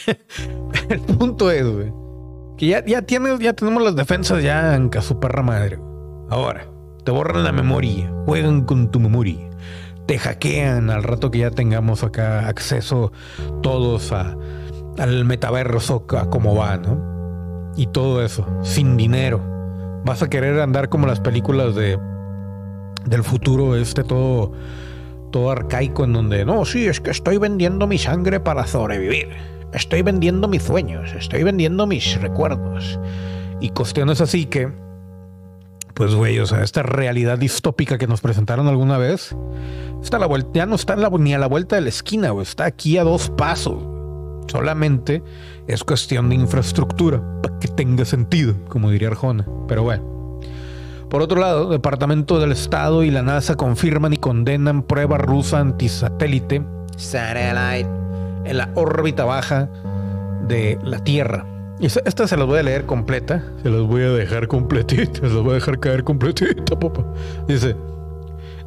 el 0.89 0.99
punto 0.99 1.51
es, 1.51 1.65
que 2.57 2.67
ya, 2.67 2.85
ya, 2.85 3.03
ya 3.39 3.53
tenemos 3.53 3.83
las 3.83 3.95
defensas 3.95 4.43
ya 4.43 4.75
en 4.75 4.91
su 5.01 5.19
perra 5.19 5.43
madre. 5.43 5.79
Ahora, 6.29 6.67
te 7.03 7.11
borran 7.11 7.43
la 7.43 7.51
memoria, 7.51 8.13
juegan 8.25 8.61
con 8.65 8.91
tu 8.91 8.99
memoria, 8.99 9.49
te 10.05 10.19
hackean 10.19 10.89
al 10.89 11.03
rato 11.03 11.31
que 11.31 11.39
ya 11.39 11.51
tengamos 11.51 12.03
acá 12.03 12.47
acceso 12.47 13.11
todos 13.63 14.11
a, 14.11 14.37
al 14.97 15.25
metaverso, 15.25 16.05
a 16.17 16.29
cómo 16.29 16.55
va, 16.55 16.77
¿no? 16.77 17.73
Y 17.75 17.87
todo 17.87 18.23
eso, 18.23 18.45
sin 18.61 18.97
dinero 18.97 19.58
vas 20.03 20.21
a 20.23 20.29
querer 20.29 20.59
andar 20.59 20.89
como 20.89 21.07
las 21.07 21.19
películas 21.19 21.75
de 21.75 21.99
del 23.05 23.23
futuro, 23.23 23.75
este 23.75 24.03
todo 24.03 24.51
todo 25.31 25.51
arcaico 25.51 26.03
en 26.03 26.13
donde 26.13 26.43
no, 26.45 26.65
sí, 26.65 26.87
es 26.87 26.99
que 26.99 27.11
estoy 27.11 27.37
vendiendo 27.37 27.85
mi 27.85 27.97
sangre 27.97 28.39
para 28.39 28.65
sobrevivir. 28.65 29.29
Estoy 29.73 30.01
vendiendo 30.01 30.47
mis 30.47 30.63
sueños, 30.63 31.13
estoy 31.13 31.43
vendiendo 31.43 31.85
mis 31.85 32.19
recuerdos 32.19 32.99
y 33.61 33.69
cuestiones 33.69 34.19
así 34.21 34.45
que 34.45 34.71
pues 35.93 36.15
güey, 36.15 36.39
o 36.39 36.45
sea, 36.45 36.63
esta 36.63 36.81
realidad 36.81 37.37
distópica 37.37 37.97
que 37.97 38.07
nos 38.07 38.21
presentaron 38.21 38.67
alguna 38.67 38.97
vez, 38.97 39.35
está 40.01 40.17
la 40.17 40.27
vuelta, 40.27 40.49
ya 40.53 40.65
no 40.65 40.75
está 40.75 40.95
ni 40.95 41.33
a 41.33 41.37
la 41.37 41.47
vuelta 41.47 41.75
de 41.75 41.81
la 41.81 41.89
esquina, 41.89 42.29
güey, 42.29 42.43
está 42.43 42.63
aquí 42.63 42.97
a 42.97 43.03
dos 43.03 43.29
pasos. 43.31 43.98
Solamente 44.49 45.23
es 45.67 45.83
cuestión 45.83 46.29
de 46.29 46.35
infraestructura 46.35 47.21
para 47.41 47.59
que 47.59 47.67
tenga 47.67 48.03
sentido, 48.05 48.55
como 48.67 48.89
diría 48.89 49.09
Arjona. 49.09 49.45
Pero 49.67 49.83
bueno. 49.83 50.39
Por 51.09 51.21
otro 51.21 51.39
lado, 51.39 51.69
Departamento 51.69 52.39
del 52.39 52.51
Estado 52.51 53.03
y 53.03 53.11
la 53.11 53.23
NASA 53.23 53.55
confirman 53.55 54.13
y 54.13 54.17
condenan 54.17 54.83
prueba 54.83 55.17
rusa 55.17 55.59
antisatélite 55.59 56.63
satellite 56.97 57.89
en 58.45 58.57
la 58.57 58.69
órbita 58.75 59.25
baja 59.25 59.69
de 60.47 60.77
la 60.83 61.03
Tierra. 61.03 61.45
Y 61.79 61.85
esta 61.85 62.27
se 62.27 62.35
las 62.35 62.45
voy 62.45 62.59
a 62.59 62.63
leer 62.63 62.85
completa. 62.85 63.43
Se 63.63 63.69
las 63.69 63.81
voy 63.81 64.03
a 64.03 64.09
dejar 64.09 64.47
completita. 64.47 65.19
Se 65.19 65.27
las 65.27 65.33
voy 65.33 65.51
a 65.51 65.53
dejar 65.55 65.79
caer 65.79 66.03
completita, 66.03 66.77
papá. 66.77 67.05
Dice. 67.47 67.75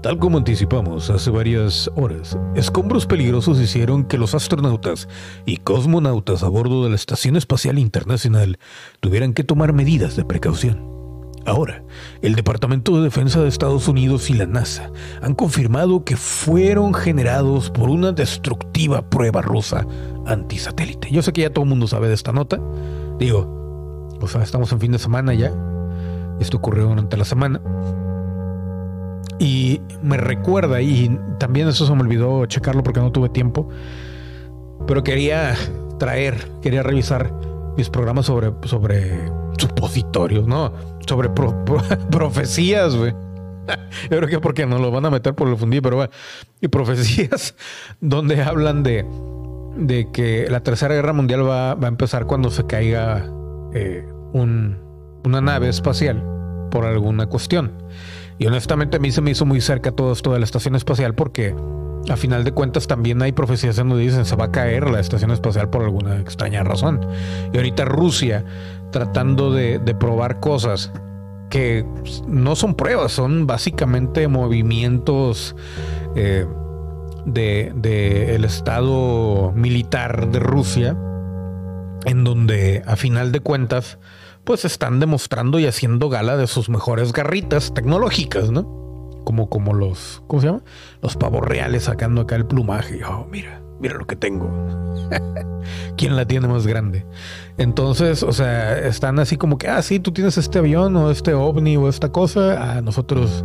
Tal 0.02 0.18
como 0.18 0.38
anticipamos 0.38 1.10
hace 1.10 1.30
varias 1.30 1.88
horas, 1.94 2.36
escombros 2.56 3.06
peligrosos 3.06 3.60
hicieron 3.60 4.02
que 4.02 4.18
los 4.18 4.34
astronautas 4.34 5.08
y 5.46 5.58
cosmonautas 5.58 6.42
a 6.42 6.48
bordo 6.48 6.82
de 6.82 6.90
la 6.90 6.96
Estación 6.96 7.36
Espacial 7.36 7.78
Internacional 7.78 8.58
tuvieran 8.98 9.32
que 9.32 9.44
tomar 9.44 9.72
medidas 9.72 10.16
de 10.16 10.24
precaución. 10.24 10.90
Ahora, 11.46 11.84
el 12.20 12.34
Departamento 12.34 12.96
de 12.96 13.04
Defensa 13.04 13.40
de 13.40 13.48
Estados 13.48 13.86
Unidos 13.86 14.28
y 14.28 14.34
la 14.34 14.46
NASA 14.46 14.90
han 15.22 15.36
confirmado 15.36 16.04
que 16.04 16.16
fueron 16.16 16.94
generados 16.94 17.70
por 17.70 17.88
una 17.88 18.10
destructiva 18.10 19.08
prueba 19.08 19.40
rusa 19.40 19.86
antisatélite. 20.26 21.12
Yo 21.12 21.22
sé 21.22 21.32
que 21.32 21.42
ya 21.42 21.50
todo 21.50 21.62
el 21.62 21.68
mundo 21.68 21.86
sabe 21.86 22.08
de 22.08 22.14
esta 22.14 22.32
nota. 22.32 22.60
Digo, 23.20 24.18
o 24.20 24.26
sea, 24.26 24.42
estamos 24.42 24.72
en 24.72 24.80
fin 24.80 24.90
de 24.90 24.98
semana 24.98 25.32
ya. 25.32 25.52
Esto 26.40 26.56
ocurrió 26.56 26.88
durante 26.88 27.16
la 27.16 27.24
semana. 27.24 27.60
Y 29.38 29.80
me 30.02 30.16
recuerda, 30.16 30.80
y 30.80 31.18
también 31.38 31.68
eso 31.68 31.86
se 31.86 31.94
me 31.94 32.02
olvidó 32.02 32.46
checarlo 32.46 32.82
porque 32.82 33.00
no 33.00 33.10
tuve 33.10 33.28
tiempo, 33.28 33.68
pero 34.86 35.02
quería 35.02 35.54
traer, 35.98 36.48
quería 36.60 36.82
revisar 36.82 37.32
mis 37.76 37.88
programas 37.88 38.26
sobre, 38.26 38.52
sobre 38.64 39.30
supositorios, 39.58 40.46
¿no? 40.46 40.72
Sobre 41.06 41.30
profecías, 42.10 42.94
güey. 42.94 43.12
Yo 44.10 44.16
creo 44.18 44.28
que 44.28 44.40
porque 44.40 44.66
no 44.66 44.78
lo 44.78 44.90
van 44.90 45.06
a 45.06 45.10
meter 45.10 45.34
por 45.34 45.48
el 45.48 45.56
fundillo, 45.56 45.82
pero 45.82 45.96
bueno. 45.96 46.12
Y 46.60 46.68
profecías 46.68 47.54
donde 48.00 48.42
hablan 48.42 48.82
de, 48.82 49.06
de 49.76 50.10
que 50.12 50.46
la 50.50 50.60
Tercera 50.60 50.94
Guerra 50.94 51.12
Mundial 51.12 51.46
va, 51.48 51.74
va 51.74 51.86
a 51.86 51.88
empezar 51.88 52.26
cuando 52.26 52.50
se 52.50 52.66
caiga 52.66 53.26
eh, 53.74 54.06
un, 54.32 54.78
una 55.24 55.40
nave 55.40 55.68
espacial 55.68 56.22
por 56.70 56.84
alguna 56.84 57.26
cuestión. 57.26 57.72
Y 58.38 58.46
honestamente 58.46 58.96
a 58.96 59.00
mí 59.00 59.10
se 59.12 59.20
me 59.20 59.30
hizo 59.30 59.46
muy 59.46 59.60
cerca 59.60 59.92
todo 59.92 60.12
esto 60.12 60.32
de 60.32 60.38
la 60.38 60.44
estación 60.44 60.74
espacial 60.74 61.14
porque 61.14 61.54
a 62.08 62.16
final 62.16 62.44
de 62.44 62.52
cuentas 62.52 62.86
también 62.86 63.22
hay 63.22 63.32
profecías 63.32 63.76
donde 63.76 63.96
dicen 63.98 64.24
se 64.24 64.34
va 64.36 64.46
a 64.46 64.52
caer 64.52 64.90
la 64.90 65.00
estación 65.00 65.30
espacial 65.30 65.70
por 65.70 65.82
alguna 65.82 66.18
extraña 66.18 66.62
razón. 66.62 67.00
Y 67.52 67.56
ahorita 67.56 67.84
Rusia 67.84 68.44
tratando 68.90 69.52
de, 69.52 69.78
probar 69.98 70.40
cosas 70.40 70.92
que 71.50 71.84
no 72.26 72.56
son 72.56 72.74
pruebas, 72.74 73.12
son 73.12 73.46
básicamente 73.46 74.26
movimientos 74.28 75.54
eh, 76.14 76.46
del 77.26 77.80
de, 77.80 78.34
el 78.34 78.44
estado 78.44 79.52
militar 79.54 80.30
de 80.30 80.40
Rusia, 80.40 80.96
en 82.04 82.24
donde 82.24 82.82
a 82.86 82.96
final 82.96 83.32
de 83.32 83.40
cuentas 83.40 83.98
pues 84.44 84.64
están 84.64 85.00
demostrando 85.00 85.58
y 85.58 85.66
haciendo 85.66 86.08
gala 86.08 86.36
de 86.36 86.46
sus 86.46 86.68
mejores 86.68 87.12
garritas 87.12 87.72
tecnológicas, 87.74 88.50
¿no? 88.50 88.80
Como, 89.24 89.48
como 89.48 89.72
los, 89.72 90.22
¿cómo 90.26 90.40
se 90.42 90.48
llama? 90.48 90.62
Los 91.00 91.16
pavos 91.16 91.46
reales 91.46 91.84
sacando 91.84 92.22
acá 92.22 92.34
el 92.36 92.46
plumaje. 92.46 93.04
Oh, 93.04 93.26
mira, 93.30 93.62
mira 93.80 93.94
lo 93.94 94.06
que 94.06 94.16
tengo. 94.16 94.50
¿Quién 95.96 96.16
la 96.16 96.26
tiene 96.26 96.48
más 96.48 96.66
grande? 96.66 97.06
Entonces, 97.56 98.24
o 98.24 98.32
sea, 98.32 98.76
están 98.78 99.20
así 99.20 99.36
como 99.36 99.58
que, 99.58 99.68
ah, 99.68 99.80
sí, 99.82 100.00
tú 100.00 100.12
tienes 100.12 100.36
este 100.38 100.58
avión 100.58 100.96
o 100.96 101.10
este 101.10 101.34
ovni 101.34 101.76
o 101.76 101.88
esta 101.88 102.10
cosa. 102.10 102.76
Ah, 102.76 102.80
nosotros 102.80 103.44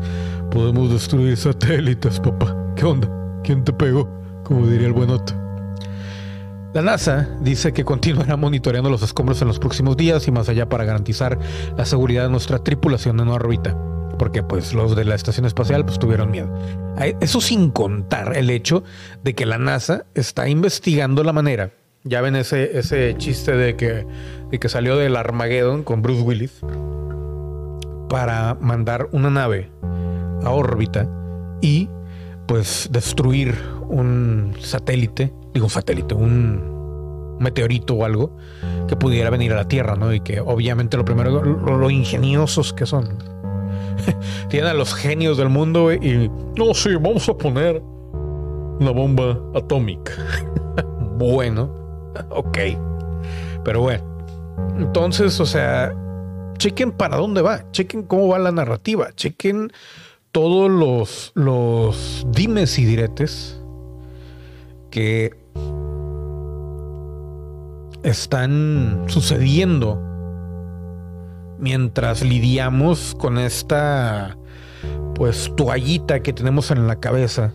podemos 0.50 0.92
destruir 0.92 1.38
satélites, 1.38 2.20
papá. 2.20 2.56
¿Qué 2.76 2.86
onda? 2.86 3.08
¿Quién 3.44 3.64
te 3.64 3.72
pegó? 3.72 4.10
Como 4.44 4.66
diría 4.66 4.88
el 4.88 4.94
buenote. 4.94 5.47
La 6.74 6.82
NASA 6.82 7.28
dice 7.42 7.72
que 7.74 7.86
continuará 7.86 8.36
monitoreando 8.36 8.90
los 8.90 9.02
escombros 9.02 9.42
en 9.42 9.48
los 9.48 9.58
próximos 9.58 9.96
días 9.96 10.28
y 10.28 10.32
más 10.32 10.50
allá 10.50 10.68
para 10.68 10.84
garantizar 10.84 11.40
la 11.78 11.86
seguridad 11.86 12.24
de 12.24 12.30
nuestra 12.30 12.60
tripulación 12.60 13.20
en 13.20 13.30
órbita. 13.30 13.76
Porque 14.20 14.44
pues 14.44 14.74
los 14.74 14.96
de 14.96 15.06
la 15.06 15.16
estación 15.16 15.46
espacial 15.46 15.86
pues 15.86 15.98
tuvieron 15.98 16.32
miedo. 16.32 16.54
Eso 17.22 17.40
sin 17.40 17.72
contar 17.72 18.36
el 18.36 18.50
hecho 18.50 18.84
de 19.24 19.34
que 19.34 19.46
la 19.46 19.58
NASA 19.58 20.06
está 20.14 20.50
investigando 20.50 21.24
la 21.24 21.34
manera. 21.34 21.72
Ya 22.04 22.22
ven 22.22 22.36
ese, 22.36 22.78
ese 22.78 23.16
chiste 23.18 23.56
de 23.56 23.76
que, 23.76 24.06
de 24.50 24.60
que 24.60 24.70
salió 24.70 24.98
del 24.98 25.16
Armageddon 25.16 25.84
con 25.84 26.02
Bruce 26.02 26.22
Willis 26.22 26.62
para 28.10 28.56
mandar 28.56 29.10
una 29.12 29.30
nave 29.30 29.70
a 30.44 30.50
órbita 30.50 31.08
y 31.62 31.90
pues 32.48 32.90
destruir 32.92 33.56
un 33.90 34.54
satélite 34.60 35.34
digo 35.58 35.66
un 35.66 35.72
satélite, 35.72 36.14
un 36.14 37.38
meteorito 37.40 37.96
o 37.96 38.06
algo 38.06 38.38
que 38.88 38.96
pudiera 38.96 39.32
venir 39.32 39.54
a 39.54 39.56
la 39.56 39.68
Tierra, 39.68 39.96
¿no? 39.96 40.14
Y 40.14 40.20
que 40.20 40.40
obviamente 40.40 40.98
lo 40.98 41.04
primero, 41.04 41.42
lo, 41.44 41.90
ingeniosos 41.90 42.74
que 42.74 42.86
son. 42.86 43.18
Tienen 44.50 44.70
a 44.70 44.74
los 44.76 44.94
genios 44.94 45.36
del 45.36 45.50
mundo 45.50 45.92
y, 45.92 46.32
no, 46.56 46.74
sí, 46.76 46.94
vamos 46.94 47.28
a 47.28 47.36
poner 47.36 47.82
una 48.80 48.92
bomba 48.92 49.40
atómica. 49.56 50.12
bueno, 51.18 51.74
ok. 52.30 52.58
Pero 53.64 53.82
bueno, 53.82 54.04
entonces, 54.78 55.40
o 55.40 55.46
sea, 55.48 55.92
chequen 56.60 56.92
para 56.92 57.18
dónde 57.18 57.42
va, 57.42 57.70
chequen 57.72 58.04
cómo 58.04 58.28
va 58.28 58.38
la 58.38 58.52
narrativa, 58.52 59.10
chequen 59.16 59.72
todos 60.32 60.70
los, 60.70 61.32
los 61.34 62.28
dimes 62.30 62.78
y 62.78 62.86
diretes 62.86 63.60
que 64.92 65.47
están 68.08 69.04
sucediendo 69.08 70.02
mientras 71.60 72.24
lidiamos 72.24 73.16
con 73.16 73.38
esta 73.38 74.38
pues 75.14 75.52
toallita 75.58 76.22
que 76.22 76.32
tenemos 76.32 76.72
en 76.72 76.88
la 76.88 77.02
cabeza 77.02 77.52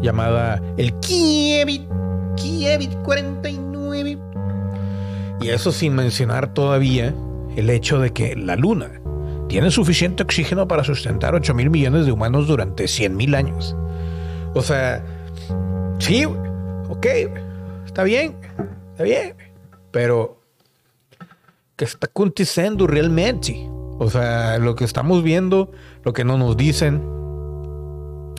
llamada 0.00 0.62
el 0.76 0.94
Kievit 1.00 1.88
Kievit 2.36 2.94
49 3.02 4.18
y 5.40 5.48
eso 5.48 5.72
sin 5.72 5.96
mencionar 5.96 6.54
todavía 6.54 7.12
el 7.56 7.68
hecho 7.68 7.98
de 7.98 8.12
que 8.12 8.36
la 8.36 8.54
luna 8.54 9.00
tiene 9.48 9.72
suficiente 9.72 10.22
oxígeno 10.22 10.68
para 10.68 10.84
sustentar 10.84 11.34
8 11.34 11.52
mil 11.54 11.70
millones 11.70 12.06
de 12.06 12.12
humanos 12.12 12.46
durante 12.46 12.88
100 12.88 13.16
mil 13.16 13.34
años. 13.34 13.76
O 14.54 14.62
sea, 14.62 15.04
sí, 15.98 16.24
ok, 16.24 17.06
está 17.86 18.02
bien, 18.02 18.36
está 18.92 19.04
bien, 19.04 19.34
pero 19.96 20.42
¿qué 21.76 21.86
está 21.86 22.06
aconteciendo 22.06 22.86
realmente? 22.86 23.66
O 23.98 24.10
sea, 24.10 24.58
lo 24.58 24.74
que 24.74 24.84
estamos 24.84 25.22
viendo, 25.22 25.72
lo 26.04 26.12
que 26.12 26.22
no 26.22 26.36
nos 26.36 26.54
dicen, 26.58 27.02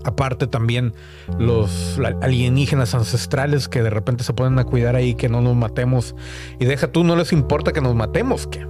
aparte 0.03 0.45
también 0.45 0.93
los 1.39 1.99
alienígenas 2.21 2.93
ancestrales 2.93 3.67
que 3.67 3.81
de 3.81 3.89
repente 3.89 4.23
se 4.23 4.33
ponen 4.33 4.59
a 4.59 4.65
cuidar 4.65 4.95
ahí 4.95 5.15
que 5.15 5.29
no 5.29 5.41
nos 5.41 5.55
matemos 5.55 6.15
y 6.59 6.65
deja 6.65 6.91
tú, 6.91 7.03
no 7.03 7.15
les 7.15 7.33
importa 7.33 7.73
que 7.73 7.81
nos 7.81 7.95
matemos, 7.95 8.45
que 8.45 8.63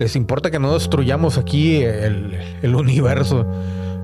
les 0.00 0.16
importa 0.16 0.50
que 0.50 0.58
no 0.58 0.74
destruyamos 0.74 1.38
aquí 1.38 1.84
el, 1.84 2.36
el 2.62 2.74
universo 2.74 3.46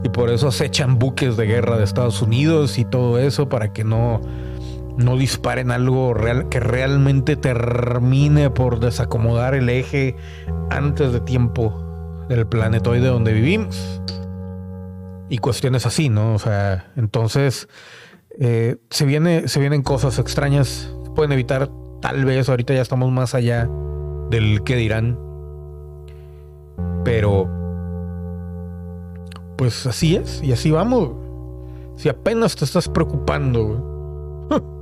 y 0.04 0.08
por 0.08 0.30
eso 0.30 0.46
acechan 0.46 1.00
buques 1.00 1.36
de 1.36 1.46
guerra 1.46 1.78
de 1.78 1.82
Estados 1.82 2.22
Unidos 2.22 2.78
y 2.78 2.84
todo 2.84 3.18
eso 3.18 3.48
para 3.48 3.72
que 3.72 3.82
no 3.82 4.20
no 4.96 5.16
disparen 5.16 5.70
algo 5.70 6.14
real, 6.14 6.48
que 6.48 6.60
realmente 6.60 7.36
termine 7.36 8.50
por 8.50 8.80
desacomodar 8.80 9.54
el 9.54 9.68
eje 9.68 10.16
antes 10.70 11.12
de 11.12 11.20
tiempo 11.20 12.26
del 12.28 12.46
planetoide 12.46 13.08
donde 13.08 13.32
vivimos. 13.32 14.00
Y 15.28 15.38
cuestiones 15.38 15.86
así, 15.86 16.08
¿no? 16.08 16.34
O 16.34 16.38
sea, 16.38 16.92
entonces 16.96 17.68
eh, 18.38 18.76
se, 18.90 19.48
se 19.48 19.60
vienen 19.60 19.82
cosas 19.82 20.18
extrañas, 20.18 20.94
se 21.04 21.10
pueden 21.10 21.32
evitar, 21.32 21.70
tal 22.00 22.24
vez 22.24 22.48
ahorita 22.48 22.74
ya 22.74 22.82
estamos 22.82 23.10
más 23.10 23.34
allá 23.34 23.68
del 24.30 24.62
que 24.64 24.76
dirán. 24.76 25.18
Pero, 27.04 27.48
pues 29.56 29.86
así 29.86 30.16
es, 30.16 30.42
y 30.42 30.52
así 30.52 30.70
vamos. 30.70 31.10
Si 31.96 32.08
apenas 32.08 32.56
te 32.56 32.64
estás 32.64 32.88
preocupando, 32.88 34.46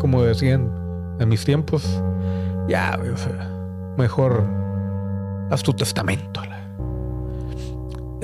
como 0.00 0.22
decían 0.22 0.70
en 1.18 1.28
mis 1.28 1.44
tiempos. 1.44 2.02
Ya, 2.68 2.98
mejor 3.96 4.44
haz 5.50 5.62
tu 5.62 5.72
testamento. 5.72 6.42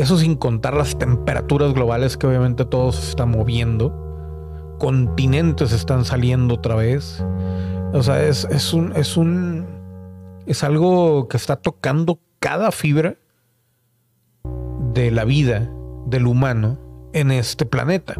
Eso 0.00 0.16
sin 0.16 0.34
contar 0.34 0.72
las 0.72 0.98
temperaturas 0.98 1.74
globales 1.74 2.16
que 2.16 2.26
obviamente 2.26 2.64
todo 2.64 2.90
se 2.90 3.10
está 3.10 3.26
moviendo. 3.26 3.94
Continentes 4.78 5.72
están 5.72 6.06
saliendo 6.06 6.54
otra 6.54 6.74
vez. 6.74 7.22
O 7.92 8.02
sea, 8.02 8.22
es, 8.22 8.46
es 8.46 8.72
un, 8.72 8.96
es 8.96 9.18
un, 9.18 9.66
es 10.46 10.64
algo 10.64 11.28
que 11.28 11.36
está 11.36 11.56
tocando 11.56 12.18
cada 12.38 12.72
fibra 12.72 13.16
de 14.94 15.10
la 15.10 15.26
vida 15.26 15.70
del 16.06 16.26
humano 16.26 16.78
en 17.12 17.30
este 17.30 17.66
planeta. 17.66 18.14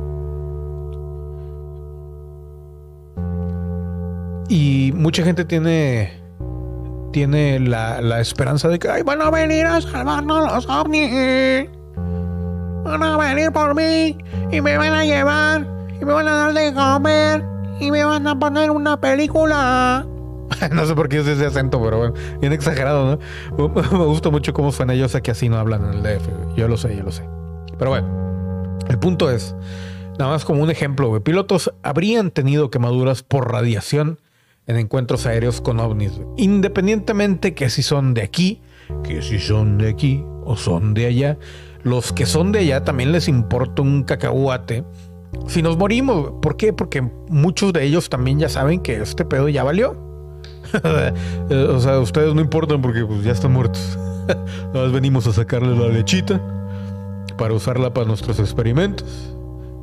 Y 4.50 4.90
mucha 4.96 5.22
gente 5.22 5.44
tiene, 5.44 6.12
tiene 7.12 7.60
la, 7.60 8.00
la 8.00 8.20
esperanza 8.20 8.66
de 8.66 8.80
que 8.80 8.88
Ay, 8.88 9.04
van 9.04 9.22
a 9.22 9.30
venir 9.30 9.64
a 9.64 9.80
salvarnos 9.80 10.52
los 10.52 10.68
ovnis. 10.68 11.70
Van 12.82 13.00
a 13.00 13.16
venir 13.16 13.52
por 13.52 13.76
mí 13.76 14.18
y 14.50 14.60
me 14.60 14.76
van 14.76 14.92
a 14.92 15.04
llevar 15.04 15.64
y 16.00 16.04
me 16.04 16.12
van 16.12 16.26
a 16.26 16.34
dar 16.34 16.52
de 16.52 16.74
comer 16.74 17.44
y 17.78 17.92
me 17.92 18.02
van 18.04 18.26
a 18.26 18.36
poner 18.36 18.72
una 18.72 19.00
película. 19.00 20.04
no 20.72 20.84
sé 20.84 20.96
por 20.96 21.08
qué 21.08 21.20
es 21.20 21.28
ese 21.28 21.46
acento, 21.46 21.80
pero 21.80 21.98
bueno, 21.98 22.14
bien 22.40 22.52
exagerado, 22.52 23.20
¿no? 23.56 23.68
Me 23.68 24.04
gusta 24.06 24.30
mucho 24.30 24.52
cómo 24.52 24.72
suena. 24.72 24.96
Yo 24.96 25.08
sé 25.08 25.22
que 25.22 25.30
así 25.30 25.48
no 25.48 25.58
hablan 25.58 25.84
en 25.84 25.90
el 25.92 26.02
DF. 26.02 26.56
Yo 26.56 26.66
lo 26.66 26.76
sé, 26.76 26.96
yo 26.96 27.04
lo 27.04 27.12
sé. 27.12 27.22
Pero 27.78 27.92
bueno, 27.92 28.78
el 28.88 28.98
punto 28.98 29.30
es, 29.30 29.54
nada 30.18 30.32
más 30.32 30.44
como 30.44 30.60
un 30.60 30.72
ejemplo, 30.72 31.22
pilotos 31.22 31.72
habrían 31.84 32.32
tenido 32.32 32.68
quemaduras 32.68 33.22
por 33.22 33.52
radiación 33.52 34.18
en 34.70 34.76
encuentros 34.76 35.26
aéreos 35.26 35.60
con 35.60 35.80
ovnis, 35.80 36.20
independientemente 36.36 37.54
que 37.54 37.68
si 37.70 37.82
son 37.82 38.14
de 38.14 38.22
aquí, 38.22 38.60
que 39.02 39.20
si 39.20 39.38
son 39.38 39.78
de 39.78 39.88
aquí 39.88 40.24
o 40.44 40.56
son 40.56 40.94
de 40.94 41.06
allá. 41.06 41.38
Los 41.82 42.12
que 42.12 42.26
son 42.26 42.52
de 42.52 42.60
allá 42.60 42.84
también 42.84 43.10
les 43.12 43.26
importa 43.26 43.82
un 43.82 44.04
cacahuate 44.04 44.84
si 45.46 45.62
nos 45.62 45.76
morimos. 45.76 46.34
¿Por 46.40 46.56
qué? 46.56 46.72
Porque 46.72 47.02
muchos 47.28 47.72
de 47.72 47.84
ellos 47.84 48.08
también 48.08 48.38
ya 48.38 48.48
saben 48.48 48.80
que 48.80 48.96
este 48.96 49.24
pedo 49.24 49.48
ya 49.48 49.64
valió. 49.64 49.96
o 51.50 51.80
sea, 51.80 51.98
ustedes 51.98 52.34
no 52.34 52.40
importan 52.40 52.80
porque 52.80 53.04
pues, 53.04 53.24
ya 53.24 53.32
están 53.32 53.52
muertos. 53.52 53.98
Nada 54.28 54.84
más 54.84 54.92
venimos 54.92 55.26
a 55.26 55.32
sacarle 55.32 55.76
la 55.76 55.88
lechita 55.88 56.40
para 57.36 57.54
usarla 57.54 57.92
para 57.92 58.06
nuestros 58.06 58.38
experimentos 58.38 59.34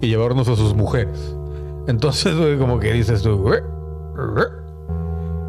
y 0.02 0.08
llevarnos 0.08 0.48
a 0.48 0.56
sus 0.56 0.76
mujeres. 0.76 1.36
Entonces, 1.88 2.36
como 2.60 2.80
que 2.80 2.94
dices 2.94 3.22
tú, 3.22 3.52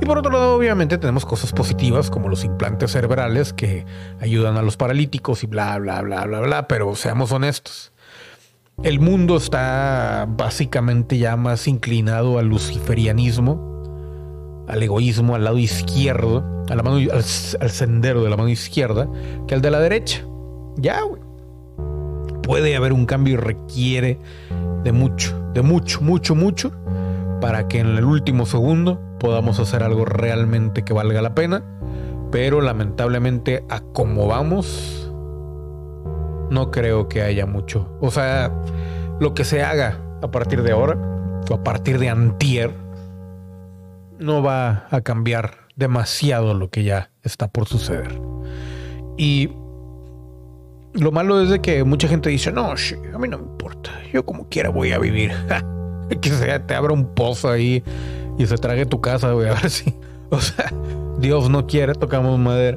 y 0.01 0.07
por 0.07 0.19
otro 0.19 0.31
lado, 0.31 0.55
obviamente 0.55 0.99
tenemos 0.99 1.27
cosas 1.27 1.53
positivas 1.53 2.11
como 2.11 2.29
los 2.29 2.45
implantes 2.45 2.93
cerebrales 2.93 3.53
que 3.53 3.85
ayudan 4.21 4.57
a 4.57 4.63
los 4.63 4.77
paralíticos 4.77 5.43
y 5.43 5.47
bla, 5.47 5.77
bla, 5.79 6.01
bla, 6.03 6.25
bla, 6.25 6.41
bla, 6.41 6.69
pero 6.69 6.95
seamos 6.95 7.33
honestos. 7.33 7.93
El 8.85 9.01
mundo 9.01 9.37
está 9.37 10.27
básicamente 10.29 11.19
ya 11.19 11.37
más 11.37 11.67
inclinado 11.67 12.39
al 12.39 12.47
luciferianismo, 12.47 14.65
al 14.69 14.81
egoísmo, 14.81 15.35
al 15.35 15.43
lado 15.43 15.59
izquierdo, 15.59 16.45
a 16.71 16.77
la 16.77 16.85
mano, 16.85 16.99
al, 17.13 17.25
sendero 17.25 18.23
de 18.23 18.31
la 18.31 18.37
mano 18.37 18.51
izquierda, 18.51 19.09
que 19.49 19.57
al 19.57 19.63
de 19.63 19.73
la 19.73 19.81
derecha. 19.81 20.25
Ya, 20.77 21.03
güey. 21.03 21.21
Puede 22.45 22.77
haber 22.77 22.93
un 22.93 23.05
cambio 23.05 23.35
y 23.35 23.37
requiere 23.37 24.21
de 24.85 24.93
mucho, 24.93 25.37
de 25.55 25.63
mucho, 25.63 26.01
mucho, 26.01 26.37
mucho, 26.37 26.71
para 27.41 27.67
que 27.67 27.81
en 27.81 27.89
el 27.89 28.05
último 28.05 28.47
segundo 28.47 29.08
podamos 29.19 29.59
hacer 29.61 29.83
algo 29.83 30.05
realmente 30.05 30.85
que 30.85 30.93
valga 30.93 31.23
la 31.23 31.35
pena. 31.35 31.63
Pero 32.31 32.61
lamentablemente, 32.61 33.65
a 33.69 33.81
como 33.81 34.27
vamos, 34.27 35.11
no 36.51 36.71
creo 36.71 37.09
que 37.09 37.23
haya 37.23 37.47
mucho. 37.47 37.89
O 38.01 38.11
sea, 38.11 38.53
lo 39.21 39.35
que 39.35 39.45
se 39.45 39.63
haga 39.63 39.99
a 40.23 40.31
partir 40.31 40.63
de 40.63 40.73
ahora 40.73 40.99
o 41.49 41.55
a 41.55 41.65
partir 41.65 41.99
de 41.99 42.09
antier 42.09 42.75
no 44.19 44.43
va 44.43 44.87
a 44.91 45.01
cambiar 45.01 45.69
demasiado 45.77 46.55
lo 46.55 46.71
que 46.71 46.85
ya 46.85 47.11
está 47.23 47.49
por 47.49 47.67
suceder. 47.67 48.21
Y 49.17 49.51
lo 50.93 51.13
malo 51.13 51.41
es 51.41 51.51
de 51.51 51.61
que 51.61 51.85
mucha 51.85 52.09
gente 52.09 52.29
dice, 52.31 52.53
no, 52.53 52.73
a 52.73 53.19
mí 53.19 53.29
no 53.29 53.39
me 53.39 53.45
importa, 53.45 53.91
yo 54.13 54.25
como 54.25 54.49
quiera 54.49 54.71
voy 54.71 54.93
a 54.93 54.99
vivir. 54.99 55.33
que 56.21 56.31
sea, 56.31 56.67
te 56.67 56.75
abra 56.75 56.93
un 56.93 57.15
pozo 57.15 57.51
ahí 57.51 57.83
y 58.39 58.47
se 58.47 58.57
trague 58.57 58.87
tu 58.87 59.01
casa, 59.01 59.33
voy 59.33 59.47
a 59.47 59.55
ver 59.55 59.71
si... 59.71 59.95
O 60.31 60.43
sea, 60.43 60.71
Dios 61.19 61.49
no 61.49 61.67
quiere, 61.67 61.95
tocamos 61.95 62.39
madera, 62.39 62.77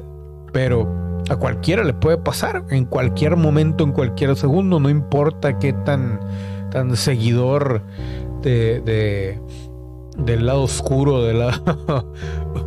pero 0.54 0.88
a 1.28 1.36
cualquiera 1.36 1.84
le 1.84 1.92
puede 1.92 2.16
pasar, 2.16 2.64
en 2.70 2.86
cualquier 2.86 3.36
momento, 3.36 3.84
en 3.84 3.92
cualquier 3.92 4.34
segundo, 4.36 4.80
no 4.80 4.88
importa 4.88 5.58
qué 5.58 5.74
tan, 5.74 6.18
tan 6.70 6.96
seguidor 6.96 7.82
de, 8.40 9.38
del 10.16 10.46
lado 10.46 10.62
oscuro, 10.62 11.22
del 11.22 11.40
lado, 11.40 12.12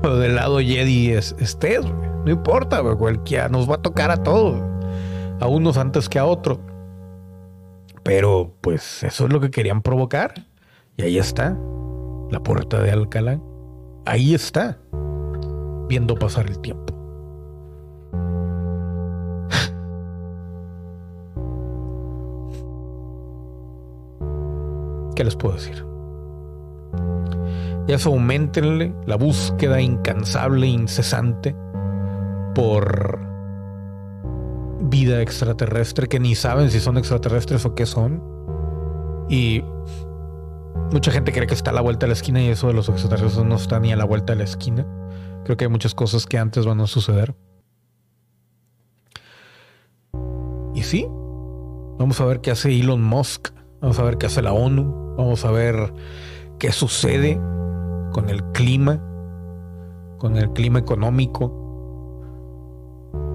del 0.19 0.35
lado 0.35 0.59
Jedi 0.59 1.09
estés, 1.11 1.83
no 1.83 2.31
importa, 2.31 2.83
cualquiera 2.95 3.49
nos 3.49 3.69
va 3.69 3.75
a 3.75 3.81
tocar 3.81 4.11
a 4.11 4.17
todos, 4.17 4.61
a 5.39 5.47
unos 5.47 5.77
antes 5.77 6.09
que 6.09 6.19
a 6.19 6.25
otros. 6.25 6.59
Pero 8.03 8.53
pues 8.61 9.03
eso 9.03 9.25
es 9.25 9.33
lo 9.33 9.39
que 9.39 9.49
querían 9.49 9.81
provocar. 9.81 10.45
Y 10.95 11.01
ahí 11.01 11.17
está, 11.17 11.57
la 12.35 12.43
puerta 12.43 12.81
de 12.81 12.91
Alcalá. 12.91 13.39
Ahí 14.05 14.35
está, 14.35 14.77
viendo 15.87 16.15
pasar 16.15 16.47
el 16.47 16.59
tiempo. 16.59 16.93
¿Qué 25.15 25.23
les 25.23 25.37
puedo 25.37 25.55
decir? 25.55 25.85
Ya 27.87 27.97
se 27.97 28.09
aumentenle 28.09 28.93
la 29.05 29.15
búsqueda 29.15 29.79
incansable, 29.79 30.67
incesante 30.67 31.55
por 32.53 33.17
vida 34.81 35.21
extraterrestre 35.21 36.09
que 36.09 36.19
ni 36.19 36.35
saben 36.35 36.69
si 36.69 36.81
son 36.81 36.97
extraterrestres 36.97 37.65
o 37.65 37.75
qué 37.75 37.85
son. 37.85 38.21
Y 39.29 39.63
mucha 40.91 41.11
gente 41.11 41.31
cree 41.31 41.47
que 41.47 41.53
está 41.53 41.71
a 41.71 41.73
la 41.73 41.81
vuelta 41.81 42.05
de 42.05 42.09
la 42.09 42.13
esquina 42.13 42.41
y 42.41 42.49
eso 42.49 42.67
de 42.67 42.73
los 42.73 42.89
extraterrestres 42.89 43.45
no 43.45 43.55
está 43.55 43.79
ni 43.79 43.91
a 43.91 43.95
la 43.95 44.05
vuelta 44.05 44.33
de 44.33 44.39
la 44.39 44.45
esquina. 44.45 44.85
Creo 45.43 45.57
que 45.57 45.65
hay 45.65 45.71
muchas 45.71 45.93
cosas 45.93 46.25
que 46.25 46.37
antes 46.37 46.65
van 46.65 46.81
a 46.81 46.87
suceder. 46.87 47.35
Y 50.73 50.83
sí, 50.83 51.07
vamos 51.97 52.19
a 52.19 52.25
ver 52.25 52.41
qué 52.41 52.51
hace 52.51 52.77
Elon 52.77 53.03
Musk, 53.03 53.49
vamos 53.81 53.99
a 53.99 54.03
ver 54.03 54.17
qué 54.17 54.25
hace 54.25 54.41
la 54.41 54.51
ONU, 54.53 55.05
Vamos 55.17 55.45
a 55.45 55.51
ver 55.51 55.93
qué 56.59 56.73
sucede 56.73 57.39
con 58.11 58.29
el 58.29 58.43
clima, 58.51 58.99
con 60.17 60.35
el 60.35 60.51
clima 60.51 60.79
económico, 60.79 61.53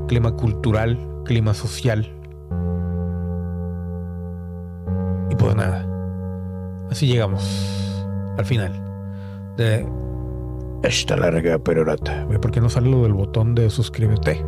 clima 0.06 0.36
cultural, 0.36 0.98
clima 1.24 1.54
social. 1.54 2.14
Y 5.30 5.36
pues 5.36 5.56
nada, 5.56 5.86
así 6.90 7.06
llegamos 7.06 7.42
al 8.36 8.44
final 8.44 8.72
de 9.56 9.86
esta 10.82 11.16
larga 11.16 11.58
perorata. 11.58 12.26
¿Por 12.40 12.50
qué 12.50 12.60
no 12.60 12.68
sale 12.68 12.90
lo 12.90 13.02
del 13.02 13.12
botón 13.12 13.54
de 13.54 13.70
suscríbete? 13.70 14.44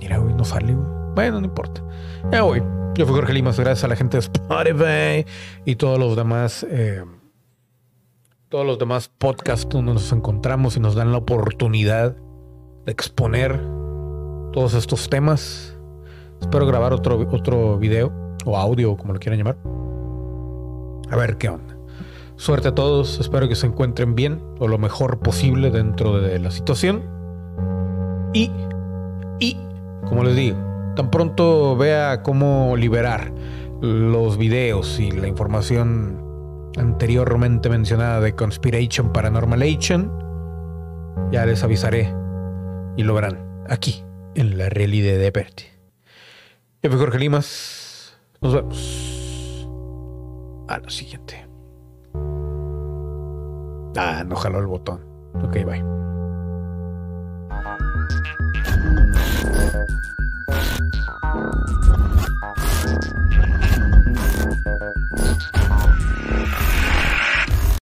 Mira, 0.00 0.18
güey, 0.18 0.34
no 0.34 0.44
sale, 0.44 0.76
Bueno, 1.14 1.40
no 1.40 1.46
importa. 1.46 1.82
Ya 2.30 2.42
voy. 2.42 2.62
Yo 2.94 3.06
fui 3.06 3.14
Jorge 3.14 3.32
Limas, 3.32 3.58
gracias 3.58 3.84
a 3.84 3.88
la 3.88 3.96
gente 3.96 4.16
de 4.16 4.20
Spotify 4.20 5.24
y 5.64 5.76
todos 5.76 5.98
los 5.98 6.16
demás, 6.16 6.66
eh, 6.68 7.04
todos 8.48 8.66
los 8.66 8.78
demás 8.78 9.08
podcasts 9.08 9.68
donde 9.68 9.92
nos 9.92 10.10
encontramos 10.12 10.76
y 10.76 10.80
nos 10.80 10.96
dan 10.96 11.12
la 11.12 11.18
oportunidad 11.18 12.16
de 12.84 12.92
exponer 12.92 13.60
todos 14.52 14.74
estos 14.74 15.08
temas. 15.08 15.78
Espero 16.40 16.66
grabar 16.66 16.92
otro, 16.92 17.28
otro 17.30 17.78
video 17.78 18.12
o 18.44 18.56
audio, 18.56 18.96
como 18.96 19.12
lo 19.12 19.20
quieran 19.20 19.38
llamar. 19.38 19.87
A 21.10 21.16
ver 21.16 21.38
qué 21.38 21.48
onda. 21.48 21.76
Suerte 22.36 22.68
a 22.68 22.74
todos, 22.74 23.18
espero 23.18 23.48
que 23.48 23.56
se 23.56 23.66
encuentren 23.66 24.14
bien 24.14 24.40
o 24.60 24.68
lo 24.68 24.78
mejor 24.78 25.18
posible 25.18 25.70
dentro 25.70 26.20
de 26.20 26.38
la 26.38 26.50
situación. 26.50 27.02
Y, 28.32 28.50
y, 29.40 29.56
como 30.06 30.22
les 30.22 30.36
digo, 30.36 30.56
tan 30.94 31.10
pronto 31.10 31.76
vea 31.76 32.22
cómo 32.22 32.76
liberar 32.76 33.32
los 33.80 34.38
videos 34.38 35.00
y 35.00 35.10
la 35.10 35.26
información 35.26 36.70
anteriormente 36.76 37.68
mencionada 37.68 38.20
de 38.20 38.34
Conspiration 38.34 39.12
Paranormalation, 39.12 40.12
ya 41.32 41.44
les 41.44 41.62
avisaré 41.64 42.14
y 42.96 43.02
lo 43.02 43.14
verán 43.14 43.64
aquí 43.68 44.04
en 44.34 44.58
la 44.58 44.68
realidad 44.68 45.18
de 45.18 45.30
Berti. 45.30 45.64
Yo 46.82 46.90
fui 46.90 46.98
Jorge 46.98 47.18
Limas. 47.18 48.16
Nos 48.40 48.54
vemos 48.54 49.27
a 50.68 50.78
lo 50.78 50.90
siguiente. 50.90 51.46
Ah, 53.96 54.22
no 54.24 54.36
jaló 54.36 54.60
el 54.60 54.66
botón. 54.66 55.00
Ok, 55.42 55.64
bye. 55.64 55.98